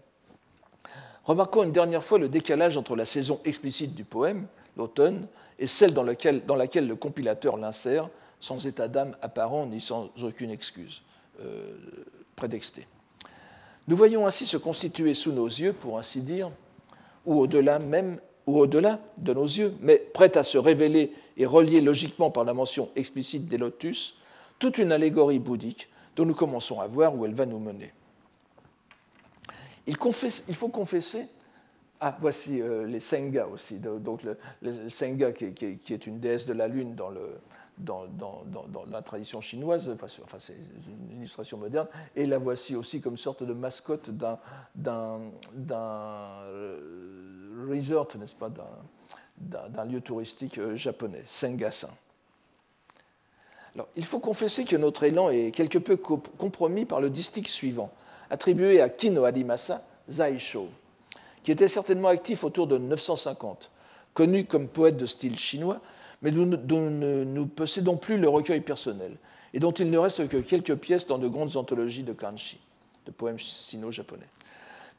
Remarquons 1.25 1.63
une 1.63 1.73
dernière 1.73 2.03
fois 2.03 2.19
le 2.19 2.29
décalage 2.29 2.77
entre 2.77 2.97
la 2.97 3.05
saison 3.05 3.41
explicite 3.45 3.95
du 3.95 4.05
poème, 4.05 4.47
l'automne, 4.77 5.27
et 5.59 5.67
celle 5.67 5.93
dans 5.93 6.03
laquelle, 6.03 6.45
dans 6.47 6.57
laquelle 6.57 6.89
le 6.89 6.97
compilateur 6.97 7.57
l'insère, 7.57 8.09
sans 8.41 8.67
état 8.67 8.89
d'âme 8.89 9.15
apparent 9.21 9.67
ni 9.67 9.81
sans 9.81 10.11
aucune 10.23 10.51
excuse 10.51 11.03
euh, 11.43 11.77
prédextée. 12.37 12.87
Nous 13.87 13.97
voyons 13.97 14.27
ainsi 14.27 14.47
se 14.47 14.57
constituer 14.57 15.15
sous 15.15 15.33
nos 15.33 15.47
yeux, 15.47 15.73
pour 15.75 15.99
ainsi 15.99 16.21
dire, 16.21 16.51
ou 17.27 17.39
au-delà 17.39 17.79
même 17.79 18.19
ou 18.47 18.59
au-delà 18.59 19.01
de 19.19 19.33
nos 19.33 19.45
yeux, 19.45 19.75
mais 19.81 19.97
prête 19.97 20.37
à 20.37 20.45
se 20.45 20.59
révéler 20.59 21.13
et 21.37 21.47
relier 21.47 21.81
logiquement 21.81 22.31
par 22.31 22.45
la 22.45 22.55
mention 22.55 22.89
explicite 22.97 23.49
des 23.49 23.59
lotus, 23.59 24.17
toute 24.59 24.79
une 24.79 24.93
allégorie 24.93 25.39
bouddhique 25.39 25.89
dont 26.17 26.25
nous 26.25 26.35
commençons 26.35 26.81
à 26.81 26.87
voir 26.87 27.17
où 27.17 27.25
elle 27.25 27.35
va 27.35 27.47
nous 27.47 27.59
mener. 27.59 27.93
Il, 29.87 29.97
faut 30.55 30.69
confesser. 30.69 31.27
Ah, 32.01 32.17
voici 32.21 32.61
euh, 32.61 32.87
les 32.87 33.01
Senga 33.01 33.47
aussi. 33.47 33.79
Donc, 33.79 34.23
le, 34.23 34.37
Senga, 34.89 35.33
qui, 35.33 35.45
est 35.45 36.07
une 36.07 36.21
déesse 36.21 36.47
de 36.47 36.53
la 36.53 36.69
lune 36.69 36.95
dans, 36.95 37.09
le, 37.09 37.41
dans, 37.79 38.07
la 38.91 39.03
tradition 39.03 39.41
chinoise, 39.41 39.91
enfin, 39.91 40.39
c'est 40.39 40.57
une 40.87 41.17
illustration 41.19 41.59
moderne, 41.59 41.89
et 42.15 42.27
la 42.27 42.39
voici 42.39 42.77
aussi 42.77 43.01
comme 43.01 43.17
sorte 43.17 43.43
de 43.43 43.53
mascotte 43.53 44.11
d'un 44.11 44.39
euh, 44.87 46.71
resort, 47.69 48.09
n'est-ce 48.19 48.35
pas, 48.35 48.51
d'un 49.39 49.85
lieu 49.85 50.01
touristique 50.01 50.59
euh, 50.59 50.77
japonais, 50.77 51.23
Sengasan. 51.27 51.91
Il 53.97 54.05
faut 54.05 54.19
confesser 54.19 54.65
que 54.65 54.77
notre 54.77 55.05
élan 55.05 55.31
est 55.31 55.53
quelque 55.53 55.79
peu 55.79 55.97
compromis 55.97 56.85
par 56.85 57.01
le 57.01 57.09
distique 57.09 57.49
suivant, 57.49 57.91
attribué 58.29 58.81
à 58.81 58.89
Kino 58.89 59.25
Adimasa, 59.25 59.85
Zaisho, 60.11 60.69
qui 61.45 61.53
était 61.53 61.69
certainement 61.69 62.09
actif 62.09 62.45
autour 62.45 62.67
de 62.67 62.79
950, 62.79 63.71
connu 64.13 64.45
comme 64.45 64.67
poète 64.67 64.97
de 64.97 65.07
style 65.07 65.39
chinois, 65.39 65.81
mais 66.21 66.33
dont 66.33 66.47
nous 66.47 66.91
ne 67.25 67.45
possédons 67.45 67.97
plus 67.97 68.19
le 68.19 68.29
recueil 68.29 68.61
personnel, 68.61 69.17
et 69.55 69.59
dont 69.59 69.73
il 69.73 69.89
ne 69.89 69.99
reste 69.99 70.29
que 70.29 70.37
quelques 70.37 70.77
pièces 70.77 71.07
dans 71.07 71.19
de 71.19 71.29
grandes 71.29 71.57
anthologies 71.57 72.03
de 72.03 72.13
kanji, 72.13 72.59
de 73.07 73.11
poèmes 73.11 73.39
sino-japonais. 73.39 74.29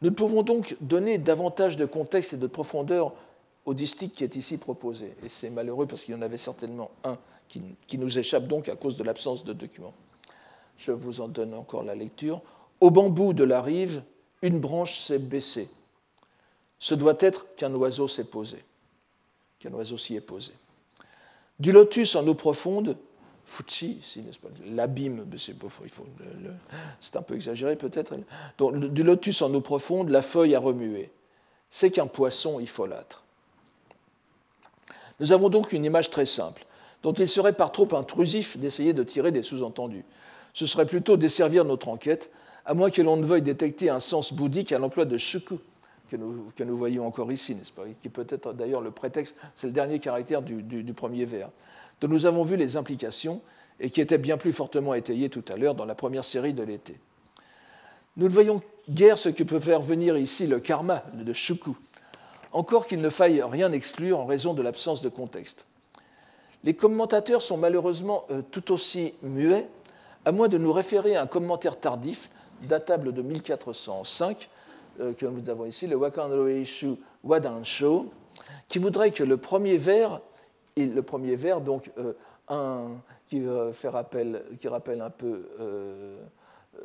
Nous 0.01 0.11
pouvons 0.11 0.43
donc 0.43 0.75
donner 0.81 1.17
davantage 1.17 1.77
de 1.77 1.85
contexte 1.85 2.33
et 2.33 2.37
de 2.37 2.47
profondeur 2.47 3.13
au 3.65 3.73
distique 3.73 4.15
qui 4.15 4.23
est 4.23 4.35
ici 4.35 4.57
proposé. 4.57 5.13
Et 5.23 5.29
c'est 5.29 5.49
malheureux 5.49 5.85
parce 5.85 6.03
qu'il 6.03 6.15
y 6.15 6.17
en 6.17 6.21
avait 6.21 6.37
certainement 6.37 6.91
un 7.03 7.17
qui, 7.87 7.97
nous 7.97 8.17
échappe 8.17 8.47
donc 8.47 8.69
à 8.69 8.75
cause 8.75 8.97
de 8.97 9.03
l'absence 9.03 9.43
de 9.43 9.53
documents. 9.53 9.93
Je 10.77 10.91
vous 10.91 11.21
en 11.21 11.27
donne 11.27 11.53
encore 11.53 11.83
la 11.83 11.95
lecture. 11.95 12.41
Au 12.79 12.89
bambou 12.89 13.33
de 13.33 13.43
la 13.43 13.61
rive, 13.61 14.03
une 14.41 14.59
branche 14.59 14.99
s'est 14.99 15.19
baissée. 15.19 15.69
Ce 16.79 16.95
doit 16.95 17.17
être 17.19 17.45
qu'un 17.57 17.73
oiseau 17.75 18.07
s'est 18.07 18.23
posé, 18.23 18.63
qu'un 19.59 19.73
oiseau 19.73 19.97
s'y 19.97 20.15
est 20.15 20.21
posé. 20.21 20.53
Du 21.59 21.71
lotus 21.71 22.15
en 22.15 22.27
eau 22.27 22.33
profonde, 22.33 22.97
pas 24.41 24.49
L'abîme, 24.65 25.25
c'est 26.99 27.15
un 27.15 27.21
peu 27.21 27.35
exagéré 27.35 27.75
peut-être. 27.75 28.15
Du 28.57 29.03
lotus 29.03 29.41
en 29.41 29.53
eau 29.53 29.61
profonde, 29.61 30.09
la 30.09 30.21
feuille 30.21 30.55
a 30.55 30.59
remué. 30.59 31.11
C'est 31.69 31.91
qu'un 31.91 32.07
poisson 32.07 32.61
folâtre. 32.65 33.23
Nous 35.19 35.31
avons 35.31 35.49
donc 35.49 35.71
une 35.71 35.85
image 35.85 36.09
très 36.09 36.25
simple, 36.25 36.65
dont 37.03 37.13
il 37.13 37.27
serait 37.27 37.53
par 37.53 37.71
trop 37.71 37.87
intrusif 37.95 38.57
d'essayer 38.57 38.93
de 38.93 39.03
tirer 39.03 39.31
des 39.31 39.43
sous-entendus. 39.43 40.05
Ce 40.53 40.65
serait 40.65 40.85
plutôt 40.85 41.15
desservir 41.17 41.63
notre 41.63 41.87
enquête, 41.87 42.31
à 42.65 42.73
moins 42.73 42.89
que 42.89 43.01
l'on 43.01 43.17
ne 43.17 43.25
veuille 43.25 43.41
détecter 43.41 43.89
un 43.89 43.99
sens 43.99 44.33
bouddhique 44.33 44.71
à 44.71 44.79
l'emploi 44.79 45.05
de 45.05 45.17
shuku, 45.17 45.59
que 46.09 46.17
nous, 46.63 46.77
voyons 46.77 47.05
encore 47.05 47.31
ici, 47.31 47.55
n'est-ce 47.55 47.71
pas 47.71 47.83
Qui 48.01 48.09
peut 48.09 48.27
être 48.27 48.51
d'ailleurs 48.51 48.81
le 48.81 48.91
prétexte, 48.91 49.35
c'est 49.55 49.67
le 49.67 49.73
dernier 49.73 49.99
caractère 49.99 50.41
du, 50.41 50.61
du 50.61 50.93
premier 50.93 51.23
vers 51.23 51.49
dont 52.01 52.07
nous 52.07 52.25
avons 52.25 52.43
vu 52.43 52.57
les 52.57 52.77
implications 52.77 53.41
et 53.79 53.89
qui 53.89 54.01
étaient 54.01 54.17
bien 54.17 54.37
plus 54.37 54.53
fortement 54.53 54.93
étayées 54.93 55.29
tout 55.29 55.45
à 55.47 55.55
l'heure 55.55 55.75
dans 55.75 55.85
la 55.85 55.95
première 55.95 56.25
série 56.25 56.53
de 56.53 56.63
l'été. 56.63 56.97
Nous 58.17 58.27
ne 58.27 58.33
voyons 58.33 58.61
guère 58.89 59.17
ce 59.17 59.29
que 59.29 59.43
peut 59.43 59.59
faire 59.59 59.81
venir 59.81 60.17
ici 60.17 60.47
le 60.47 60.59
karma 60.59 61.03
de 61.13 61.31
Shuku, 61.31 61.75
encore 62.51 62.85
qu'il 62.85 63.01
ne 63.01 63.09
faille 63.09 63.41
rien 63.41 63.71
exclure 63.71 64.19
en 64.19 64.25
raison 64.25 64.53
de 64.53 64.61
l'absence 64.61 65.01
de 65.01 65.09
contexte. 65.09 65.65
Les 66.63 66.73
commentateurs 66.75 67.41
sont 67.41 67.57
malheureusement 67.57 68.25
euh, 68.29 68.41
tout 68.51 68.71
aussi 68.71 69.13
muets, 69.23 69.67
à 70.25 70.31
moins 70.31 70.47
de 70.47 70.57
nous 70.57 70.73
référer 70.73 71.15
à 71.15 71.23
un 71.23 71.27
commentaire 71.27 71.79
tardif, 71.79 72.29
datable 72.63 73.13
de 73.13 73.21
1405, 73.21 74.49
euh, 74.99 75.13
que 75.13 75.25
nous 75.25 75.49
avons 75.49 75.65
ici, 75.65 75.87
le 75.87 75.95
Wakando 75.95 76.47
Eishu 76.47 76.95
Wadansho, 77.23 78.11
qui 78.67 78.77
voudrait 78.77 79.11
que 79.11 79.23
le 79.23 79.37
premier 79.37 79.77
vers 79.77 80.21
le 80.77 81.01
premier 81.01 81.35
vers, 81.35 81.61
donc 81.61 81.91
euh, 81.97 82.13
un, 82.47 82.89
qui, 83.27 83.43
fait 83.73 83.89
rappel, 83.89 84.43
qui 84.59 84.67
rappelle 84.67 85.01
un 85.01 85.09
peu 85.09 85.49
euh, 85.59 86.17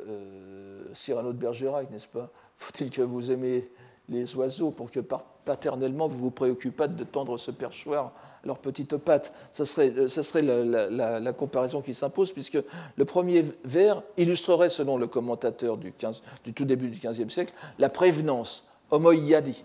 euh, 0.07 0.83
Cyrano 0.93 1.33
de 1.33 1.37
Bergerac, 1.37 1.89
n'est-ce 1.89 2.07
pas? 2.07 2.29
Faut-il 2.55 2.89
que 2.89 3.01
vous 3.01 3.31
aimez 3.31 3.69
les 4.09 4.35
oiseaux 4.35 4.71
pour 4.71 4.89
que 4.91 4.99
paternellement 5.45 6.07
vous 6.07 6.17
vous 6.17 6.31
préoccupez 6.31 6.87
de 6.87 7.03
tendre 7.03 7.37
ce 7.37 7.51
perchoir 7.51 8.13
à 8.43 8.47
leurs 8.47 8.59
petites 8.59 8.97
pattes 8.97 9.33
Ça 9.51 9.65
serait, 9.65 9.91
la, 9.91 11.33
comparaison 11.33 11.81
qui 11.81 11.93
s'impose, 11.93 12.31
puisque 12.31 12.59
le 12.95 13.05
premier 13.05 13.45
vers 13.63 14.03
illustrerait, 14.17 14.69
selon 14.69 14.97
le 14.97 15.07
commentateur 15.07 15.77
du, 15.77 15.91
15, 15.91 16.23
du 16.43 16.53
tout 16.53 16.65
début 16.65 16.89
du 16.89 16.99
XVe 16.99 17.29
siècle, 17.29 17.53
la 17.79 17.89
prévenance, 17.89 18.65
homoïadi, 18.91 19.63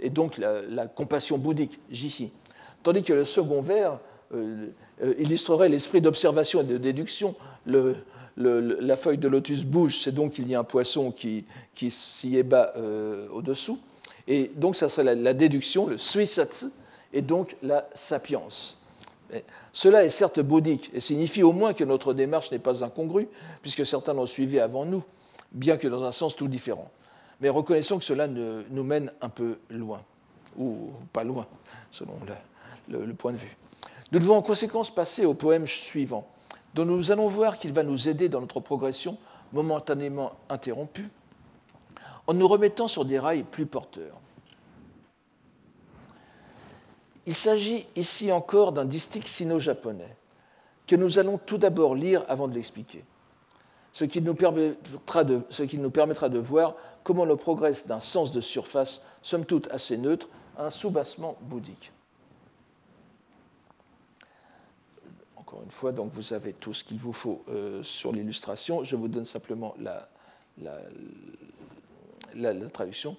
et 0.00 0.10
donc 0.10 0.38
la, 0.38 0.86
compassion 0.86 1.38
bouddhique, 1.38 1.80
jihi 1.90 2.32
tandis 2.82 3.02
que 3.02 3.12
le 3.12 3.24
second 3.24 3.62
vers 3.62 3.98
euh, 4.34 4.68
euh, 5.02 5.14
illustrerait 5.18 5.68
l'esprit 5.68 6.00
d'observation 6.00 6.60
et 6.60 6.64
de 6.64 6.76
déduction. 6.76 7.34
la 7.66 8.96
feuille 8.96 9.18
de 9.18 9.28
lotus 9.28 9.64
bouge, 9.64 10.00
c'est 10.02 10.12
donc 10.12 10.32
qu'il 10.32 10.48
y 10.48 10.54
a 10.54 10.60
un 10.60 10.64
poisson 10.64 11.12
qui, 11.12 11.44
s'y 11.90 12.36
ébat 12.36 12.72
euh, 12.76 13.28
au-dessous. 13.30 13.78
Et 14.26 14.50
donc, 14.56 14.76
ça 14.76 14.88
serait 14.88 15.14
la, 15.14 15.34
déduction, 15.34 15.86
le 15.86 15.96
suisatsu, 15.96 16.66
et 17.12 17.22
donc 17.22 17.56
la 17.62 17.88
sapience. 17.94 18.78
cela 19.72 20.04
est 20.04 20.10
certes 20.10 20.40
bouddhique 20.40 20.90
et 20.92 21.00
signifie 21.00 21.42
au 21.42 21.52
moins 21.52 21.72
que 21.72 21.84
notre 21.84 22.12
démarche 22.12 22.52
n'est 22.52 22.58
pas 22.58 22.84
incongrue, 22.84 23.28
puisque 23.62 23.86
certains 23.86 24.12
l'ont 24.12 24.26
suivi 24.26 24.60
avant 24.60 24.84
nous, 24.84 25.02
bien 25.52 25.78
que 25.78 25.88
dans 25.88 26.04
un 26.04 26.12
sens 26.12 26.36
tout 26.36 26.48
différent. 26.48 26.90
Mais 27.40 27.48
reconnaissons 27.48 27.98
que 27.98 28.04
cela 28.04 28.26
nous 28.28 28.84
mène 28.84 29.10
un 29.22 29.28
peu 29.30 29.58
loin, 29.70 30.02
ou 30.58 30.90
pas 31.12 31.24
loin, 31.24 31.46
selon 31.90 32.14
le, 32.26 32.34
le, 32.88 33.14
point 33.14 33.32
de 33.32 33.36
vue. 33.36 33.56
Nous 34.12 34.18
devons 34.18 34.36
en 34.36 34.42
conséquence 34.42 34.92
passer 34.92 35.24
au 35.24 35.34
poème 35.34 35.66
suivant, 35.66 36.26
dont 36.74 36.84
nous 36.84 37.10
allons 37.10 37.28
voir 37.28 37.58
qu'il 37.58 37.72
va 37.72 37.82
nous 37.82 38.08
aider 38.08 38.28
dans 38.28 38.40
notre 38.40 38.60
progression 38.60 39.18
momentanément 39.52 40.32
interrompue, 40.48 41.08
en 42.26 42.34
nous 42.34 42.48
remettant 42.48 42.88
sur 42.88 43.04
des 43.04 43.18
rails 43.18 43.42
plus 43.42 43.66
porteurs. 43.66 44.20
Il 47.26 47.34
s'agit 47.34 47.86
ici 47.96 48.32
encore 48.32 48.72
d'un 48.72 48.84
distique 48.84 49.28
sino-japonais 49.28 50.16
que 50.86 50.96
nous 50.96 51.18
allons 51.18 51.38
tout 51.38 51.58
d'abord 51.58 51.94
lire 51.94 52.24
avant 52.28 52.48
de 52.48 52.54
l'expliquer, 52.54 53.04
ce 53.92 54.04
qui, 54.04 54.22
nous 54.22 54.34
permettra 54.34 55.24
de, 55.24 56.38
voir 56.38 56.74
comment 57.04 57.26
l'on 57.26 57.36
progresse 57.36 57.86
d'un 57.86 58.00
sens 58.00 58.32
de 58.32 58.40
surface, 58.40 59.02
somme 59.20 59.44
toute 59.44 59.68
assez 59.70 59.98
neutre, 59.98 60.28
à 60.56 60.64
un 60.64 60.70
soubassement 60.70 61.36
bouddhique. 61.42 61.92
Encore 65.48 65.62
une 65.62 65.70
fois, 65.70 65.92
donc 65.92 66.12
vous 66.12 66.34
avez 66.34 66.52
tout 66.52 66.74
ce 66.74 66.84
qu'il 66.84 66.98
vous 66.98 67.14
faut 67.14 67.42
euh, 67.48 67.82
sur 67.82 68.12
l'illustration. 68.12 68.84
Je 68.84 68.96
vous 68.96 69.08
donne 69.08 69.24
simplement 69.24 69.74
la, 69.78 70.10
la, 72.34 72.54
traduction. 72.68 73.16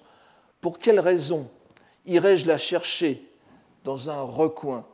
Pour 0.60 0.78
quelle 0.78 1.00
raison 1.00 1.48
irais-je 2.06 2.46
la 2.46 2.56
chercher 2.56 3.20
dans 3.82 4.10
un 4.10 4.22
recoin 4.22 4.86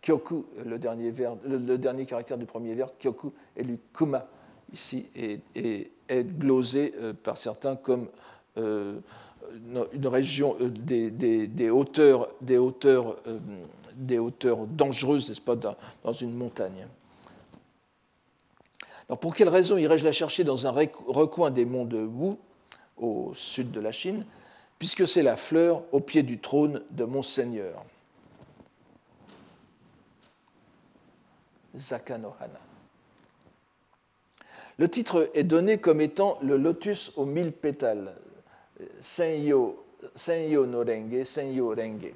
Kyoku, 0.00 0.44
le 0.64 0.76
dernier, 0.80 1.14
le, 1.46 1.78
dernier 1.78 2.04
caractère 2.04 2.36
du 2.36 2.46
premier 2.46 2.74
vers, 2.74 2.88
Kyoku, 3.00 3.32
est 3.56 3.62
lu 3.62 3.78
Kuma, 3.94 4.26
ici, 4.72 5.08
et, 5.14 5.38
est 6.08 6.24
glosé 6.24 6.94
euh, 6.96 7.12
par 7.12 7.38
certains 7.38 7.76
comme 7.76 8.08
euh, 8.58 8.98
une 9.92 10.06
région 10.06 10.56
des, 10.60 11.10
des, 11.10 11.70
hauteurs, 11.70 12.28
des 12.40 12.58
hauteurs 12.58 13.16
des 13.94 14.18
hauteurs 14.18 14.66
dangereuses, 14.66 15.28
n'est-ce 15.28 15.40
pas, 15.40 15.56
dans 15.56 16.12
une 16.12 16.34
montagne. 16.34 16.86
Alors 19.08 19.18
pour 19.18 19.34
quelle 19.34 19.48
raison 19.48 19.76
irais-je 19.76 20.04
la 20.04 20.12
chercher 20.12 20.44
dans 20.44 20.66
un 20.66 20.70
recoin 20.70 21.50
des 21.50 21.64
monts 21.64 21.84
de 21.84 21.98
Wu, 21.98 22.36
au 22.96 23.32
sud 23.34 23.70
de 23.70 23.80
la 23.80 23.92
Chine, 23.92 24.24
puisque 24.78 25.06
c'est 25.06 25.22
la 25.22 25.36
fleur 25.36 25.82
au 25.92 26.00
pied 26.00 26.22
du 26.22 26.38
trône 26.38 26.82
de 26.90 27.04
mon 27.04 27.22
Seigneur 27.22 27.84
Zakanohana. 31.76 32.60
Le 34.78 34.88
titre 34.88 35.30
est 35.34 35.44
donné 35.44 35.78
comme 35.78 36.00
étant 36.00 36.38
le 36.42 36.56
lotus 36.56 37.12
aux 37.16 37.24
mille 37.24 37.52
pétales, 37.52 38.14
Senyo, 39.00 39.84
senyo 40.14 40.66
no 40.66 40.84
Senyo 41.24 41.74
Renge. 41.74 42.14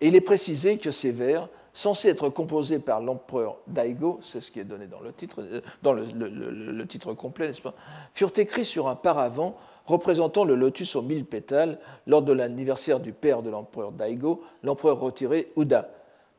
Et 0.00 0.08
il 0.08 0.16
est 0.16 0.20
précisé 0.20 0.78
que 0.78 0.90
ces 0.90 1.12
vers, 1.12 1.48
censés 1.72 2.08
être 2.08 2.28
composés 2.28 2.78
par 2.78 3.00
l'empereur 3.00 3.58
Daigo, 3.66 4.18
c'est 4.22 4.40
ce 4.40 4.50
qui 4.50 4.60
est 4.60 4.64
donné 4.64 4.86
dans 4.86 5.00
le 5.00 5.12
titre, 5.12 5.42
euh, 5.42 5.60
dans 5.82 5.92
le, 5.92 6.84
titre 6.86 7.12
complet, 7.14 7.48
n'est-ce 7.48 7.62
pas, 7.62 7.74
furent 8.12 8.32
écrits 8.36 8.64
sur 8.64 8.88
un 8.88 8.96
paravent 8.96 9.56
représentant 9.84 10.44
le 10.44 10.54
lotus 10.54 10.96
aux 10.96 11.02
mille 11.02 11.24
pétales 11.24 11.78
lors 12.06 12.22
de 12.22 12.32
l'anniversaire 12.32 13.00
du 13.00 13.12
père 13.12 13.42
de 13.42 13.50
l'empereur 13.50 13.92
Daigo, 13.92 14.42
l'empereur 14.62 14.98
retiré 15.00 15.52
Uda, 15.56 15.90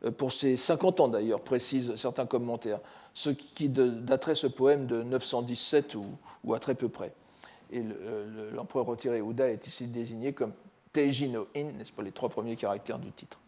euh, 0.06 0.12
pour 0.12 0.32
ses 0.32 0.58
50 0.58 1.02
ans 1.02 1.08
d'ailleurs, 1.10 1.42
précisent 1.42 1.96
certains 1.96 2.26
commentaires, 2.26 2.80
ce 3.14 3.30
qui 3.30 3.70
daterait 3.70 4.36
ce 4.36 4.48
poème 4.48 4.88
de 4.88 5.04
917 5.04 5.96
ou, 5.96 6.06
ou 6.44 6.54
à 6.54 6.60
très 6.60 6.76
peu 6.76 6.88
près. 6.88 7.12
Et 7.72 7.84
l'empereur 8.54 8.86
retiré 8.86 9.20
Uda 9.20 9.50
est 9.50 9.68
ici 9.68 9.88
désigné 9.88 10.34
comme 10.34 10.54
Teiji 10.94 11.30
no 11.30 11.48
In, 11.56 11.72
n'est-ce 11.78 11.92
pas, 11.92 12.04
les 12.04 12.12
trois 12.12 12.30
premiers 12.30 12.56
caractères 12.56 13.00
du 13.00 13.12
titre. 13.12 13.40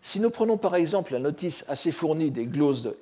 Si 0.00 0.20
nous 0.20 0.28
prenons 0.28 0.58
par 0.58 0.74
exemple 0.76 1.14
la 1.14 1.18
notice 1.18 1.64
assez 1.66 1.90
fournie 1.90 2.30
des 2.30 2.44
glosses 2.44 2.82
de 2.82 2.96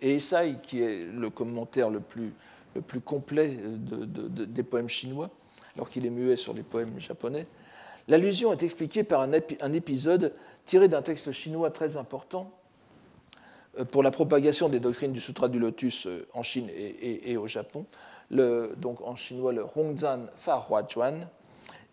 qui 0.63 0.81
est 0.81 1.05
le 1.05 1.31
commentaire 1.31 1.91
le 1.91 1.99
plus, 1.99 2.33
le 2.77 2.81
plus 2.81 3.01
complet 3.01 3.59
des 3.59 4.63
poèmes 4.63 4.89
chinois, 4.89 5.31
alors 5.75 5.91
qu'il 5.91 6.07
est 6.07 6.11
muet 6.11 6.37
sur 6.37 6.55
les 6.55 6.63
poèmes 6.63 7.01
japonais, 7.01 7.47
l'allusion 8.07 8.53
est 8.53 8.63
expliquée 8.63 9.03
par 9.03 9.21
un, 9.21 9.33
épisode 9.73 10.33
tiré 10.65 10.87
d'un 10.87 11.03
texte 11.03 11.33
chinois 11.33 11.71
très 11.71 11.97
important 11.97 12.53
euh, 13.79 13.85
pour 13.85 14.03
la 14.03 14.11
propagation 14.11 14.69
des 14.69 14.81
doctrines 14.81 15.13
du 15.13 15.21
Sutra 15.21 15.49
du 15.49 15.59
Lotus 15.59 16.07
euh, 16.07 16.29
en 16.35 16.45
Chine 16.45 16.69
et, 16.71 17.37
au 17.37 17.49
Japon, 17.49 17.85
donc 18.33 19.01
en 19.03 19.15
chinois 19.15 19.53
le 19.53 19.65
Hongzan 19.77 20.27
Fa 20.35 20.67
Hua 20.69 20.87
Chuan, 20.89 21.29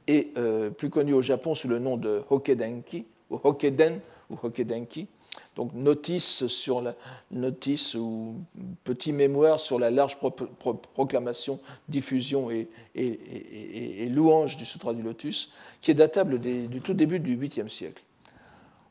et 0.09 0.31
euh, 0.37 0.71
plus 0.71 0.89
connu 0.89 1.13
au 1.13 1.21
Japon 1.21 1.53
sous 1.53 1.67
le 1.67 1.77
nom 1.77 1.95
de 1.95 2.23
Hokedenki, 2.31 3.05
ou 3.29 3.39
Hokeden, 3.43 3.99
ou 4.31 4.37
Hokedenki. 4.41 5.07
Donc 5.55 5.73
notice, 5.73 6.47
sur 6.47 6.81
la, 6.81 6.95
notice 7.29 7.93
ou 7.93 8.37
petit 8.83 9.13
mémoire 9.13 9.59
sur 9.59 9.77
la 9.77 9.91
large 9.91 10.17
proclamation, 10.93 11.59
diffusion 11.87 12.49
et, 12.49 14.09
louange 14.09 14.57
du 14.57 14.65
Sutra 14.65 14.93
du 14.93 15.03
Lotus, 15.03 15.51
qui 15.79 15.91
est 15.91 15.95
datable 15.95 16.39
du 16.39 16.81
tout 16.81 16.95
début 16.95 17.19
du 17.19 17.37
8e 17.37 17.67
siècle. 17.67 18.01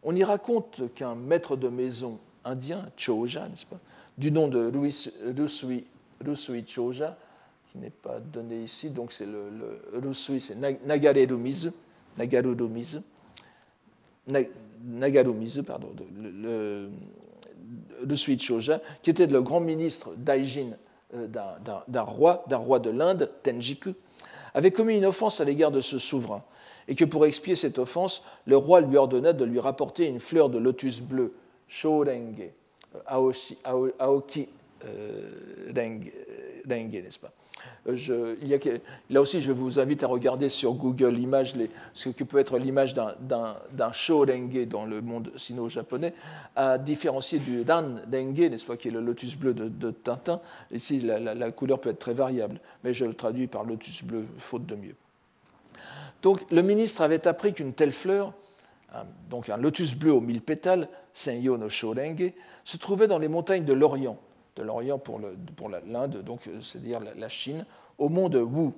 On 0.05 0.15
y 0.15 0.23
raconte 0.23 0.95
qu'un 0.95 1.17
maître 1.17 1.57
de 1.57 1.69
maison 1.69 2.21
indien, 2.45 2.87
Choja, 2.97 3.49
n'est-ce 3.49 3.67
pas, 3.67 3.81
du 4.17 4.31
nom 4.31 4.47
de 4.47 4.71
Rusui, 5.37 5.85
Rusui 6.25 6.65
Choja, 6.65 7.19
n'est 7.79 7.91
pas 7.91 8.21
donné 8.21 8.63
ici, 8.63 8.91
donc 8.91 9.13
c'est 9.13 9.27
le, 9.27 9.51
le 9.51 9.99
Rusui, 9.99 10.41
c'est 10.41 10.57
Nagare 10.57 11.17
Rumizu, 11.29 11.71
Nagaru 12.17 12.55
Rumizu, 12.59 12.99
Nagarumizu, 14.85 15.63
pardon, 15.63 15.95
Lusui 18.05 18.39
Choja, 18.39 18.81
qui 19.03 19.11
était 19.11 19.27
le 19.27 19.43
grand 19.43 19.61
ministre 19.61 20.15
d'Aijin 20.17 20.71
d'un 21.13 22.03
roi, 22.03 22.45
d'un 22.49 22.59
roi 22.59 22.79
de 22.81 22.91
l'Inde, 22.91 23.31
Tenjiku, 23.43 23.95
avait 24.55 24.71
commis 24.71 24.97
une 24.97 25.07
offense 25.07 25.41
à 25.41 25.45
l'égard 25.45 25.71
de 25.71 25.81
ce 25.81 25.99
souverain, 25.99 26.43
et 26.87 26.95
que 26.95 27.05
pour 27.05 27.27
expier 27.27 27.57
cette 27.57 27.79
offense, 27.79 28.23
le 28.47 28.57
roi 28.57 28.81
lui 28.81 28.97
ordonna 28.97 29.33
de 29.33 29.45
lui 29.45 29.61
rapporter 29.61 30.07
une 30.07 30.21
fleur 30.21 30.49
de 30.51 30.59
lotus 30.59 31.01
bleu, 31.01 31.35
Shorenge, 31.67 32.51
Aoki 33.07 33.59
Renge, 36.67 36.93
n'est-ce 36.93 37.19
pas? 37.19 37.33
Euh, 37.89 38.79
là 39.11 39.21
aussi, 39.21 39.41
je 39.41 39.53
vous 39.53 39.79
invite 39.81 40.03
à 40.03 40.07
regarder 40.07 40.49
sur 40.49 40.73
Google 40.73 41.15
l'image, 41.15 41.55
ce 41.95 42.09
que 42.11 42.25
peut 42.25 42.39
être 42.39 42.59
l'image 42.59 42.95
d'un 42.95 43.91
shōrenge 43.93 44.69
dans 44.69 44.85
le 44.85 45.01
monde 45.01 45.33
sino-japonais, 45.37 46.13
à 46.57 46.79
différencier 46.79 47.39
du 47.39 47.63
ran-renge, 47.63 48.39
n'est-ce 48.39 48.67
pas, 48.67 48.77
qui 48.77 48.89
est 48.89 48.93
le 48.93 49.01
lotus 49.01 49.37
bleu 49.37 49.55
de, 49.55 49.91
Tintin. 49.91 50.41
Ici, 50.71 51.01
la, 51.01 51.51
couleur 51.51 51.81
peut 51.81 51.91
être 51.91 51.99
très 51.99 52.15
variable, 52.15 52.61
mais 52.85 52.93
je 52.93 53.05
le 53.05 53.15
traduis 53.15 53.47
par 53.47 53.65
lotus 53.65 54.05
bleu, 54.05 54.27
faute 54.39 54.67
de 54.67 54.75
mieux. 54.75 54.95
Donc, 56.23 56.45
le 56.51 56.63
ministre 56.63 57.03
avait 57.03 57.27
appris 57.27 57.53
qu'une 57.53 57.73
telle 57.73 57.93
fleur, 57.93 58.33
donc 59.31 59.49
un 59.49 59.57
lotus 59.57 59.95
bleu 59.95 60.13
aux 60.13 60.21
mille 60.21 60.43
pétales, 60.43 60.89
Senyo 61.13 61.57
no 61.57 61.69
Shōrenge, 61.69 62.33
se 62.65 62.77
trouvait 62.77 63.07
dans 63.07 63.19
les 63.19 63.29
montagnes 63.29 63.65
de 63.65 63.73
l'Orient 63.73 64.19
de 64.59 64.65
l'Orient 64.65 64.99
pour 64.99 65.21
l'Inde, 65.69 66.23
donc 66.23 66.47
euh, 66.49 66.61
c'est-à-dire 66.61 67.01
la 67.17 67.29
Chine, 67.29 67.65
au 67.97 68.09
mont 68.09 68.29
de 68.29 68.41
Wu, 68.41 68.73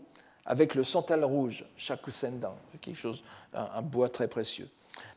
avec 0.44 0.74
le 0.74 0.84
santal 0.84 1.24
rouge, 1.24 1.64
Shakusendan, 1.76 2.54
quelque 2.80 2.96
chose, 2.96 3.22
un, 3.54 3.82
bois 3.82 4.08
très 4.08 4.28
précieux. 4.28 4.68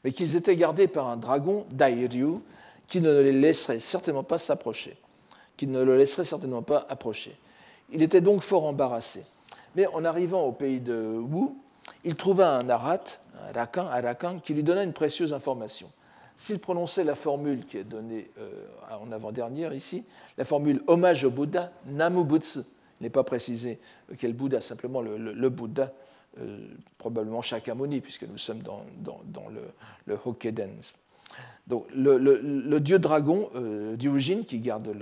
Mais 0.03 0.11
qu'ils 0.11 0.35
étaient 0.35 0.55
gardés 0.55 0.87
par 0.87 1.07
un 1.07 1.17
dragon, 1.17 1.65
Dairyu, 1.71 2.39
qui 2.87 3.01
ne 3.01 3.21
les 3.21 3.31
laisserait 3.31 3.79
certainement 3.79 4.23
pas 4.23 4.37
s'approcher, 4.37 4.97
qui 5.57 5.67
ne 5.67 5.81
le 5.83 5.97
laisserait 5.97 6.25
certainement 6.25 6.61
pas 6.61 6.85
approcher. 6.89 7.35
Il 7.91 8.01
était 8.01 8.21
donc 8.21 8.41
fort 8.41 8.65
embarrassé. 8.65 9.23
Mais 9.75 9.87
en 9.87 10.05
arrivant 10.05 10.43
au 10.43 10.51
pays 10.51 10.79
de 10.79 10.93
Wu, 10.93 11.49
il 12.03 12.15
trouva 12.15 12.55
un 12.57 12.69
arat, 12.69 13.03
un 13.49 13.51
rakan, 13.53 13.87
un 13.87 14.01
rakan 14.01 14.39
qui 14.39 14.53
lui 14.53 14.63
donna 14.63 14.83
une 14.83 14.93
précieuse 14.93 15.33
information. 15.33 15.89
S'il 16.35 16.59
prononçait 16.59 17.03
la 17.03 17.15
formule 17.15 17.65
qui 17.65 17.77
est 17.77 17.83
donnée 17.83 18.29
euh, 18.39 18.65
en 18.99 19.11
avant-dernière 19.11 19.73
ici, 19.73 20.03
la 20.37 20.45
formule 20.45 20.81
hommage 20.87 21.23
au 21.23 21.31
Bouddha, 21.31 21.71
Namu 21.85 22.23
Butsu, 22.23 22.59
n'est 23.01 23.09
pas 23.09 23.23
précisé 23.23 23.79
quel 24.17 24.33
Bouddha, 24.33 24.61
simplement 24.61 25.01
le, 25.01 25.49
Bouddha, 25.49 25.93
euh, 26.39 26.67
probablement 26.97 27.41
Shakyamuni, 27.41 28.01
puisque 28.01 28.23
nous 28.23 28.37
sommes 28.37 28.61
dans, 28.61 28.83
le, 29.49 29.61
le. 30.07 30.17
Donc, 31.67 31.85
le, 31.93 32.79
dieu 32.79 32.99
dragon 32.99 33.49
euh, 33.55 33.95
qui 33.97 34.59
garde 34.59 34.95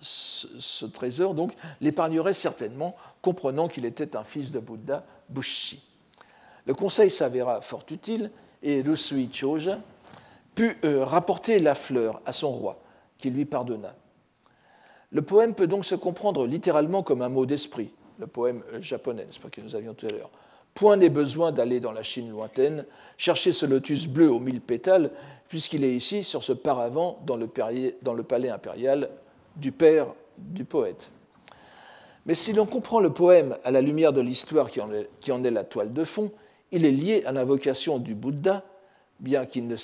ce, 0.00 0.86
trésor, 0.86 1.34
donc 1.34 1.52
l'épargnerait 1.80 2.34
certainement, 2.34 2.94
comprenant 3.22 3.68
qu'il 3.68 3.84
était 3.84 4.16
un 4.16 4.24
fils 4.24 4.52
de 4.52 4.58
Bouddha, 4.58 5.04
Bushi. 5.28 5.87
Le 6.68 6.74
conseil 6.74 7.08
s'avéra 7.08 7.62
fort 7.62 7.86
utile 7.90 8.30
et 8.62 8.82
Rusui 8.82 9.30
Choja 9.32 9.78
put 10.54 10.76
euh, 10.84 11.02
rapporter 11.02 11.60
la 11.60 11.74
fleur 11.74 12.20
à 12.26 12.34
son 12.34 12.52
roi, 12.52 12.78
qui 13.16 13.30
lui 13.30 13.46
pardonna. 13.46 13.94
Le 15.10 15.22
poème 15.22 15.54
peut 15.54 15.66
donc 15.66 15.86
se 15.86 15.94
comprendre 15.94 16.46
littéralement 16.46 17.02
comme 17.02 17.22
un 17.22 17.30
mot 17.30 17.46
d'esprit, 17.46 17.90
le 18.18 18.26
poème 18.26 18.62
euh, 18.74 18.82
japonais, 18.82 19.26
ce 19.30 19.40
pas 19.40 19.48
que 19.48 19.62
nous 19.62 19.74
avions 19.76 19.94
tout 19.94 20.04
à 20.08 20.10
l'heure. 20.10 20.30
Point 20.74 20.98
n'est 20.98 21.08
besoin 21.08 21.52
d'aller 21.52 21.80
dans 21.80 21.92
la 21.92 22.02
Chine 22.02 22.28
lointaine, 22.28 22.84
chercher 23.16 23.54
ce 23.54 23.64
lotus 23.64 24.06
bleu 24.06 24.30
aux 24.30 24.38
mille 24.38 24.60
pétales, 24.60 25.10
puisqu'il 25.48 25.84
est 25.84 25.94
ici, 25.94 26.22
sur 26.22 26.44
ce 26.44 26.52
paravent, 26.52 27.18
dans 27.24 27.36
le, 27.36 27.46
palais 27.46 28.50
impérial 28.50 29.08
du 29.56 29.72
père 29.72 30.08
du 30.36 30.64
poète. 30.64 31.10
Mais 32.26 32.34
si 32.34 32.52
l'on 32.52 32.66
comprend 32.66 33.00
le 33.00 33.10
poème 33.10 33.56
à 33.64 33.70
la 33.70 33.80
lumière 33.80 34.12
de 34.12 34.20
l'histoire 34.20 34.70
qui 34.70 34.82
en 34.82 35.44
est 35.44 35.50
la 35.50 35.64
toile 35.64 35.94
de 35.94 36.04
fond, 36.04 36.30
il 36.72 36.84
est 36.84 36.90
lié 36.90 37.22
à 37.26 37.32
l'invocation 37.32 37.98
du 37.98 38.14
Bouddha, 38.14 38.64
bien 39.20 39.46
qu'il 39.46 39.66
ne 39.66 39.76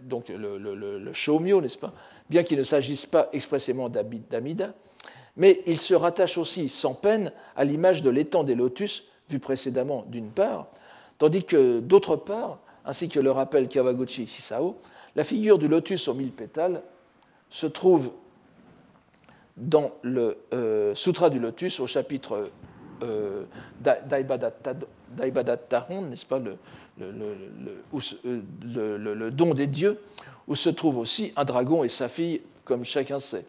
donc 0.00 0.28
le, 0.28 0.58
le, 0.58 1.60
n'est-ce 1.60 1.78
pas, 1.78 1.92
bien 2.28 2.42
qu'il 2.42 2.58
ne 2.58 2.64
s'agisse 2.64 3.06
pas 3.06 3.28
expressément 3.32 3.88
d'Amida, 3.88 4.74
mais 5.36 5.62
il 5.66 5.78
se 5.78 5.94
rattache 5.94 6.38
aussi 6.38 6.68
sans 6.68 6.94
peine 6.94 7.32
à 7.56 7.64
l'image 7.64 8.02
de 8.02 8.10
l'étang 8.10 8.42
des 8.44 8.54
lotus 8.54 9.04
vu 9.30 9.38
précédemment 9.38 10.04
d'une 10.08 10.30
part, 10.30 10.66
tandis 11.18 11.44
que 11.44 11.80
d'autre 11.80 12.16
part, 12.16 12.58
ainsi 12.84 13.08
que 13.08 13.20
le 13.20 13.30
rappelle 13.30 13.68
Kawaguchi 13.68 14.24
Hisao, 14.24 14.76
la 15.14 15.24
figure 15.24 15.58
du 15.58 15.68
lotus 15.68 16.08
aux 16.08 16.14
mille 16.14 16.32
pétales 16.32 16.82
se 17.50 17.66
trouve 17.66 18.10
dans 19.56 19.92
le 20.02 20.38
euh, 20.54 20.94
Sutra 20.94 21.30
du 21.30 21.40
lotus 21.40 21.80
au 21.80 21.86
chapitre 21.86 22.50
euh, 23.02 23.44
d'Aibadattahon, 25.16 26.02
n'est-ce 26.02 26.26
pas, 26.26 26.38
le, 26.38 26.56
le, 26.98 29.30
don 29.30 29.54
des 29.54 29.66
dieux, 29.66 30.00
où 30.46 30.54
se 30.54 30.70
trouve 30.70 30.98
aussi 30.98 31.32
un 31.36 31.44
dragon 31.44 31.84
et 31.84 31.88
sa 31.88 32.08
fille, 32.08 32.42
comme 32.64 32.84
chacun 32.84 33.18
sait. 33.18 33.44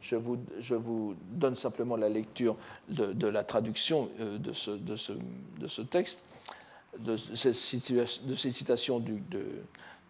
Je 0.00 0.16
vous, 0.16 0.38
je 0.58 0.74
vous 0.74 1.14
donne 1.30 1.54
simplement 1.54 1.96
la 1.96 2.08
lecture 2.08 2.56
de, 2.88 3.26
la 3.26 3.44
traduction 3.44 4.10
euh, 4.20 4.36
de 4.36 4.52
ce, 4.52 4.72
de 4.72 4.96
ce, 4.96 5.12
de 5.58 5.68
ce 5.68 5.82
texte, 5.82 6.24
de 6.98 7.16
ces, 7.16 7.52
citations 7.52 8.98
du, 8.98 9.22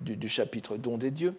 du, 0.01 0.17
du, 0.17 0.29
chapitre 0.29 0.79
Don 0.79 0.97
des 0.97 1.11
dieux. 1.11 1.35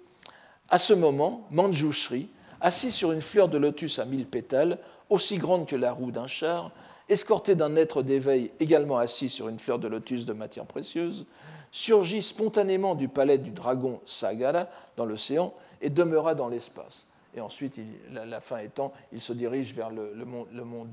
À 0.70 0.78
ce 0.78 0.94
moment, 0.94 1.48
Manjushri, 1.52 2.30
assis 2.62 2.92
sur 2.92 3.12
une 3.12 3.22
fleur 3.22 3.50
de 3.50 3.58
lotus 3.58 4.00
à 4.00 4.06
mille 4.06 4.28
pétales, 4.28 4.78
aussi 5.10 5.38
grande 5.38 5.68
que 5.68 5.76
la 5.76 5.92
roue 5.92 6.12
d'un 6.12 6.28
char, 6.28 6.72
escorté 7.10 7.56
d'un 7.56 7.76
être 7.76 8.04
d'éveil 8.04 8.52
également 8.60 8.98
assis 8.98 9.30
sur 9.30 9.50
une 9.50 9.60
fleur 9.60 9.80
de 9.80 9.88
lotus 9.88 10.26
de 10.26 10.34
matière 10.34 10.66
précieuse, 10.66 11.26
surgit 11.72 12.22
spontanément 12.22 12.96
du 12.96 13.08
palais 13.08 13.38
du 13.38 13.52
dragon 13.52 14.00
Sagara 14.06 14.68
dans 14.96 15.06
l'océan 15.06 15.54
et 15.82 15.90
demeura 15.90 16.36
dans 16.36 16.48
l'espace. 16.48 17.08
Et 17.36 17.42
ensuite, 17.42 17.80
la, 18.12 18.40
fin 18.40 18.60
étant, 18.60 18.94
il 19.12 19.20
se 19.20 19.34
dirige 19.34 19.74
vers 19.74 19.90
le, 19.90 20.14
monde, 20.24 20.92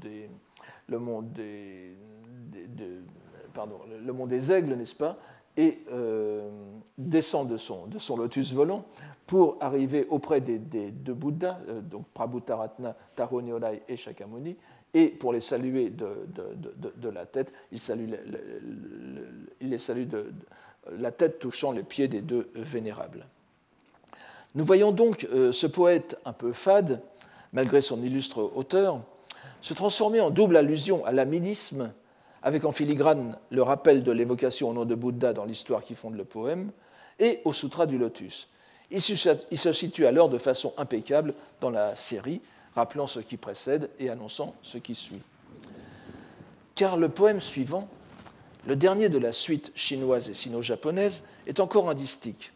des 4.27 4.53
aigles, 4.53 4.75
n'est-ce 4.75 4.95
pas? 4.95 5.19
Et 5.61 5.79
euh, 5.93 6.49
descend 6.97 7.47
de 7.47 7.59
son, 7.59 8.17
lotus 8.17 8.55
volant 8.55 8.87
pour 9.27 9.59
arriver 9.61 10.07
auprès 10.09 10.41
des, 10.41 10.59
deux 10.59 11.13
Bouddhas, 11.13 11.59
euh, 11.69 11.83
donc 11.83 12.07
Prabhutaratna, 12.15 12.97
Taronyorai 13.15 13.83
et 13.87 13.97
Shakyamuni, 13.99 14.57
et 14.95 15.09
pour 15.09 15.35
les 15.35 15.43
saluer 15.43 15.91
de, 15.91 17.11
la 17.13 17.27
tête, 17.27 17.53
il 17.71 17.79
les 19.61 19.79
salue 19.79 20.09
de, 20.09 20.33
la 20.93 21.13
tête 21.13 21.39
touchant 21.39 21.73
les 21.73 21.83
pieds 21.83 22.09
des 22.09 22.23
deux 22.23 22.51
vénérables. 22.55 23.27
Nous 24.55 24.65
voyons 24.65 24.93
donc 24.93 25.29
euh, 25.31 25.53
ce 25.53 25.67
poète 25.67 26.17
un 26.25 26.33
peu 26.33 26.55
fade, 26.55 27.03
malgré 27.53 27.83
son 27.83 28.03
illustre 28.03 28.51
auteur, 28.57 29.03
se 29.61 29.75
transformer 29.75 30.21
en 30.21 30.31
double 30.31 30.57
allusion 30.57 31.05
à 31.05 31.13
l'aminisme, 31.13 31.93
avec 32.43 32.65
en 32.65 32.73
filigrane 32.73 33.37
le 33.51 33.63
rappel 33.63 34.03
de 34.03 34.13
l'évocation 34.13 34.71
au 34.71 34.73
nom 34.73 34.85
de 34.85 34.95
Bouddha 34.95 35.33
dans 35.33 35.45
l'histoire 35.45 35.85
qui 35.85 35.95
fonde 35.95 36.17
le 36.17 36.25
poème, 36.25 36.71
et 37.19 37.41
au 37.45 37.53
Sutra 37.53 37.87
du 37.87 37.99
Lotus. 37.99 38.49
Il 38.91 39.01
se 39.01 39.73
situe 39.73 40.07
alors 40.07 40.31
de 40.31 40.39
façon 40.39 40.73
impeccable 40.77 41.35
dans 41.61 41.71
la 41.71 41.95
série, 41.95 42.41
rappelant 42.75 43.07
ce 43.07 43.21
qui 43.21 43.37
précède 43.37 43.91
et 43.99 44.11
annonçant 44.11 44.55
ce 44.63 44.79
qui 44.79 44.95
suit. 44.95 45.23
Car 46.75 46.97
le 46.97 47.09
poème 47.09 47.41
suivant, 47.41 47.89
le 48.67 48.75
dernier 48.75 49.09
de 49.09 49.19
la 49.19 49.33
suite 49.33 49.71
chinoise 49.75 50.31
et 50.31 50.35
sino-japonaise, 50.35 51.25
est 51.47 51.61
encore 51.61 51.91
indistique. 51.91 52.53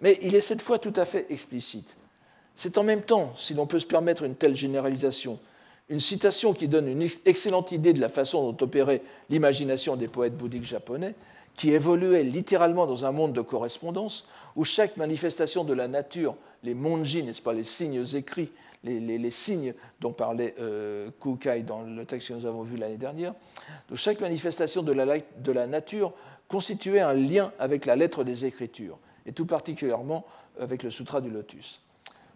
Mais 0.00 0.18
il 0.22 0.34
est 0.34 0.40
cette 0.40 0.62
fois 0.62 0.78
tout 0.78 0.92
à 0.96 1.04
fait 1.04 1.26
explicite. 1.30 1.96
C'est 2.56 2.78
en 2.78 2.82
même 2.82 3.02
temps, 3.02 3.32
si 3.36 3.54
l'on 3.54 3.66
peut 3.66 3.78
se 3.78 3.86
permettre 3.86 4.24
une 4.24 4.34
telle 4.34 4.54
généralisation, 4.54 5.38
une 5.88 6.00
citation 6.00 6.54
qui 6.54 6.68
donne 6.68 6.88
une 6.88 7.02
excellente 7.02 7.72
idée 7.72 7.92
de 7.92 8.00
la 8.00 8.08
façon 8.08 8.50
dont 8.50 8.64
opérait 8.64 9.02
l'imagination 9.28 9.96
des 9.96 10.08
poètes 10.08 10.36
bouddhiques 10.36 10.64
japonais, 10.64 11.14
qui 11.56 11.72
évoluait 11.72 12.24
littéralement 12.24 12.86
dans 12.86 13.04
un 13.04 13.12
monde 13.12 13.32
de 13.32 13.40
correspondance 13.40 14.26
où 14.56 14.64
chaque 14.64 14.96
manifestation 14.96 15.62
de 15.62 15.72
la 15.72 15.86
nature, 15.86 16.36
les 16.62 16.74
monji, 16.74 17.22
n'est-ce 17.22 17.42
pas, 17.42 17.52
les 17.52 17.64
signes 17.64 18.04
écrits, 18.14 18.50
les, 18.82 19.30
signes 19.30 19.74
dont 20.00 20.12
parlait 20.12 20.54
euh, 20.58 21.10
Kukai 21.20 21.62
dans 21.62 21.82
le 21.82 22.04
texte 22.04 22.28
que 22.28 22.34
nous 22.34 22.46
avons 22.46 22.62
vu 22.62 22.76
l'année 22.76 22.96
dernière. 22.96 23.34
Donc, 23.88 23.98
chaque 23.98 24.20
manifestation 24.20 24.82
de 24.82 24.92
la, 24.92 25.18
de 25.18 25.52
la, 25.52 25.66
nature 25.66 26.12
constituait 26.48 27.00
un 27.00 27.14
lien 27.14 27.52
avec 27.58 27.86
la 27.86 27.96
lettre 27.96 28.24
des 28.24 28.44
Écritures, 28.44 28.98
et 29.24 29.32
tout 29.32 29.46
particulièrement 29.46 30.24
avec 30.60 30.82
le 30.82 30.90
Sutra 30.90 31.20
du 31.20 31.30
Lotus. 31.30 31.80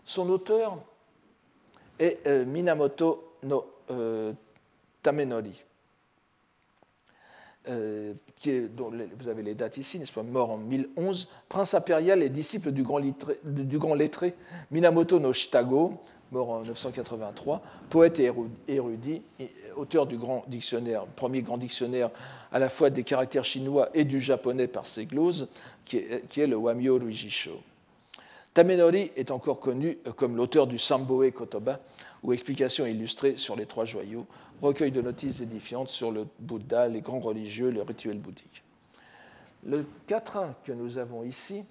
Son 0.05 0.31
auteur 0.31 0.79
est 1.99 2.27
euh, 2.27 2.45
Minamoto 2.47 3.28
no 3.43 3.67
euh, 3.91 4.33
Tamenori. 5.03 5.65
qui 8.37 8.51
est, 8.51 8.69
dont 8.69 8.91
vous 9.19 9.29
avez 9.29 9.43
les 9.43 9.55
dates 9.55 9.77
ici, 9.77 9.99
n'est-ce 9.99 10.13
pas, 10.13 10.23
mort 10.23 10.51
en 10.51 10.59
1011, 10.59 11.29
prince 11.49 11.75
impérial 11.75 12.23
et 12.23 12.31
disciple 12.31 12.73
du 12.73 12.83
grand, 12.83 12.99
lettré 13.95 14.35
Minamoto 14.71 15.21
no 15.21 15.33
Shitago, 15.33 16.01
mort 16.33 16.51
en 16.51 16.63
983, 16.63 17.63
poète 17.91 18.21
et 18.21 18.33
érudit, 18.69 19.23
auteur 19.77 20.07
du 20.07 20.17
grand 20.17 20.45
dictionnaire, 20.49 21.07
premier 21.07 21.43
grand 21.43 21.59
dictionnaire 21.59 22.11
à 22.53 22.59
la 22.59 22.69
fois 22.69 22.91
des 22.91 23.05
caractères 23.05 23.45
chinois 23.45 23.89
et 23.95 24.05
du 24.05 24.21
japonais 24.21 24.67
par 24.67 24.87
ses 24.87 25.07
gloses, 25.07 25.49
qui 25.85 25.99
est, 25.99 26.47
le 26.47 26.57
Wamyo 26.57 26.99
Ruijisho. 26.99 27.61
Tamenori 28.53 29.13
est 29.17 29.31
encore 29.31 29.61
connu 29.61 29.99
comme 30.17 30.37
l'auteur 30.37 30.67
du 30.67 30.79
Samboe 30.79 31.31
Kotoba, 31.33 31.81
ou 32.23 32.33
explications 32.33 32.87
illustrées 32.87 33.37
sur 33.37 33.57
les 33.57 33.67
trois 33.67 33.85
joyaux, 33.85 34.27
recueil 34.61 34.91
de 34.91 35.01
notices 35.01 35.41
édifiantes 35.41 35.89
sur 35.89 36.11
le 36.11 36.27
Bouddha, 36.41 36.89
les 36.89 37.01
grands 37.01 37.21
religieux, 37.21 37.71
le 37.71 37.83
rituel 37.83 38.19
bouddhique. 38.19 38.63
Le 39.65 39.85
quatrain 40.07 40.55
que 40.65 40.73
nous 40.73 40.99
avons 40.99 41.25
ici 41.25 41.65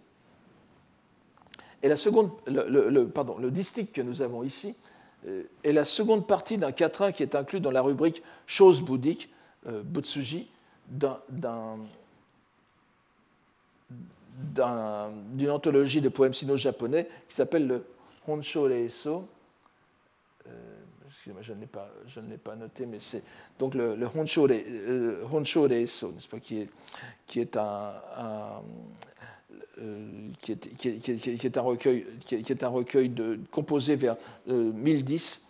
est 1.82 1.90
la 1.90 1.98
seconde, 1.98 2.32
le, 2.48 3.06
pardon, 3.06 3.38
le 3.38 3.52
distique 3.52 3.94
que 3.94 4.02
nous 4.02 4.22
avons 4.22 4.44
ici 4.44 4.76
euh, 5.28 5.44
est 5.64 5.74
la 5.74 5.86
seconde 5.86 6.28
partie 6.28 6.58
d'un 6.58 6.72
quatrain 6.72 7.12
qui 7.12 7.24
est 7.24 7.36
inclus 7.36 7.60
dans 7.60 7.72
la 7.72 7.82
rubrique 7.82 8.24
choses 8.46 8.82
bouddhiques, 8.82 9.30
euh, 9.68 9.84
Butsuji, 9.84 10.50
d'une 10.90 11.12
anthologie 15.50 16.02
de 16.02 16.10
poèmes 16.10 16.34
sino-japonais 16.34 17.08
qui 17.28 17.36
s'appelle 17.36 17.68
le 17.68 17.86
Honsho 18.28 18.64
Reiso. 18.64 19.28
Euh, 20.50 20.78
je 21.26 21.54
ne 21.54 21.60
l'ai 21.60 21.68
pas, 21.68 21.90
je 22.06 22.20
pas 22.20 22.56
noté, 22.56 22.86
mais 22.86 23.00
c'est 23.00 23.24
donc 23.60 23.76
le, 23.76 23.96
le 23.96 24.08
Honsho, 24.08 24.48
euh, 24.50 25.26
n'est-ce 25.80 26.28
pas, 26.28 26.40
qui 26.40 26.68
est, 27.40 27.58
un, 27.58 27.94
euh, 29.80 30.30
recueil, 31.62 33.10
de, 33.10 33.40
composé 33.52 33.96
vers 33.96 34.18
1010 34.48 35.44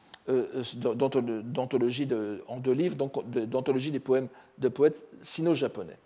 d'anthologie 0.75 2.05
de, 2.05 2.43
en 2.47 2.57
deux 2.57 2.73
livres, 2.73 2.95
d'anthologie 2.95 3.91
des 3.91 3.99
poèmes 3.99 4.27
de 4.57 4.67
poètes 4.67 5.05
sino-japonais. 5.21 5.97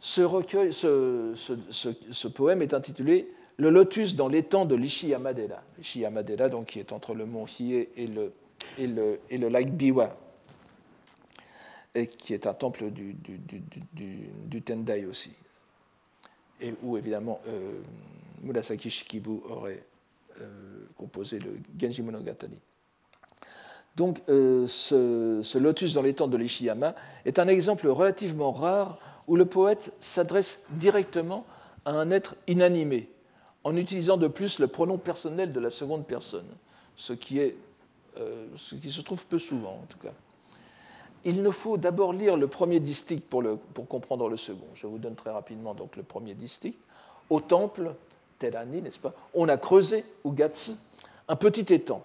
Ce, 0.00 0.20
recueil, 0.20 0.72
ce, 0.72 2.28
poème 2.28 2.62
est 2.62 2.72
intitulé 2.72 3.28
Le 3.58 3.70
lotus 3.70 4.14
dans 4.14 4.28
l'étang 4.28 4.64
de 4.64 4.76
l'Ishi 4.76 5.08
Yamadera. 5.08 5.62
L'Ishi 5.76 6.00
Yamadera, 6.00 6.48
donc, 6.48 6.66
qui 6.66 6.78
est 6.78 6.92
entre 6.92 7.14
le 7.14 7.26
mont 7.26 7.44
Hiei 7.46 7.88
et 7.96 8.06
le, 8.86 9.48
lac 9.48 9.70
Biwa, 9.72 10.16
et 11.94 12.06
qui 12.06 12.34
est 12.34 12.46
un 12.46 12.54
temple 12.54 12.90
du, 12.90 13.16
Tendai 14.64 15.06
aussi, 15.06 15.32
et 16.60 16.74
où 16.82 16.96
évidemment 16.96 17.40
euh, 17.48 17.80
Murasaki 18.42 18.90
Shikibu 18.90 19.40
aurait 19.48 19.82
euh, 20.40 20.86
composé 20.96 21.40
le 21.40 21.58
Genji 21.80 22.02
Monogatari. 22.02 22.58
Donc 23.96 24.22
euh, 24.28 24.68
ce, 24.68 25.58
lotus 25.58 25.94
dans 25.94 26.02
l'étang 26.02 26.28
de 26.28 26.36
l'Ishiyama 26.36 26.94
est 27.24 27.40
un 27.40 27.48
exemple 27.48 27.88
relativement 27.88 28.52
rare 28.52 29.00
où 29.26 29.34
le 29.34 29.44
poète 29.44 29.92
s'adresse 29.98 30.62
directement 30.70 31.44
à 31.84 31.90
un 31.90 32.12
être 32.12 32.36
inanimé, 32.46 33.10
en 33.64 33.76
utilisant 33.76 34.16
de 34.16 34.28
plus 34.28 34.58
le 34.58 34.68
pronom 34.68 34.98
personnel 34.98 35.52
de 35.52 35.60
la 35.60 35.70
seconde 35.70 36.06
personne, 36.06 36.46
ce 36.96 37.12
qui, 37.12 37.38
est, 37.38 37.56
euh, 38.18 38.46
ce 38.56 38.74
qui 38.74 38.90
se 38.90 39.00
trouve 39.00 39.26
peu 39.26 39.38
souvent 39.38 39.80
en 39.82 39.86
tout 39.88 39.98
cas. 39.98 40.12
Il 41.24 41.42
nous 41.42 41.52
faut 41.52 41.76
d'abord 41.76 42.12
lire 42.12 42.36
le 42.36 42.46
premier 42.46 42.80
distique 42.80 43.28
pour, 43.28 43.42
le, 43.42 43.56
pour, 43.56 43.88
comprendre 43.88 44.28
le 44.28 44.36
second. 44.36 44.68
Je 44.74 44.86
vous 44.86 44.98
donne 44.98 45.16
très 45.16 45.30
rapidement 45.30 45.74
donc 45.74 45.96
le 45.96 46.02
premier 46.02 46.34
distique. 46.34 46.78
Au 47.28 47.40
temple, 47.40 47.94
Terani, 48.38 48.80
n'est-ce 48.80 49.00
pas, 49.00 49.12
on 49.34 49.48
a 49.48 49.56
creusé, 49.56 50.04
ou 50.24 50.32
Gatsi, 50.32 50.76
un 51.26 51.36
petit 51.36 51.72
étang 51.74 52.04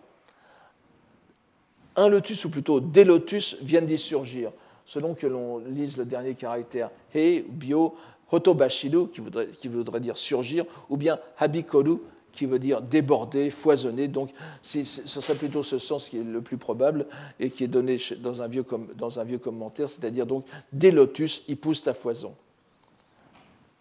un 1.95 2.09
lotus, 2.09 2.45
ou 2.45 2.49
plutôt 2.49 2.79
des 2.79 3.03
lotus, 3.03 3.57
viennent 3.61 3.85
d'y 3.85 3.97
surgir, 3.97 4.51
selon 4.85 5.13
que 5.13 5.27
l'on 5.27 5.59
lise 5.59 5.97
le 5.97 6.05
dernier 6.05 6.33
caractère 6.33 6.89
he, 7.13 7.43
bio, 7.47 7.95
hotobashiru, 8.33 9.09
qui 9.09 9.67
voudrait, 9.67 9.99
dire 9.99 10.17
surgir, 10.17 10.65
ou 10.89 10.97
bien 10.97 11.19
habikoru, 11.37 11.99
qui 12.33 12.47
veut 12.47 12.59
dire 12.59 12.81
déborder, 12.81 13.49
foisonner. 13.49 14.07
Donc, 14.07 14.31
ce 14.61 14.83
serait 14.83 15.35
plutôt 15.35 15.63
ce 15.63 15.77
sens 15.77 16.09
qui 16.09 16.17
est 16.17 16.23
le 16.23 16.41
plus 16.41 16.57
probable 16.57 17.05
et 17.39 17.51
qui 17.51 17.63
est 17.63 17.67
donné 17.67 17.97
dans 18.19 18.41
un 18.41 18.47
vieux, 18.47 18.65
dans 18.95 19.19
un 19.19 19.23
vieux 19.23 19.37
commentaire, 19.37 19.89
c'est-à-dire 19.89 20.25
donc 20.25 20.45
des 20.71 20.91
lotus, 20.91 21.43
ils 21.47 21.57
poussent 21.57 21.87
à 21.87 21.93
foison. 21.93 22.33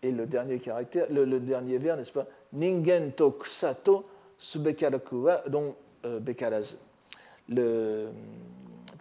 Et 0.02 0.10
le 0.10 0.26
dernier 0.26 0.58
caractère, 0.58 1.06
le, 1.10 1.40
dernier 1.40 1.78
vers, 1.78 1.96
n'est-ce 1.96 2.12
pas? 2.12 2.26
Ningen 2.52 3.12
to 3.12 3.30
kusato 3.30 4.04
subekarakuwa, 4.36 5.44
donc 5.48 5.76
euh, 6.04 6.20
le 7.48 8.08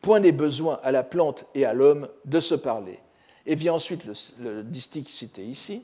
point 0.02 0.20
des 0.20 0.32
besoins 0.32 0.80
à 0.84 0.92
la 0.92 1.04
plante 1.04 1.46
et 1.56 1.66
à 1.66 1.74
l'homme 1.74 2.08
de 2.26 2.40
se 2.40 2.56
parler. 2.56 3.00
Et 3.46 3.56
vient 3.56 3.74
ensuite 3.74 4.04
le, 4.40 4.64
distique 4.64 5.10
cité 5.10 5.44
ici. 5.44 5.84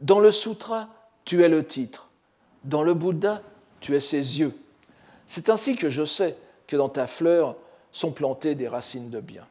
Dans 0.00 0.20
le 0.20 0.30
sutra, 0.30 0.88
tu 1.24 1.42
es 1.42 1.48
le 1.48 1.66
titre. 1.66 2.08
Dans 2.64 2.82
le 2.82 2.94
Bouddha, 2.94 3.42
tu 3.80 3.94
es 3.94 4.00
ses 4.00 4.40
yeux. 4.40 4.54
C'est 5.26 5.50
ainsi 5.50 5.76
que 5.76 5.90
je 5.90 6.04
sais 6.04 6.36
que 6.66 6.76
dans 6.76 6.88
ta 6.88 7.06
fleur 7.06 7.56
sont 7.92 8.12
plantées 8.12 8.54
des 8.54 8.68
racines 8.68 9.10
de 9.10 9.20
bien. 9.20 9.46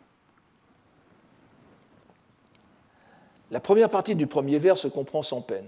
La 3.51 3.59
première 3.59 3.89
partie 3.89 4.15
du 4.15 4.25
premier 4.25 4.57
vers 4.57 4.77
se 4.77 4.87
comprend 4.87 5.21
sans 5.21 5.41
peine. 5.41 5.67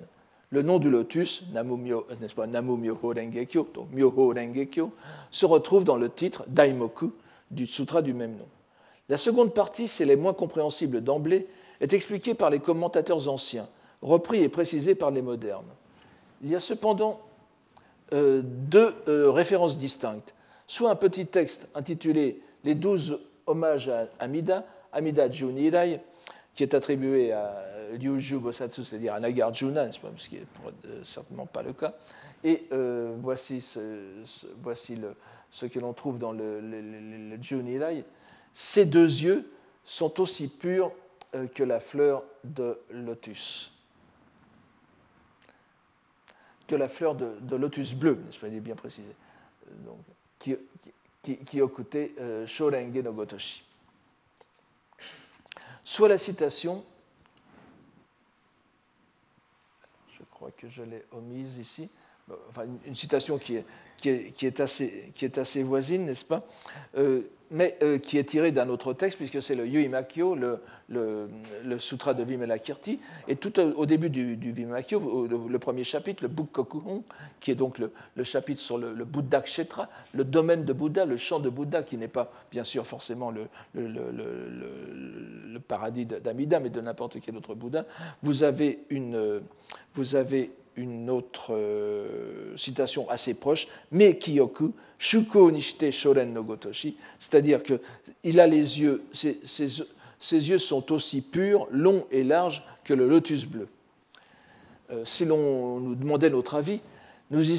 Le 0.50 0.62
nom 0.62 0.80
du 0.80 0.90
lotus, 0.90 1.44
Namu, 1.52 1.78
Myoho 1.78 3.14
Rengekyo, 3.14 3.68
donc 3.74 3.92
Myoho 3.92 4.34
Rengekyo, 4.34 4.92
se 5.30 5.46
retrouve 5.46 5.84
dans 5.84 5.98
le 5.98 6.10
titre 6.10 6.46
Daimoku 6.48 7.14
du 7.52 7.68
sutra 7.68 8.02
du 8.02 8.14
même 8.14 8.38
nom. 8.38 8.48
La 9.10 9.18
seconde 9.18 9.54
partie, 9.54 9.88
c'est 9.88 10.06
les 10.06 10.16
moins 10.16 10.34
compréhensibles 10.34 11.02
d'emblée, 11.02 11.48
est 11.82 11.93
expliquée 11.93 12.34
par 12.34 12.49
les 12.49 12.59
commentateurs 12.59 13.28
anciens, 13.28 13.67
repris 14.01 14.43
et 14.43 14.49
précisée 14.49 14.95
par 14.95 15.11
les 15.11 15.21
modernes. 15.21 15.69
Il 16.41 16.49
y 16.49 16.55
a 16.55 16.59
cependant 16.59 17.19
euh, 18.13 18.41
deux 18.43 18.93
euh, 19.07 19.32
références 19.32 19.78
distinctes, 19.78 20.34
soit 20.67 20.89
un 20.89 20.95
petit 20.95 21.26
texte 21.26 21.67
intitulé 21.76 22.41
Les 22.63 22.76
douze 22.76 23.19
hommages 23.45 23.89
à 23.89 24.07
Amida, 24.19 24.65
Amida 24.91 25.30
Junirai, 25.30 25.99
qui 26.53 26.63
est 26.63 26.73
attribué 26.73 27.32
à 27.32 27.63
Ryuju 27.91 28.39
Bosatsu, 28.39 28.84
c'est-à-dire 28.84 29.13
à 29.13 29.19
Nagarjuna, 29.19 29.91
ce 29.91 30.30
qui 30.30 30.36
n'est 30.36 30.41
euh, 30.88 31.03
certainement 31.03 31.45
pas 31.45 31.63
le 31.63 31.73
cas. 31.73 31.93
Et 32.43 32.67
voici, 33.23 33.59
ce, 33.59 33.80
le, 33.80 35.67
que 35.67 35.80
l'on 35.80 35.93
trouve 35.93 36.19
dans 36.19 36.32
le, 36.32 36.61
le. 36.61 38.03
Ces 38.53 38.86
deux 38.86 39.07
yeux 39.07 39.49
sont 39.84 40.21
aussi 40.21 40.47
purs 40.47 40.91
que 41.54 41.64
la 41.64 41.80
fleur 41.80 42.24
de 42.44 42.80
lotus. 42.90 43.72
Que 46.68 46.76
la 46.76 46.90
fleur 46.90 47.16
de, 47.16 47.56
lotus 47.56 47.94
bleu, 47.94 48.16
n'est-ce 48.26 48.40
pas, 48.40 48.48
il 48.48 48.56
est 48.56 48.60
bien 48.60 48.76
précisé. 48.76 49.16
Donc, 49.86 50.00
qui, 50.40 50.56
qui, 51.22 51.38
qui, 51.38 51.60
Shorenge 52.48 52.98
no 53.04 53.14
Gotoshi 53.14 53.66
soit 55.86 56.10
la 56.10 56.18
citation, 56.18 56.84
je 60.10 60.24
crois 60.24 60.52
que 60.52 60.68
je 60.68 60.82
l'ai 60.82 61.06
omise 61.12 61.58
ici, 61.60 61.90
une, 62.86 62.95
citation 62.95 63.38
qui 63.38 63.55
est, 63.55 64.59
assez, 64.59 65.63
voisine, 65.63 66.05
n'est-ce 66.05 66.26
pas? 66.26 66.45
Euh, 66.97 67.21
mais 67.51 67.78
euh, 67.84 67.99
qui 67.99 68.17
est 68.17 68.23
tiré 68.23 68.51
d'un 68.51 68.69
autre 68.69 68.93
texte, 68.93 69.17
puisque 69.17 69.41
c'est 69.41 69.53
le 69.53 69.67
Yuimakyo, 69.67 70.36
le, 70.36 71.78
Sutra 71.78 72.15
de 72.15 72.23
Vimalakirti. 72.23 72.99
Et 73.28 73.36
tout 73.36 73.59
au, 73.59 73.86
début 73.86 74.09
du, 74.09 74.36
du 74.36 74.51
le, 74.51 75.57
premier 75.59 75.84
chapitre, 75.84 76.23
le 76.23 76.30
Bukkokuhon, 76.30 77.03
qui 77.39 77.51
est 77.51 77.55
donc 77.55 77.78
le, 77.78 78.23
chapitre 78.23 78.59
sur 78.59 78.80
le, 78.80 78.93
Bouddha 79.05 79.41
Kshetra, 79.41 79.89
le 80.13 80.23
domaine 80.23 80.65
de 80.65 80.73
Bouddha, 80.73 81.05
le 81.05 81.17
champ 81.17 81.39
de 81.39 81.49
Bouddha, 81.49 81.84
qui 81.84 81.97
n'est 81.97 82.07
pas 82.07 82.32
bien 82.51 82.63
sûr 82.63 82.88
forcément 82.88 83.32
le, 83.32 83.47
paradis 85.67 86.07
d'Amida, 86.07 86.59
mais 86.59 86.69
de 86.69 86.82
n'importe 86.82 87.19
quel 87.21 87.38
autre 87.38 87.53
Bouddha, 87.53 87.86
vous 88.23 88.43
avez 88.43 88.80
une, 88.89 89.43
vous 89.93 90.15
avez 90.15 90.51
une 90.78 91.09
autre 91.09 91.53
euh, 91.53 92.55
citation 92.57 93.09
assez 93.09 93.34
proche, 93.34 93.67
mais 93.91 94.17
Kiyoku, 94.17 94.73
Shuko 94.97 95.51
Nishite 95.51 95.91
Shoren 95.91 96.34
no 96.34 96.43
Gotoshi, 96.43 96.97
c'est-à-dire 97.19 97.61
qu'il 97.63 98.39
a 98.39 98.47
les 98.47 98.82
yeux, 98.82 99.03
ses, 99.13 100.49
yeux 100.49 100.57
sont 100.57 100.91
aussi 100.91 101.21
purs, 101.21 101.67
longs 101.71 102.05
et 102.11 102.23
larges 102.23 102.63
que 102.84 102.93
le 102.93 103.07
lotus 103.07 103.45
bleu. 103.45 103.67
Euh, 104.91 105.03
si 105.05 105.26
l'on 105.26 105.80
nous 105.80 105.95
demandait 105.95 106.30
notre 106.30 106.55
avis, 106.55 106.80
nous 107.32 107.51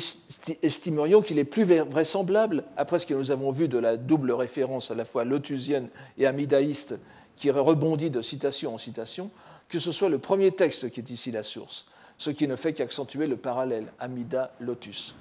estimerions 0.62 1.22
qu'il 1.22 1.38
est 1.38 1.44
plus 1.44 1.64
vraisemblable, 1.64 2.64
après 2.76 2.98
ce 2.98 3.06
que 3.06 3.14
nous 3.14 3.32
avons 3.32 3.50
vu 3.50 3.66
de 3.66 3.78
la 3.78 3.96
double 3.96 4.30
référence 4.32 4.90
à 4.90 4.94
la 4.94 5.04
fois 5.04 5.24
lotusienne 5.24 5.88
et 6.18 6.26
amidaïste 6.26 6.94
qui 7.34 7.50
rebondit 7.50 8.10
de 8.10 8.22
citation 8.22 8.74
en 8.74 8.78
citation, 8.78 9.30
que 9.68 9.78
ce 9.78 9.90
soit 9.90 10.08
le 10.08 10.18
premier 10.18 10.52
texte 10.52 10.90
qui 10.90 11.00
est 11.00 11.10
ici 11.10 11.32
la 11.32 11.42
source, 11.42 11.86
ce 12.18 12.30
qui 12.30 12.48
ne 12.48 12.56
fait 12.56 12.72
qu'accentuer 12.72 13.26
le 13.26 13.36
parallèle 13.36 13.92
Amida-Lotus. 13.98 15.14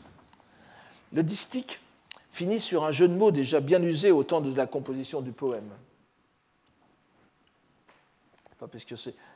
Le 1.13 1.23
distique 1.23 1.79
finit 2.31 2.59
sur 2.59 2.83
un 2.83 2.91
jeu 2.91 3.07
de 3.07 3.13
mots 3.13 3.31
déjà 3.31 3.59
bien 3.59 3.81
usé 3.81 4.11
au 4.11 4.23
temps 4.23 4.41
de 4.41 4.53
la 4.55 4.67
composition 4.67 5.21
du 5.21 5.31
poème. 5.31 5.69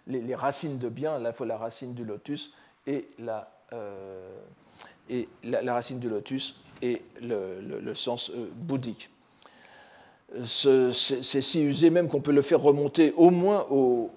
Les, 0.07 0.36
racines 0.36 0.80
de 0.80 0.89
bien, 0.89 1.16
à 1.16 1.20
la 1.20 1.34
fois 1.34 1.45
la 1.45 1.57
racine 1.57 1.93
du 1.93 2.03
lotus 2.03 2.53
et 2.88 3.07
la, 3.20 3.51
euh, 3.74 4.34
racine 5.68 5.99
du 5.99 6.10
lotus 6.10 6.60
et 6.82 7.03
le, 7.22 7.93
sens 7.93 8.32
euh, 8.32 8.49
bouddhique. 8.55 9.10
C'est 10.44 10.92
si 11.42 11.64
usé 11.64 11.90
même 11.90 12.08
qu'on 12.08 12.22
peut 12.22 12.32
le 12.32 12.42
faire 12.42 12.62
remonter 12.62 13.14
au 13.18 13.32
moins 13.32 13.66
au, 13.72 14.12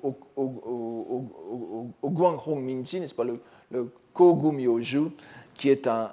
Guanghong 2.04 2.60
Mingji, 2.60 3.00
n'est-ce 3.00 3.14
pas, 3.14 3.24
le, 3.24 3.40
le 3.70 3.90
Kogumyoju, 4.12 5.10
qui 5.54 5.70
est 5.70 5.86
un, 5.86 6.10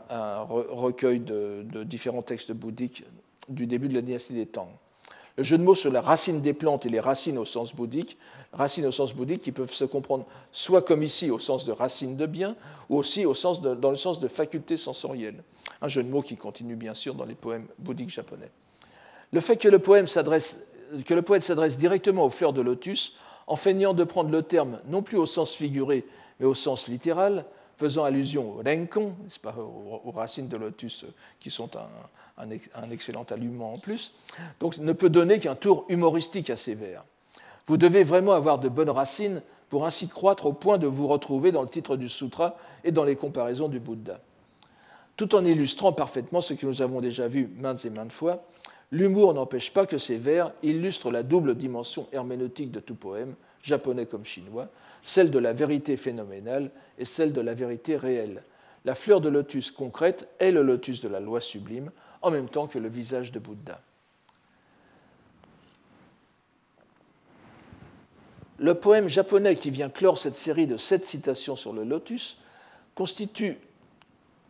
recueil 0.47 1.19
de, 1.19 1.65
de, 1.71 1.83
différents 1.83 2.21
textes 2.21 2.53
bouddhiques 2.53 3.03
du 3.49 3.65
début 3.65 3.87
de 3.87 3.95
la 3.95 4.01
dynastie 4.01 4.33
des 4.33 4.45
Tang. 4.45 4.69
Le 5.37 5.43
jeu 5.43 5.57
de 5.57 5.63
mots 5.63 5.75
sur 5.75 5.91
la 5.91 6.01
racine 6.01 6.41
des 6.41 6.53
plantes 6.53 6.85
et 6.85 6.89
les 6.89 6.99
racines 6.99 7.37
au 7.37 7.45
sens 7.45 7.73
bouddhique, 7.73 8.17
racines 8.51 8.85
au 8.85 8.91
sens 8.91 9.13
bouddhique 9.13 9.41
qui 9.41 9.51
peuvent 9.51 9.71
se 9.71 9.85
comprendre 9.85 10.25
soit 10.51 10.81
comme 10.81 11.01
ici 11.01 11.31
au 11.31 11.39
sens 11.39 11.65
de 11.65 11.71
racine 11.71 12.17
de 12.17 12.25
bien, 12.25 12.55
ou 12.89 12.97
aussi 12.97 13.25
au 13.25 13.33
sens 13.33 13.61
dans 13.61 13.89
le 13.89 13.95
sens 13.95 14.19
de 14.19 14.27
faculté 14.27 14.75
sensorielle. 14.75 15.43
Un 15.81 15.87
jeu 15.87 16.03
de 16.03 16.09
mots 16.09 16.21
qui 16.21 16.35
continue 16.35 16.75
bien 16.75 16.93
sûr 16.93 17.15
dans 17.15 17.25
les 17.25 17.35
poèmes 17.35 17.67
bouddhiques 17.77 18.09
japonais. 18.09 18.51
Le 19.31 19.41
fait 19.41 19.57
que 19.57 19.67
le, 19.67 19.79
poète 19.79 20.07
s'adresse 20.07 21.77
directement 21.77 22.25
aux 22.25 22.29
fleurs 22.29 22.53
de 22.53 22.61
lotus, 22.61 23.17
en 23.47 23.55
feignant 23.55 23.93
de 23.93 24.03
prendre 24.03 24.31
le 24.31 24.43
terme 24.43 24.79
non 24.87 25.01
plus 25.01 25.17
au 25.17 25.25
sens 25.25 25.53
figuré, 25.53 26.05
mais 26.39 26.45
au 26.45 26.55
sens 26.55 26.87
littéral, 26.87 27.45
faisant 27.77 28.03
allusion 28.03 28.57
au 28.57 28.61
renkon, 28.63 29.15
pas, 29.41 29.55
aux, 29.57 30.11
racines 30.11 30.47
de 30.47 30.57
lotus 30.57 31.05
qui 31.39 31.49
sont 31.49 31.69
un, 32.37 32.89
excellent 32.91 33.25
aliment 33.29 33.73
en 33.73 33.79
plus, 33.79 34.13
ne 34.79 34.93
peut 34.93 35.09
donner 35.09 35.39
qu'un 35.39 35.55
tour 35.55 35.85
humoristique 35.89 36.49
à 36.49 36.57
ces 36.57 36.75
vers. 36.75 37.03
Vous 37.67 37.77
devez 37.77 38.03
vraiment 38.03 38.33
avoir 38.33 38.59
de 38.59 38.67
bonnes 38.67 38.89
racines 38.89 39.41
pour 39.69 39.85
ainsi 39.85 40.07
croître 40.07 40.47
au 40.47 40.53
point 40.53 40.77
de 40.77 40.87
vous 40.87 41.07
retrouver 41.07 41.51
dans 41.51 41.61
le 41.61 41.67
titre 41.67 41.95
du 41.95 42.09
sutra 42.09 42.57
et 42.83 42.91
dans 42.91 43.03
les 43.03 43.15
comparaisons 43.15 43.67
du 43.67 43.79
Bouddha. 43.79 44.19
Tout 45.15 45.35
en 45.35 45.45
illustrant 45.45 45.93
parfaitement 45.93 46.41
ce 46.41 46.53
que 46.53 46.65
nous 46.65 46.81
avons 46.81 47.01
déjà 47.01 47.27
vu 47.27 47.49
maintes 47.57 47.85
et 47.85 47.89
maintes 47.89 48.11
fois, 48.11 48.43
l'humour 48.91 49.33
n'empêche 49.33 49.71
pas 49.71 49.85
que 49.85 49.97
ces 49.97 50.17
vers 50.17 50.51
illustrent 50.63 51.11
la 51.11 51.23
double 51.23 51.55
dimension 51.55 52.07
herméneutique 52.11 52.71
de 52.71 52.79
tout 52.79 52.95
poème, 52.95 53.35
japonais 53.61 54.05
comme 54.05 54.25
chinois, 54.25 54.69
celle 55.03 55.31
de 55.31 55.39
la 55.39 55.53
vérité 55.53 55.97
phénoménale 55.97 56.71
et 56.97 57.05
celle 57.05 57.33
de 57.33 57.41
la 57.41 57.53
vérité 57.53 57.95
réelle. 57.95 58.43
La 58.85 58.95
fleur 58.95 59.21
de 59.21 59.29
lotus 59.29 59.71
concrète 59.71 60.27
est 60.39 60.51
le 60.51 60.61
lotus 60.61 61.01
de 61.01 61.09
la 61.09 61.19
loi 61.19 61.41
sublime, 61.41 61.91
en 62.21 62.31
même 62.31 62.49
temps 62.49 62.67
que 62.67 62.79
le 62.79 62.89
visage 62.89 63.31
de 63.31 63.39
Bouddha. 63.39 63.81
Le 68.57 68.75
poème 68.75 69.07
japonais 69.07 69.55
qui 69.55 69.69
vient 69.69 69.89
clore 69.89 70.17
cette 70.17 70.35
série 70.35 70.67
de 70.67 70.75
sept 70.75 71.05
citations 71.05 71.55
sur 71.55 71.71
le 71.71 71.85
lotus 71.85 72.37
constitue, 72.93 73.57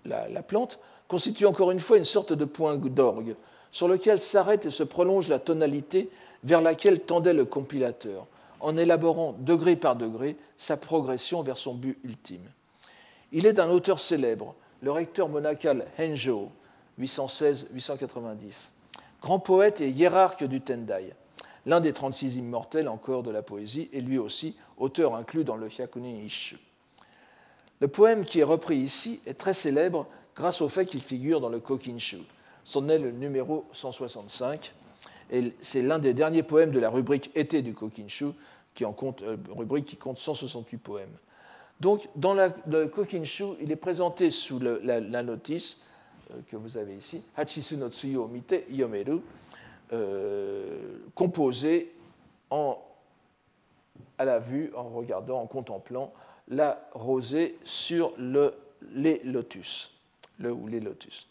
la, 0.05 0.41
plante, 0.41 0.79
constitue 1.07 1.45
encore 1.45 1.69
une 1.69 1.79
fois 1.79 1.97
une 1.97 2.05
sorte 2.05 2.33
de 2.33 2.45
point 2.45 2.75
d'orgue 2.75 3.35
sur 3.71 3.87
lequel 3.87 4.19
s'arrête 4.19 4.65
et 4.65 4.71
se 4.71 4.83
prolonge 4.83 5.27
la 5.27 5.39
tonalité 5.39 6.09
vers 6.43 6.61
laquelle 6.61 7.01
tendait 7.01 7.33
le 7.33 7.45
compilateur, 7.45 8.25
en 8.59 8.77
élaborant 8.77 9.35
degré 9.39 9.75
par 9.75 9.95
degré 9.95 10.35
sa 10.57 10.77
progression 10.77 11.43
vers 11.43 11.57
son 11.57 11.73
but 11.73 11.97
ultime. 12.03 12.49
Il 13.31 13.45
est 13.45 13.53
d'un 13.53 13.69
auteur 13.69 13.99
célèbre, 13.99 14.55
le 14.81 14.91
recteur 14.91 15.29
monacal 15.29 15.85
Henjo, 15.99 16.49
816-890, 16.99 18.69
grand 19.21 19.39
poète 19.39 19.81
et 19.81 19.89
hiérarque 19.89 20.43
du 20.43 20.61
Tendai, 20.61 21.13
l'un 21.65 21.79
des 21.79 21.93
36 21.93 22.37
immortels 22.37 22.87
encore 22.87 23.23
de 23.23 23.31
la 23.31 23.41
poésie, 23.41 23.89
et 23.93 24.01
lui 24.01 24.17
aussi 24.17 24.55
auteur 24.77 25.15
inclus 25.15 25.43
dans 25.43 25.57
le 25.57 25.67
Hyakuni 25.67 26.25
Ishu. 26.25 26.57
Le 27.81 27.87
poème 27.87 28.25
qui 28.25 28.39
est 28.39 28.43
repris 28.45 28.77
ici 28.77 29.21
est 29.25 29.35
très 29.35 29.53
célèbre 29.53 30.07
grâce 30.35 30.61
au 30.61 30.69
fait 30.69 30.85
qu'il 30.85 31.01
figure 31.01 31.39
dans 31.39 31.49
le 31.49 31.59
Kokinshu. 31.59 32.19
Son 32.69 32.87
est 32.87 32.99
le 32.99 33.09
numéro 33.09 33.65
165, 33.71 34.75
et 35.31 35.53
c'est 35.59 35.81
l'un 35.81 35.97
des 35.97 36.13
derniers 36.13 36.43
poèmes 36.43 36.69
de 36.69 36.79
la 36.79 36.91
rubrique 36.91 37.31
Été 37.33 37.63
du 37.63 37.73
Kokinshu, 37.73 38.27
qui 38.75 38.85
en 38.85 38.93
compte, 38.93 39.23
euh, 39.23 39.37
rubrique 39.49 39.85
qui 39.85 39.97
compte 39.97 40.19
168 40.19 40.77
poèmes. 40.77 41.17
Donc, 41.79 42.07
dans 42.15 42.35
la, 42.35 42.53
le 42.67 42.85
Kokinshu, 42.85 43.55
il 43.59 43.71
est 43.71 43.75
présenté 43.75 44.29
sous 44.29 44.59
la, 44.59 45.23
notice 45.23 45.81
euh, 46.29 46.41
que 46.47 46.57
vous 46.57 46.77
avez 46.77 46.95
ici, 46.95 47.23
Hachisu 47.35 47.75
no 47.75 47.89
Tsuyo 47.89 48.27
Mite 48.27 48.63
Yomeru, 48.69 49.21
euh, 49.91 50.99
composé 51.15 51.91
à 52.51 54.25
la 54.25 54.37
vue, 54.37 54.71
en 54.75 54.89
regardant, 54.89 55.41
en 55.41 55.47
contemplant 55.47 56.13
la 56.47 56.87
rosée 56.93 57.57
sur 57.63 58.13
le, 58.19 58.53
les 58.93 59.21
lotus, 59.23 59.91
le 60.37 60.51
ou 60.51 60.67
les 60.67 60.81
lotus. 60.81 61.27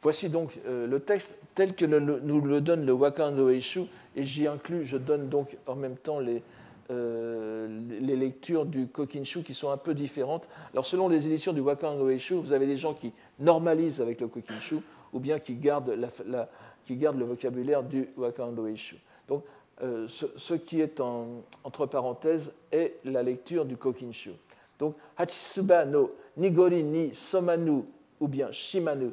Voici 0.00 0.28
donc 0.28 0.58
euh, 0.66 0.86
le 0.86 1.00
texte 1.00 1.38
tel 1.54 1.74
que 1.74 1.84
nous 1.84 2.40
le 2.40 2.60
donne 2.60 2.86
le 2.86 2.92
Wakan 2.92 3.32
no 3.32 3.50
Eishu, 3.50 3.82
et 4.14 4.22
j'y 4.22 4.46
inclus, 4.46 4.84
je 4.84 4.96
donne 4.96 5.28
donc 5.28 5.56
en 5.66 5.74
même 5.74 5.96
temps 5.96 6.20
les, 6.20 6.42
euh, 6.90 7.66
les 8.00 8.16
lectures 8.16 8.64
du 8.64 8.86
Kokinshu 8.86 9.42
qui 9.42 9.54
sont 9.54 9.70
un 9.70 9.76
peu 9.76 9.94
différentes. 9.94 10.48
Alors 10.72 10.86
selon 10.86 11.08
les 11.08 11.26
éditions 11.26 11.52
du 11.52 11.60
Wakan 11.60 11.96
no 11.96 12.08
Eishu, 12.08 12.34
vous 12.34 12.52
avez 12.52 12.66
des 12.66 12.76
gens 12.76 12.94
qui 12.94 13.12
normalisent 13.40 14.00
avec 14.00 14.20
le 14.20 14.28
Kokinshu, 14.28 14.76
ou 15.12 15.20
bien 15.20 15.38
qui 15.38 15.54
gardent 15.54 15.90
le 15.96 17.24
vocabulaire 17.24 17.82
du 17.82 18.08
Wakando 18.16 18.66
Ishu. 18.66 18.96
Donc, 19.28 19.44
euh, 19.82 20.08
ce, 20.08 20.54
qui 20.54 20.80
est 20.80 21.00
entre 21.00 21.86
parenthèses 21.86 22.52
est 22.72 22.96
la 23.04 23.22
lecture 23.22 23.64
du 23.64 23.76
Kokinshu. 23.76 24.32
Donc, 24.78 24.96
Hachisuba 25.16 25.84
no 25.84 26.14
Nigori 26.36 26.82
ni 26.82 27.14
Somanu 27.14 27.82
ou 28.20 28.28
bien 28.28 28.50
Shimanu 28.50 29.10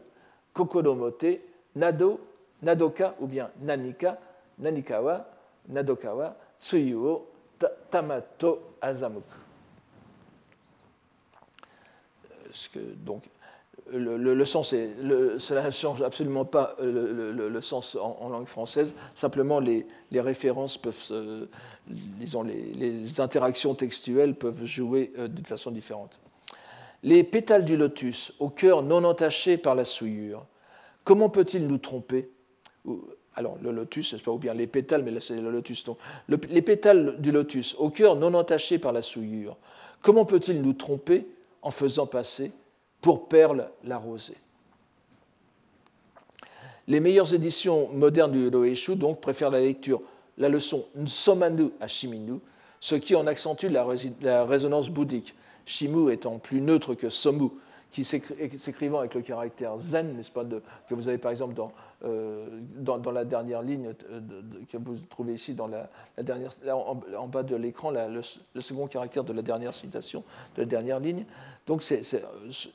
Kokoromote 0.56 1.42
Nado, 1.76 2.20
Nadoka 2.64 3.16
ou 3.20 3.28
bien 3.28 3.52
Nanika, 3.62 4.18
Nanikawa, 4.58 5.28
Nadokawa, 5.70 6.36
Tsuyu 6.60 7.20
Tamato 7.92 8.62
Azamuku. 8.82 9.38
Euh, 12.78 12.94
donc, 13.06 13.24
le, 13.92 14.46
sens 14.46 14.70
cela 14.72 15.66
ne 15.66 15.70
change 15.70 16.02
absolument 16.02 16.46
pas 16.46 16.76
le, 16.82 17.60
sens 17.62 17.96
en, 17.96 18.30
langue 18.30 18.48
française, 18.48 18.96
simplement 19.14 19.60
les, 19.60 19.86
références 20.14 20.78
peuvent, 20.78 21.50
disons, 21.88 22.44
les, 22.44 23.20
interactions 23.20 23.76
textuelles 23.76 24.36
peuvent 24.36 24.64
jouer 24.64 25.12
euh, 25.18 25.28
d'une 25.28 25.46
façon 25.46 25.70
différente. 25.72 26.20
Les 27.06 27.24
pétales 27.24 27.66
du 27.66 27.78
lotus, 27.78 28.34
au 28.40 28.50
cœur 28.50 28.82
non 28.82 29.04
entaché 29.04 29.58
par 29.58 29.76
la 29.76 29.86
souillure, 29.86 30.46
comment 31.04 31.30
peut-il 31.30 31.68
nous 31.68 31.78
tromper 31.78 32.30
alors, 33.38 33.58
le 33.62 33.72
lotus, 33.72 34.12
c'est 34.12 34.24
pas 34.24 34.32
ou 34.32 34.38
bien 34.38 34.54
les 34.54 34.66
pétales, 34.66 35.04
mais 35.04 35.12
là 35.12 35.20
c'est 35.20 35.42
le 35.42 35.52
lotus. 35.52 35.84
Donc, 35.84 35.98
les 36.30 36.62
pétales 36.62 37.20
du 37.20 37.34
lotus, 37.34 37.76
au 37.78 37.90
cœur 37.90 38.16
non 38.16 38.34
entaché 38.34 38.80
par 38.80 38.94
la 38.94 39.02
souillure, 39.02 39.58
comment 40.02 40.24
peut-il 40.24 40.62
nous 40.62 40.72
tromper 40.72 41.28
en 41.62 41.70
faisant 41.70 42.08
passer 42.08 42.54
pour 43.02 43.28
perle 43.28 43.70
la 43.84 43.98
rosée. 43.98 44.38
Les 46.88 47.00
meilleures 47.00 47.34
éditions 47.34 47.90
modernes 47.90 48.32
du 48.32 48.50
Loeshu 48.50 48.96
donc 48.96 49.20
préfèrent 49.20 49.50
la 49.50 49.60
lecture, 49.60 50.02
la 50.38 50.50
leçon 50.50 50.86
Nsomanu 50.96 51.72
à 51.82 51.88
ce 51.88 52.96
qui 52.96 53.16
en 53.16 53.26
accentue 53.26 53.68
la, 53.68 54.46
résonance 54.46 54.90
bouddhique, 54.90 55.36
Shimu 55.66 56.12
étant 56.12 56.40
plus 56.40 56.62
neutre 56.62 56.96
que 56.96 57.10
Somu, 57.10 57.50
qui 57.96 58.04
s'écrivant 58.04 59.00
avec 59.00 59.14
le 59.14 59.22
caractère 59.22 59.80
zen, 59.80 60.18
n'est-ce 60.18 60.30
pas, 60.30 60.44
que 60.90 60.94
vous 60.94 61.08
avez 61.08 61.18
par 61.18 61.32
exemple 61.32 61.54
dans, 61.54 61.72
euh, 62.04 62.50
la 63.14 63.24
dernière 63.24 63.62
ligne 63.62 63.94
euh, 64.12 64.20
que 64.70 64.78
vous 64.78 64.98
trouvez 65.10 65.36
ici 65.36 65.56
en, 65.58 67.28
bas 67.28 67.44
de 67.44 67.56
l'écran, 67.56 67.92
le, 67.92 68.22
second 68.62 68.88
caractère 68.88 69.24
de 69.24 69.32
la 69.32 69.42
dernière 69.42 69.74
citation, 69.74 70.26
de 70.56 70.64
la 70.64 70.66
dernière 70.66 71.00
ligne. 71.00 71.24
Donc 71.68 71.84
c'est 71.84 72.02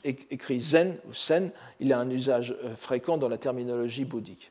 écrit 0.04 0.60
zen 0.60 0.96
ou 1.06 1.12
sen, 1.12 1.50
il 1.80 1.92
a 1.92 1.98
un 1.98 2.08
usage 2.08 2.56
euh, 2.64 2.74
fréquent 2.74 3.18
dans 3.18 3.28
la 3.28 3.36
terminologie 3.36 4.06
bouddhique. 4.06 4.50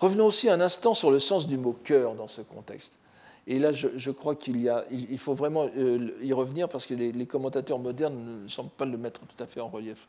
Revenons 0.00 0.26
aussi 0.26 0.50
un 0.50 0.60
instant 0.60 0.94
sur 0.94 1.12
le 1.12 1.20
sens 1.20 1.46
du 1.46 1.58
mot 1.58 1.76
cœur 1.84 2.14
dans 2.14 2.26
ce 2.26 2.40
contexte. 2.40 2.98
Et 3.50 3.58
là, 3.58 3.72
je, 3.72 4.10
crois 4.12 4.36
qu'il 4.36 4.72
il 4.92 5.18
faut 5.18 5.34
vraiment 5.34 5.68
euh, 5.76 6.12
y 6.22 6.32
revenir 6.32 6.68
parce 6.68 6.86
que 6.86 6.94
les, 6.94 7.26
commentateurs 7.26 7.80
modernes 7.80 8.44
ne 8.44 8.48
semblent 8.48 8.70
pas 8.70 8.84
le 8.84 8.96
mettre 8.96 9.22
tout 9.22 9.42
à 9.42 9.46
fait 9.48 9.58
en 9.58 9.66
relief. 9.66 10.06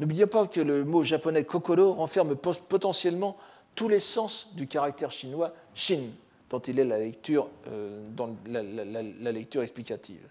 N'oubliez 0.00 0.24
pas 0.24 0.46
que 0.46 0.62
le 0.62 0.82
mot 0.82 1.02
japonais 1.02 1.44
kokoro 1.44 1.92
renferme 1.92 2.34
potentiellement 2.34 3.36
tous 3.74 3.90
les 3.90 4.00
sens 4.00 4.54
du 4.54 4.66
caractère 4.66 5.10
chinois 5.10 5.52
shin, 5.74 6.04
dont 6.48 6.60
il 6.60 6.78
est 6.78 6.86
la 6.86 6.98
lecture, 6.98 7.50
euh, 7.68 8.02
dans 8.16 8.34
la, 8.46 9.32
lecture 9.32 9.60
explicative. 9.60 10.26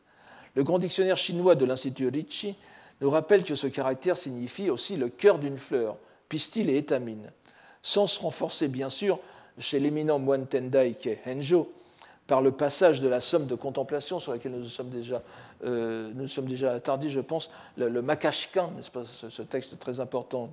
Le 0.55 0.63
grand 0.63 0.79
dictionnaire 0.79 1.17
chinois 1.17 1.53
de 1.53 1.65
l'Institut 1.65 2.07
Ricci 2.07 2.55
nous 3.01 3.11
rappelle 3.11 3.43
que 3.43 3.53
ce 3.53 3.67
caractère 3.67 4.17
signifie 4.17 4.71
aussi 4.71 4.97
le 4.97 5.09
cœur 5.09 5.37
d'une 5.37 5.59
fleur, 5.59 5.95
pistil 6.27 6.71
et 6.71 6.77
étamine. 6.77 7.31
Sens 7.83 8.17
renforcé 8.17 8.67
bien 8.67 8.89
sûr 8.89 9.19
chez 9.59 9.79
l'éminent 9.79 10.17
moine 10.17 10.47
Tendai 10.47 10.95
qui 10.99 11.09
est 11.09 11.21
Henjo, 11.27 11.71
par 12.27 12.41
le 12.41 12.51
passage 12.51 13.01
de 13.01 13.07
la 13.07 13.21
somme 13.21 13.45
de 13.45 13.55
contemplation 13.55 14.19
sur 14.19 14.31
laquelle 14.31 14.53
nous 14.53 14.63
sommes 14.63 14.89
déjà, 14.89 15.21
euh, 15.63 16.11
nous 16.15 16.27
sommes 16.27 16.45
déjà 16.45 16.73
attardés, 16.73 17.09
je 17.09 17.19
pense, 17.19 17.51
le, 17.77 17.87
le 17.87 18.01
Makashikan, 18.01 18.71
n'est-ce 18.75 18.89
pas, 18.89 19.03
ce, 19.05 19.41
texte 19.43 19.77
très 19.79 19.99
important 19.99 20.49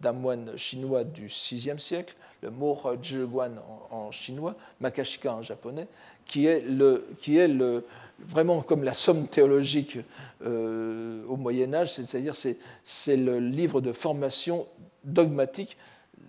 d'un 0.00 0.12
moine 0.12 0.56
chinois 0.56 1.04
du 1.04 1.26
VIe 1.26 1.78
siècle, 1.78 2.14
le 2.42 2.50
Mohojiguan 2.50 3.58
en, 3.90 3.96
en 3.96 4.10
chinois, 4.10 4.54
Makashikan 4.80 5.38
en 5.38 5.42
japonais, 5.42 5.88
qui 6.26 6.46
est, 6.46 6.60
le, 6.60 7.06
qui 7.18 7.38
est 7.38 7.50
vraiment 8.26 8.60
comme 8.62 8.84
la 8.84 8.94
somme 8.94 9.28
théologique 9.28 9.98
euh, 10.44 11.24
au 11.26 11.36
Moyen 11.36 11.72
Âge, 11.72 11.94
c'est-à-dire 11.94 12.34
c'est 12.84 13.16
le 13.16 13.40
livre 13.40 13.80
de 13.80 13.92
formation 13.92 14.66
dogmatique, 15.04 15.78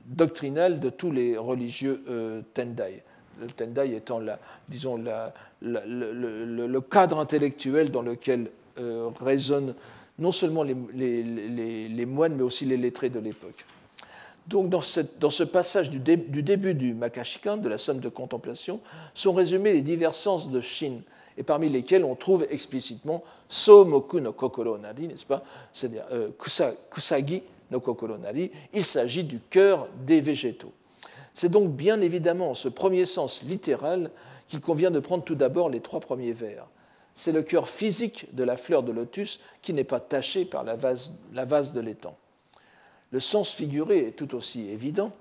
doctrinale 0.06 0.80
de 0.80 0.90
tous 0.90 1.12
les 1.12 1.38
religieux 1.38 2.04
euh, 2.10 2.42
Tendai 2.54 3.04
le 3.40 3.48
Tendai 3.48 3.96
étant 3.96 4.20
la, 4.20 4.40
disons, 4.68 4.98
la, 4.98 5.34
le, 5.62 6.80
cadre 6.80 7.20
intellectuel 7.20 7.92
dans 7.92 8.02
lequel 8.02 8.50
euh, 8.80 9.10
résonnent 9.20 9.76
non 10.18 10.32
seulement 10.32 10.64
les, 10.64 12.06
moines, 12.06 12.36
mais 12.36 12.44
aussi 12.44 12.66
les 12.66 12.78
lettrés 12.78 13.10
de 13.10 13.20
l'époque. 13.20 13.66
Donc, 14.48 14.70
dans, 14.70 14.82
ce 14.82 15.44
passage 15.44 15.90
du, 15.90 16.00
du, 16.00 16.44
début 16.44 16.74
du 16.74 16.94
Makashikan, 16.94 17.58
de 17.58 17.70
la 17.70 17.78
somme 17.78 18.00
de 18.00 18.10
contemplation, 18.10 18.82
sont 19.14 19.34
résumés 19.34 19.74
les 19.74 19.82
divers 19.82 20.14
sens 20.14 20.50
de 20.50 20.60
Shin, 20.60 21.02
et 21.38 21.44
parmi 21.44 21.70
lesquels 21.70 22.04
on 22.04 22.16
trouve 22.16 22.46
explicitement 22.50 23.24
Somoku 23.48 24.20
no 24.20 24.34
Kokoro 24.34 24.78
Nari, 24.78 25.08
n'est-ce 25.08 25.26
pas? 25.26 25.44
C'est-à-dire 25.72 26.04
euh, 26.12 26.30
Kusagi 26.92 27.44
no 27.72 27.80
Kokoro 27.80 28.18
Nari, 28.18 28.52
il 28.74 28.84
s'agit 28.84 29.24
du 29.24 29.40
cœur 29.50 29.88
des 30.06 30.20
végétaux. 30.20 30.74
C'est 31.34 31.50
donc 31.50 31.72
bien 31.72 32.02
évidemment 32.02 32.52
en 32.52 32.56
ce 32.56 32.68
premier 32.70 33.06
sens 33.06 33.44
littéral 33.44 34.12
qu'il 34.48 34.62
convient 34.62 34.92
de 34.92 35.00
prendre 35.00 35.24
tout 35.24 35.36
d'abord 35.36 35.70
les 35.70 35.80
trois 35.80 36.00
premiers 36.00 36.34
vers. 36.34 36.68
C'est 37.14 37.32
le 37.32 37.44
cœur 37.44 37.70
physique 37.70 38.34
de 38.34 38.44
la 38.44 38.58
fleur 38.58 38.84
de 38.84 38.92
lotus 38.92 39.40
qui 39.62 39.74
n'est 39.74 39.84
pas 39.84 40.00
taché 40.00 40.46
par 40.46 40.64
la 40.64 40.76
vase, 40.76 41.74
de 41.74 41.82
l'étang. 41.82 42.18
Le 43.12 43.20
sens 43.20 43.52
figuré 43.52 44.08
est 44.08 44.12
tout 44.12 44.36
aussi 44.36 44.70
évident, 44.70 45.12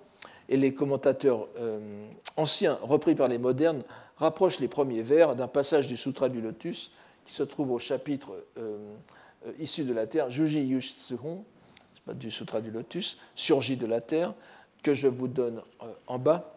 et 0.49 0.57
les 0.57 0.73
commentateurs 0.73 1.49
euh, 1.59 2.07
anciens, 2.37 2.79
repris 2.83 3.15
par 3.15 3.29
les 3.29 3.39
modernes, 3.39 3.83
rapprochent 4.17 4.61
les 4.61 4.69
premiers 4.69 5.03
vers 5.03 5.37
d'un 5.37 5.49
passage 5.49 5.87
du 5.87 5.97
Sutra 5.97 6.29
du 6.29 6.41
Lotus 6.41 6.93
qui 7.25 7.35
se 7.35 7.43
trouve 7.43 7.73
au 7.73 7.79
chapitre 7.79 8.31
euh, 8.57 8.79
euh, 9.47 9.53
issu 9.59 9.85
de 9.85 9.93
la 9.93 10.07
terre, 10.07 10.31
Juji 10.31 10.65
Yushitsuhon, 10.65 11.45
du 12.15 12.31
Sutra 12.31 12.61
du 12.61 12.71
Lotus, 12.71 13.19
surgit 13.35 13.77
de 13.77 13.87
la 13.87 14.01
terre, 14.01 14.33
que 14.83 14.95
je 14.95 15.09
vous 15.09 15.29
donne 15.29 15.63
euh, 15.83 15.93
en 16.07 16.19
bas, 16.19 16.55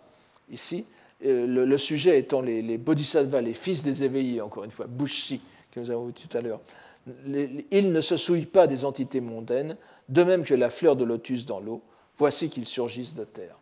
ici, 0.49 0.85
euh, 1.25 1.45
le, 1.65 1.77
sujet 1.77 2.19
étant 2.19 2.41
les, 2.41 2.77
bodhisattvas, 2.77 3.41
les 3.41 3.53
fils 3.53 3.83
des 3.83 4.03
éveillés, 4.03 4.41
encore 4.41 4.63
une 4.63 4.71
fois, 4.71 4.87
Bushi, 4.87 5.41
que 5.71 5.79
nous 5.79 5.91
avons 5.91 6.07
vu 6.07 6.13
tout 6.13 6.35
à 6.37 6.41
l'heure. 6.41 6.59
Ils 7.71 7.91
ne 7.91 8.01
se 8.01 8.17
souillent 8.17 8.45
pas 8.45 8.67
des 8.67 8.85
entités 8.85 9.21
mondaines, 9.21 9.75
de 10.09 10.23
même 10.23 10.43
que 10.43 10.53
la 10.53 10.69
fleur 10.69 10.95
de 10.95 11.03
lotus 11.03 11.45
dans 11.45 11.59
l'eau. 11.59 11.81
Voici 12.17 12.49
qu'ils 12.49 12.65
surgissent 12.65 13.15
de 13.15 13.23
terre. 13.23 13.57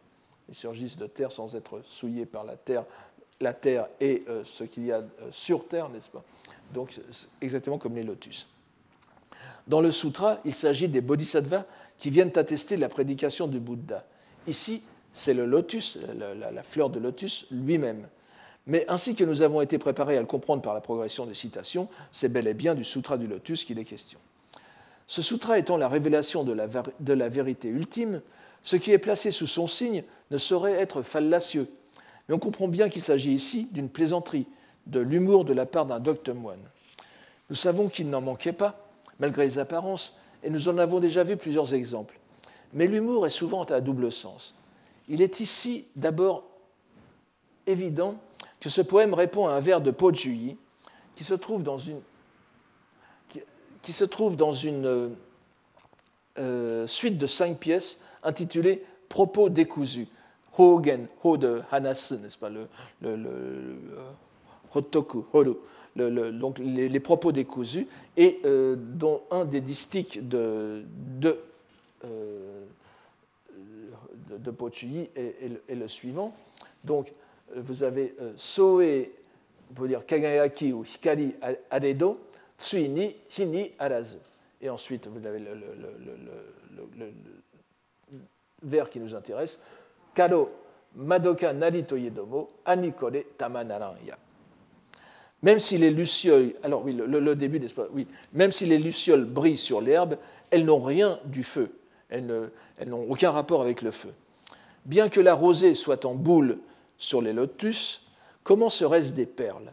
Ils 0.49 0.55
surgissent 0.55 0.97
de 0.97 1.07
terre 1.07 1.31
sans 1.31 1.55
être 1.55 1.81
souillés 1.85 2.25
par 2.25 2.43
la 2.43 2.57
terre, 2.57 2.83
la 3.39 3.53
terre 3.53 3.87
et 4.01 4.23
euh, 4.27 4.43
ce 4.43 4.63
qu'il 4.63 4.85
y 4.85 4.91
a 4.91 5.03
sur 5.31 5.67
terre, 5.67 5.89
n'est-ce 5.89 6.09
pas? 6.09 6.23
Donc, 6.73 6.99
exactement 7.41 7.77
comme 7.77 7.95
les 7.95 8.03
lotus. 8.03 8.47
Dans 9.67 9.81
le 9.81 9.91
sutra, 9.91 10.39
il 10.45 10.53
s'agit 10.53 10.87
des 10.87 11.01
bodhisattvas 11.01 11.65
qui 11.97 12.09
viennent 12.09 12.31
attester 12.35 12.77
la 12.77 12.89
prédication 12.89 13.47
du 13.47 13.59
Bouddha. 13.59 14.03
Ici, 14.47 14.81
c'est 15.13 15.33
le 15.33 15.45
lotus, 15.45 15.97
la, 16.17 16.63
fleur 16.63 16.89
de 16.89 16.99
lotus 16.99 17.45
lui-même. 17.51 18.07
Mais 18.67 18.85
ainsi 18.87 19.15
que 19.15 19.23
nous 19.23 19.41
avons 19.41 19.61
été 19.61 19.77
préparés 19.77 20.17
à 20.17 20.19
le 20.21 20.27
comprendre 20.27 20.61
par 20.61 20.73
la 20.73 20.81
progression 20.81 21.25
des 21.25 21.33
citations, 21.33 21.87
c'est 22.11 22.29
bel 22.29 22.47
et 22.47 22.53
bien 22.53 22.75
du 22.75 22.83
sutra 22.83 23.17
du 23.17 23.27
lotus 23.27 23.65
qu'il 23.65 23.79
est 23.79 23.85
question. 23.85 24.19
Ce 25.07 25.21
sutra 25.21 25.57
étant 25.57 25.77
la 25.77 25.87
révélation 25.87 26.43
de 26.43 26.53
la, 26.53 26.67
de 26.67 27.13
la 27.13 27.29
vérité 27.29 27.69
ultime, 27.69 28.21
ce 28.61 28.75
qui 28.75 28.91
est 28.91 28.99
placé 28.99 29.31
sous 29.31 29.47
son 29.47 29.65
signe 29.65 30.03
ne 30.29 30.37
saurait 30.37 30.73
être 30.73 31.01
fallacieux. 31.01 31.67
Mais 32.27 32.35
on 32.35 32.39
comprend 32.39 32.67
bien 32.67 32.89
qu'il 32.89 33.01
s'agit 33.01 33.33
ici 33.33 33.67
d'une 33.71 33.89
plaisanterie, 33.89 34.45
de 34.85 34.99
l'humour 34.99 35.45
de 35.45 35.53
la 35.53 35.65
part 35.65 35.87
d'un 35.87 35.99
docte 35.99 36.29
moine. 36.29 36.61
Nous 37.49 37.55
savons 37.55 37.89
qu'il 37.89 38.09
n'en 38.09 38.21
manquait 38.21 38.53
pas, 38.53 38.87
malgré 39.19 39.45
les 39.45 39.57
apparences, 39.57 40.15
et 40.43 40.49
nous 40.51 40.69
en 40.69 40.77
avons 40.77 40.99
déjà 40.99 41.23
vu 41.23 41.37
plusieurs 41.37 41.73
exemples. 41.73 42.18
Mais 42.73 42.87
l'humour 42.87 43.25
est 43.25 43.31
souvent 43.31 43.63
à 43.63 43.81
double 43.81 44.11
sens. 44.11 44.55
Il 45.07 45.21
est 45.21 45.39
ici 45.39 45.85
d'abord 45.95 46.43
évident 47.65 48.15
que 48.59 48.69
ce 48.69 48.81
poème 48.81 49.13
répond 49.13 49.47
à 49.47 49.53
un 49.53 49.59
vers 49.59 49.81
de 49.81 49.91
Po 49.91 50.11
qui 50.11 50.57
se 51.23 51.33
trouve 51.33 51.63
dans 51.63 51.77
une, 51.77 52.01
qui, 53.81 53.93
se 53.93 54.05
trouve 54.05 54.35
dans 54.35 54.53
une 54.53 55.15
euh, 56.37 56.87
suite 56.87 57.17
de 57.17 57.25
cinq 57.25 57.59
pièces 57.59 57.99
intitulée 58.23 58.83
Propos 59.07 59.49
décousus. 59.49 60.07
Hogen, 60.57 61.07
Ho 61.23 61.37
de 61.37 61.61
Hanasu, 61.71 62.15
n'est-ce 62.15 62.37
pas, 62.37 62.49
le, 62.49 62.67
le, 63.01 63.15
le, 63.15 63.77
Hotoku, 64.73 65.25
Horu, 65.33 65.55
donc 65.95 66.59
les, 66.59 66.99
propos 66.99 67.31
décousus, 67.31 67.87
et 68.17 68.39
euh, 68.45 68.75
dont 68.77 69.21
un 69.31 69.45
des 69.45 69.61
distiques 69.61 70.27
de, 70.27 70.83
de 71.19 71.39
euh, 72.05 72.58
de, 74.37 74.51
Pochuyi 74.51 75.09
est, 75.15 75.75
le 75.75 75.87
suivant. 75.87 76.35
Donc, 76.83 77.11
vous 77.55 77.83
avez 77.83 78.13
euh, 78.21 78.33
Soe, 78.37 79.07
on 79.71 79.73
peut 79.73 79.87
dire 79.87 80.05
Kagayaki 80.05 80.73
ou 80.73 80.83
Hikari 80.83 81.35
Aredo, 81.69 82.19
Tsui 82.57 82.89
ni 82.89 83.15
Hini 83.37 83.71
Arazu. 83.79 84.17
Et 84.61 84.69
ensuite, 84.69 85.07
vous 85.07 85.25
avez 85.25 85.39
le, 85.39 87.13
vers 88.61 88.89
qui 88.89 88.99
nous 88.99 89.15
intéresse, 89.15 89.59
Karo 90.13 90.49
Madoka 90.95 91.53
Narito 91.53 91.95
Yedomo, 91.95 92.49
Anikore 92.65 93.23
Tamanaranya. 93.37 94.17
Même 95.41 95.59
si 95.59 95.77
les 95.77 95.91
lucioles, 95.91 96.53
alors 96.63 96.83
oui, 96.83 96.93
le, 96.93 97.35
début, 97.35 97.59
n'est-ce 97.59 97.73
pas? 97.73 97.87
Oui, 97.93 98.05
même 98.33 98.51
si 98.51 98.65
les 98.65 98.77
lucioles 98.77 99.23
brillent 99.23 99.55
sur 99.55 99.79
l'herbe, 99.79 100.17
elles 100.51 100.65
n'ont 100.65 100.81
rien 100.81 101.19
du 101.25 101.43
feu 101.43 101.71
elles 102.09 102.25
n'ont 102.87 103.05
aucun 103.09 103.31
rapport 103.31 103.61
avec 103.61 103.81
le 103.81 103.91
feu. 103.91 104.13
Bien 104.85 105.09
que 105.09 105.19
la 105.19 105.33
rosée 105.33 105.73
soit 105.73 106.05
en 106.05 106.15
boule 106.15 106.57
sur 106.97 107.21
les 107.21 107.33
lotus, 107.33 108.07
comment 108.43 108.69
serait-ce 108.69 109.13
des 109.13 109.25
perles? 109.25 109.71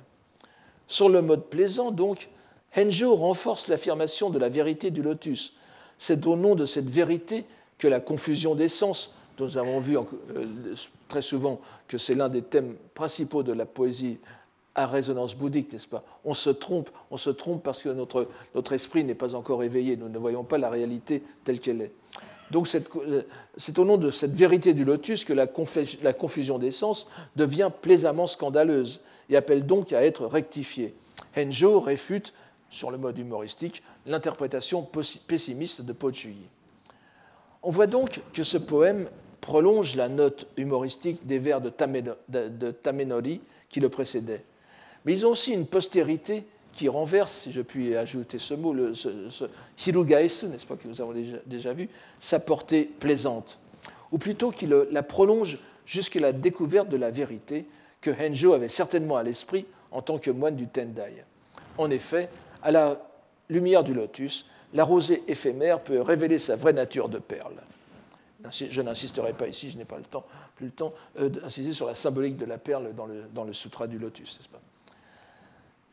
Sur 0.88 1.08
le 1.08 1.22
mode 1.22 1.46
plaisant, 1.46 1.90
donc, 1.90 2.28
Henjo 2.76 3.16
renforce 3.16 3.68
l'affirmation 3.68 4.30
de 4.30 4.38
la 4.38 4.48
vérité 4.48 4.90
du 4.90 5.02
lotus. 5.02 5.54
C'est 5.98 6.26
au 6.26 6.36
nom 6.36 6.54
de 6.54 6.66
cette 6.66 6.88
vérité 6.88 7.44
que 7.78 7.88
la 7.88 8.00
confusion 8.00 8.54
des 8.54 8.68
sens, 8.68 9.12
dont 9.38 9.46
nous 9.46 9.58
avons 9.58 9.80
vu 9.80 9.96
euh, 9.96 10.04
très 11.08 11.22
souvent 11.22 11.60
que 11.88 11.98
c'est 11.98 12.14
l'un 12.14 12.28
des 12.28 12.42
thèmes 12.42 12.76
principaux 12.94 13.42
de 13.42 13.52
la 13.52 13.66
poésie 13.66 14.18
à 14.74 14.86
résonance 14.86 15.34
bouddhique, 15.34 15.72
n'est-ce 15.72 15.88
pas? 15.88 16.04
On 16.24 16.34
se 16.34 16.50
trompe, 16.50 16.90
on 17.10 17.16
se 17.16 17.30
trompe 17.30 17.62
parce 17.62 17.82
que 17.82 17.88
notre, 17.88 18.28
notre 18.54 18.72
esprit 18.74 19.04
n'est 19.04 19.14
pas 19.14 19.34
encore 19.34 19.62
éveillé, 19.62 19.96
nous 19.96 20.10
ne 20.10 20.18
voyons 20.18 20.44
pas 20.44 20.58
la 20.58 20.68
réalité 20.68 21.22
telle 21.44 21.60
qu'elle 21.60 21.80
est. 21.80 21.92
Donc 22.50 22.68
c'est 22.68 23.78
au 23.78 23.84
nom 23.84 23.96
de 23.96 24.10
cette 24.10 24.34
vérité 24.34 24.72
du 24.72 24.84
lotus 24.84 25.24
que 25.24 25.32
la, 25.32 25.46
confusion 25.46 26.58
des 26.58 26.70
sens 26.70 27.08
devient 27.34 27.70
plaisamment 27.82 28.26
scandaleuse 28.26 29.00
et 29.28 29.36
appelle 29.36 29.66
donc 29.66 29.92
à 29.92 30.04
être 30.04 30.26
rectifiée. 30.26 30.94
Henjo 31.36 31.80
réfute, 31.80 32.32
sur 32.68 32.90
le 32.90 32.98
mode 32.98 33.18
humoristique, 33.18 33.82
l'interprétation 34.06 34.86
pessimiste 35.26 35.82
de 35.82 35.92
Pochuyi. 35.92 36.48
On 37.62 37.70
voit 37.70 37.86
donc 37.86 38.20
que 38.32 38.42
ce 38.42 38.58
poème 38.58 39.08
prolonge 39.40 39.96
la 39.96 40.08
note 40.08 40.48
humoristique 40.56 41.26
des 41.26 41.38
vers 41.38 41.60
de, 41.60 41.70
Tamenori 42.70 43.40
qui 43.68 43.80
le 43.80 43.88
précédaient. 43.88 44.44
Mais 45.04 45.12
ils 45.12 45.26
ont 45.26 45.30
aussi 45.30 45.52
une 45.52 45.66
postérité 45.66 46.44
qui 46.76 46.88
renverse, 46.88 47.32
si 47.32 47.52
je 47.52 47.62
puis 47.62 47.96
ajouter 47.96 48.38
ce 48.38 48.54
mot, 48.54 48.72
le, 48.72 48.94
ce, 48.94 49.08
n'est-ce 49.08 50.66
pas, 50.66 50.76
que 50.76 50.86
nous 50.86 51.00
avons 51.00 51.14
déjà, 51.46 51.72
vu, 51.72 51.88
sa 52.20 52.38
portée 52.38 52.84
plaisante, 52.84 53.58
ou 54.12 54.18
plutôt 54.18 54.50
qu'il 54.50 54.70
la 54.70 55.02
prolonge 55.02 55.58
jusqu'à 55.86 56.20
la 56.20 56.32
découverte 56.32 56.88
de 56.88 56.96
la 56.96 57.10
vérité 57.10 57.66
que 58.00 58.10
Henjo 58.10 58.52
avait 58.52 58.68
certainement 58.68 59.16
à 59.16 59.22
l'esprit 59.22 59.66
en 59.90 60.02
tant 60.02 60.18
que 60.18 60.30
moine 60.30 60.56
du 60.56 60.68
Tendai. 60.68 61.24
En 61.78 61.90
effet, 61.90 62.28
à 62.62 62.70
la 62.70 63.00
lumière 63.48 63.82
du 63.82 63.94
lotus, 63.94 64.46
la 64.74 64.84
rosée 64.84 65.22
éphémère 65.28 65.80
peut 65.80 66.00
révéler 66.00 66.38
sa 66.38 66.56
vraie 66.56 66.72
nature 66.72 67.08
de 67.08 67.18
perle. 67.18 67.54
je 68.50 68.82
n'insisterai 68.82 69.32
pas 69.32 69.48
ici, 69.48 69.70
je 69.70 69.78
n'ai 69.78 69.84
pas 69.84 69.98
le 69.98 70.04
temps, 70.04 70.24
plus 70.56 70.66
le 70.66 70.72
temps 70.72 70.92
euh, 71.18 71.28
d'insister 71.28 71.72
sur 71.72 71.86
la 71.86 71.94
symbolique 71.94 72.36
de 72.36 72.44
la 72.44 72.58
perle 72.58 72.94
dans 72.94 73.06
le, 73.06 73.24
dans 73.34 73.44
le 73.44 73.52
sutra 73.52 73.86
du 73.86 73.98
lotus, 73.98 74.38
n'est-ce 74.38 74.48
pas? 74.48 74.60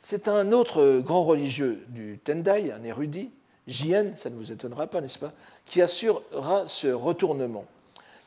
C'est 0.06 0.28
un 0.28 0.52
autre 0.52 1.00
grand 1.00 1.24
religieux 1.24 1.86
du 1.88 2.20
Tendai, 2.22 2.74
un 2.74 2.84
érudit, 2.84 3.32
Jien, 3.68 4.14
ça 4.18 4.30
ne 4.30 4.36
vous 4.36 4.52
étonnera 4.52 4.86
pas, 4.88 5.00
n'est-ce 5.00 5.18
pas, 5.18 5.32
qui 5.66 5.82
assurera 5.82 6.68
ce 6.68 6.90
retournement. 6.90 7.64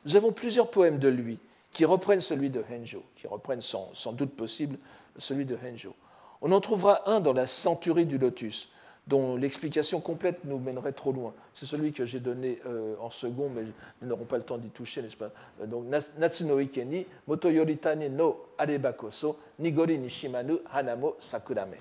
Nous 0.06 0.16
avons 0.16 0.32
plusieurs 0.32 0.70
poèmes 0.70 0.98
de 0.98 1.08
lui 1.08 1.38
qui 1.74 1.84
reprennent 1.84 2.22
celui 2.22 2.48
de 2.48 2.64
Henjo, 2.72 3.02
qui 3.14 3.26
reprennent 3.26 3.60
sans, 3.60 3.90
sans 3.92 4.12
doute 4.12 4.34
possible 4.34 4.78
celui 5.18 5.44
de 5.44 5.54
Henjo. 5.54 5.94
On 6.40 6.50
en 6.50 6.62
trouvera 6.62 7.10
un 7.10 7.20
dans 7.20 7.34
la 7.34 7.46
Centurie 7.46 8.06
du 8.06 8.16
Lotus, 8.16 8.70
dont 9.06 9.36
l'explication 9.36 10.00
complète 10.00 10.44
nous 10.44 10.58
mènerait 10.58 10.92
trop 10.92 11.12
loin. 11.12 11.32
C'est 11.54 11.66
celui 11.66 11.92
que 11.92 12.04
j'ai 12.04 12.18
donné 12.18 12.58
euh, 12.66 12.96
en 13.00 13.10
second, 13.10 13.48
mais 13.48 13.62
nous 14.02 14.08
n'aurons 14.08 14.24
pas 14.24 14.36
le 14.36 14.42
temps 14.42 14.58
d'y 14.58 14.70
toucher, 14.70 15.00
n'est-ce 15.00 15.16
pas? 15.16 15.30
Euh, 15.60 15.66
Donc, 15.66 15.84
Natsuno 16.18 16.58
Ikeni, 16.58 17.06
Motoyoritani 17.28 18.10
no 18.10 18.46
Arebakoso, 18.58 19.38
Nigori 19.60 19.98
Nishimanu, 19.98 20.58
Hanamo 20.72 21.14
Sakurame. 21.20 21.76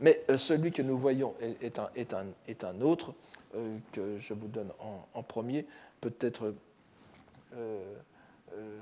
Mais 0.00 0.22
euh, 0.28 0.36
celui 0.36 0.70
que 0.70 0.82
nous 0.82 0.98
voyons 0.98 1.34
est, 1.40 1.78
un, 1.78 2.80
autre, 2.82 3.14
que 3.92 4.18
je 4.18 4.34
vous 4.34 4.48
donne 4.48 4.70
en, 5.14 5.22
premier. 5.22 5.66
Peut-être 6.00 6.54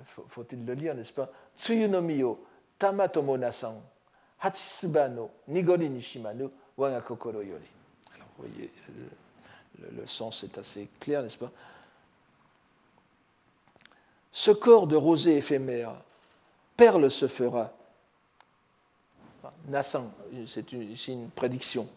faut-il 0.04 0.66
le 0.66 0.74
lire, 0.74 0.94
n'est-ce 0.94 1.12
pas? 1.12 1.30
Tsuyu 1.56 1.88
no 1.88 2.02
Miyo, 2.02 2.44
Tamatomo 2.78 3.38
Nasan, 3.38 3.80
Hachisubano, 4.40 5.30
Nigori 5.46 5.88
Nishimanu, 5.88 6.50
Wagakokoro 6.76 7.42
Yori. 7.42 7.75
Vous 8.38 8.46
voyez, 8.48 8.70
le, 9.96 10.06
sens 10.06 10.44
est 10.44 10.58
assez 10.58 10.88
clair, 11.00 11.22
n'est-ce 11.22 11.38
pas? 11.38 11.50
Ce 14.30 14.50
corps 14.50 14.86
de 14.86 14.96
rosée 14.96 15.36
éphémère, 15.36 15.94
perle 16.76 17.10
se 17.10 17.26
fera. 17.26 17.72
Nassan, 19.68 20.10
c'est 20.46 20.72
une 20.72 21.30
prédiction. 21.30 21.88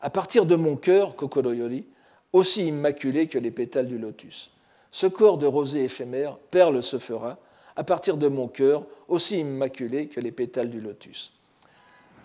À 0.00 0.08
partir 0.08 0.46
de 0.46 0.56
mon 0.56 0.76
cœur, 0.76 1.14
Kokoroyori, 1.14 1.84
aussi 2.32 2.66
immaculé 2.66 3.26
que 3.26 3.38
les 3.38 3.50
pétales 3.50 3.88
du 3.88 3.98
lotus. 3.98 4.50
Ce 4.90 5.06
corps 5.06 5.38
de 5.38 5.46
rosée 5.46 5.84
éphémère, 5.84 6.36
perle 6.50 6.82
se 6.82 6.98
fera, 6.98 7.38
à 7.76 7.84
partir 7.84 8.16
de 8.16 8.28
mon 8.28 8.48
cœur, 8.48 8.84
aussi 9.08 9.40
immaculé 9.40 10.08
que 10.08 10.20
les 10.20 10.32
pétales 10.32 10.70
du 10.70 10.80
lotus. 10.80 11.32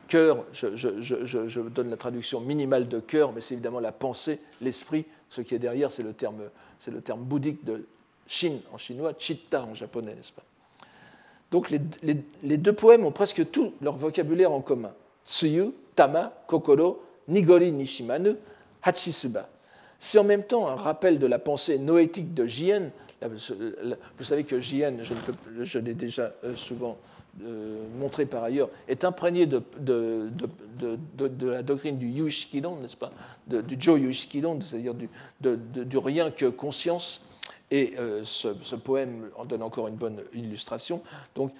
Cœur, 0.08 0.46
je, 0.52 1.60
donne 1.62 1.90
la 1.90 1.98
traduction 1.98 2.40
minimale 2.40 2.88
de 2.88 3.00
cœur, 3.00 3.32
mais 3.34 3.42
c'est 3.42 3.56
évidemment 3.56 3.80
la 3.80 3.92
pensée, 3.92 4.40
l'esprit. 4.62 5.06
Ce 5.30 5.42
qui 5.42 5.56
est 5.56 5.60
derrière, 5.60 5.92
c'est 5.92 6.04
le 6.04 6.14
terme, 6.14 6.44
c'est 6.78 6.92
le 6.92 7.02
terme 7.02 7.22
bouddhique 7.22 7.64
de 7.66 7.86
Shin 8.28 8.60
en 8.72 8.78
chinois, 8.78 9.14
Chitta 9.18 9.64
en 9.64 9.74
japonais, 9.74 10.16
n'est-ce 10.16 10.32
pas? 10.32 10.44
Donc 11.52 11.70
les, 11.70 12.58
deux 12.58 12.74
poèmes 12.74 13.06
ont 13.06 13.12
presque 13.12 13.50
tout 13.52 13.74
leur 13.82 13.98
vocabulaire 13.98 14.52
en 14.52 14.62
commun. 14.62 14.94
Tsuyu, 15.26 15.72
Tama, 15.96 16.34
Kokoro, 16.48 17.04
Nigori 17.28 17.72
Nishimanu, 17.72 18.36
Hachisuba. 18.84 19.50
C'est 20.00 20.20
en 20.20 20.24
même 20.24 20.44
temps 20.44 20.68
un 20.68 20.76
rappel 20.76 21.18
de 21.20 21.26
la 21.28 21.40
pensée 21.40 21.80
noétique 21.80 22.34
de 22.34 22.46
Jien. 22.46 22.92
Vous 23.22 24.24
savez 24.24 24.44
que 24.44 24.60
Jien, 24.60 24.96
je 25.62 25.80
l'ai 25.80 25.94
déjà 25.94 26.34
montré 28.00 28.26
par 28.26 28.44
ailleurs, 28.44 28.70
est 28.88 29.04
imprégné 29.04 29.46
de, 29.46 29.62
de, 29.80 30.30
de, 30.80 31.28
de 31.28 31.48
la 31.50 31.64
doctrine 31.64 31.98
du 31.98 32.08
Yushikidon, 32.08 32.78
n'est-ce 32.78 32.98
pas? 32.98 33.12
Du 33.48 33.76
Jo 33.80 33.98
Yushikidon, 33.98 34.60
c'est-à-dire 34.62 34.94
du, 34.94 35.10
du, 35.42 35.98
rien 35.98 36.32
que 36.32 36.46
conscience. 36.46 37.22
Et 37.72 37.96
euh, 38.00 38.24
ce, 38.24 38.76
poème 38.76 39.30
en 39.36 39.46
donne 39.46 39.64
encore 39.64 39.88
une 39.88 39.96
bonne 39.96 40.22
illustration. 40.34 41.02
Donc, 41.36 41.52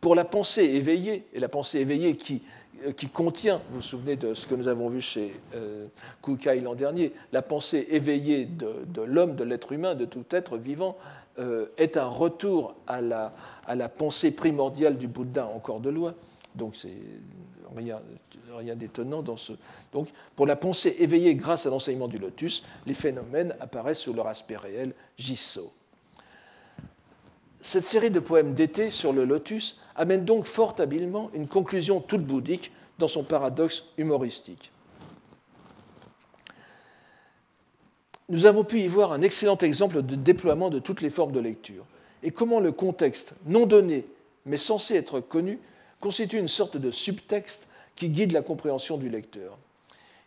pour 0.00 0.14
la 0.14 0.24
pensée 0.24 0.64
éveillée, 0.64 1.26
et 1.32 1.40
la 1.40 1.48
pensée 1.48 1.78
éveillée 1.80 2.16
qui, 2.16 2.42
euh, 2.86 2.92
qui 2.92 3.08
contient, 3.08 3.62
vous 3.70 3.76
vous 3.76 3.82
souvenez 3.82 4.16
de 4.16 4.34
ce 4.34 4.46
que 4.46 4.54
nous 4.54 4.68
avons 4.68 4.88
vu 4.88 5.00
chez 5.00 5.34
euh, 5.54 5.86
Kukai 6.22 6.60
l'an 6.60 6.74
dernier, 6.74 7.12
la 7.32 7.40
pensée 7.40 7.86
éveillée 7.90 8.44
de, 8.44 9.02
l'homme, 9.02 9.36
de 9.36 9.44
l'être 9.44 9.72
humain, 9.72 9.94
de 9.94 10.04
tout 10.04 10.26
être 10.30 10.58
vivant, 10.58 10.98
est 11.76 11.96
un 11.96 12.06
retour 12.06 12.74
à 12.86 13.00
la, 13.00 13.88
pensée 13.88 14.30
primordiale 14.30 14.96
du 14.96 15.08
Bouddha 15.08 15.46
encore 15.46 15.80
de 15.80 15.90
loi. 15.90 16.14
Donc 16.54 16.76
c'est 16.76 16.96
rien, 17.76 18.00
rien 18.56 18.74
d'étonnant 18.74 19.22
dans 19.22 19.36
ce. 19.36 19.52
Donc 19.92 20.08
pour 20.34 20.46
la 20.46 20.56
pensée 20.56 20.96
éveillée 20.98 21.34
grâce 21.34 21.66
à 21.66 21.70
l'enseignement 21.70 22.08
du 22.08 22.18
lotus, 22.18 22.64
les 22.86 22.94
phénomènes 22.94 23.54
apparaissent 23.60 24.00
sous 24.00 24.14
leur 24.14 24.26
aspect 24.26 24.56
réel, 24.56 24.94
Jisso. 25.18 25.72
Cette 27.60 27.84
série 27.84 28.12
de 28.12 28.20
poèmes 28.20 28.54
d'été 28.54 28.90
sur 28.90 29.12
le 29.12 29.24
lotus 29.24 29.80
amène 29.96 30.24
donc 30.24 30.44
fort 30.44 30.76
habilement 30.78 31.30
une 31.34 31.48
conclusion 31.48 32.00
toute 32.00 32.24
bouddhique 32.24 32.70
dans 32.98 33.08
son 33.08 33.24
paradoxe 33.24 33.86
humoristique. 33.98 34.70
Nous 38.28 38.46
avons 38.46 38.64
pu 38.64 38.80
y 38.80 38.86
voir 38.88 39.12
un 39.12 39.22
excellent 39.22 39.58
exemple 39.58 40.02
de 40.02 40.16
déploiement 40.16 40.70
de 40.70 40.78
toutes 40.78 41.00
les 41.00 41.10
formes 41.10 41.32
de 41.32 41.40
lecture 41.40 41.84
et 42.22 42.30
comment 42.30 42.60
le 42.60 42.72
contexte 42.72 43.34
non 43.46 43.66
donné 43.66 44.04
mais 44.46 44.56
censé 44.56 44.94
être 44.94 45.20
connu 45.20 45.58
constitue 46.00 46.38
une 46.38 46.48
sorte 46.48 46.76
de 46.76 46.90
subtexte 46.90 47.66
qui 47.94 48.08
guide 48.08 48.32
la 48.32 48.42
compréhension 48.42 48.96
du 48.96 49.08
lecteur. 49.08 49.58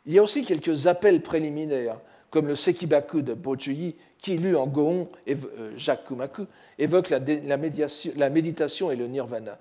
Il 0.05 0.13
y 0.13 0.19
a 0.19 0.23
aussi 0.23 0.43
quelques 0.43 0.87
appels 0.87 1.21
préliminaires, 1.21 1.99
comme 2.29 2.47
le 2.47 2.55
Sekibaku 2.55 3.21
de 3.21 3.33
Bojuyi, 3.33 3.95
qui, 4.17 4.37
lu 4.37 4.55
en 4.55 4.67
Gohon, 4.67 5.07
euh, 5.27 5.71
Jacques 5.75 6.05
Kumaku, 6.05 6.43
évoque 6.77 7.09
la 7.09 8.29
méditation 8.29 8.91
et 8.91 8.95
le 8.95 9.07
nirvana. 9.07 9.59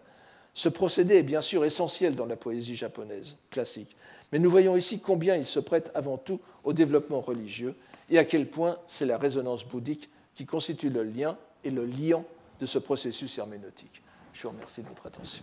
Ce 0.54 0.68
procédé 0.68 1.16
est 1.16 1.22
bien 1.22 1.40
sûr 1.40 1.64
essentiel 1.64 2.16
dans 2.16 2.26
la 2.26 2.36
poésie 2.36 2.74
japonaise 2.74 3.36
classique, 3.50 3.96
mais 4.32 4.38
nous 4.38 4.50
voyons 4.50 4.76
ici 4.76 5.00
combien 5.00 5.36
il 5.36 5.44
se 5.44 5.60
prête 5.60 5.90
avant 5.94 6.16
tout 6.16 6.40
au 6.64 6.72
développement 6.72 7.20
religieux 7.20 7.74
et 8.10 8.18
à 8.18 8.24
quel 8.24 8.48
point 8.48 8.78
c'est 8.86 9.06
la 9.06 9.18
résonance 9.18 9.66
bouddhique 9.66 10.08
qui 10.34 10.46
constitue 10.46 10.90
le 10.90 11.02
lien 11.02 11.36
et 11.64 11.70
le 11.70 11.84
liant 11.84 12.24
de 12.60 12.66
ce 12.66 12.78
processus 12.78 13.36
herméneutique. 13.38 14.02
Je 14.32 14.42
vous 14.42 14.50
remercie 14.50 14.82
de 14.82 14.88
votre 14.88 15.06
attention. 15.06 15.42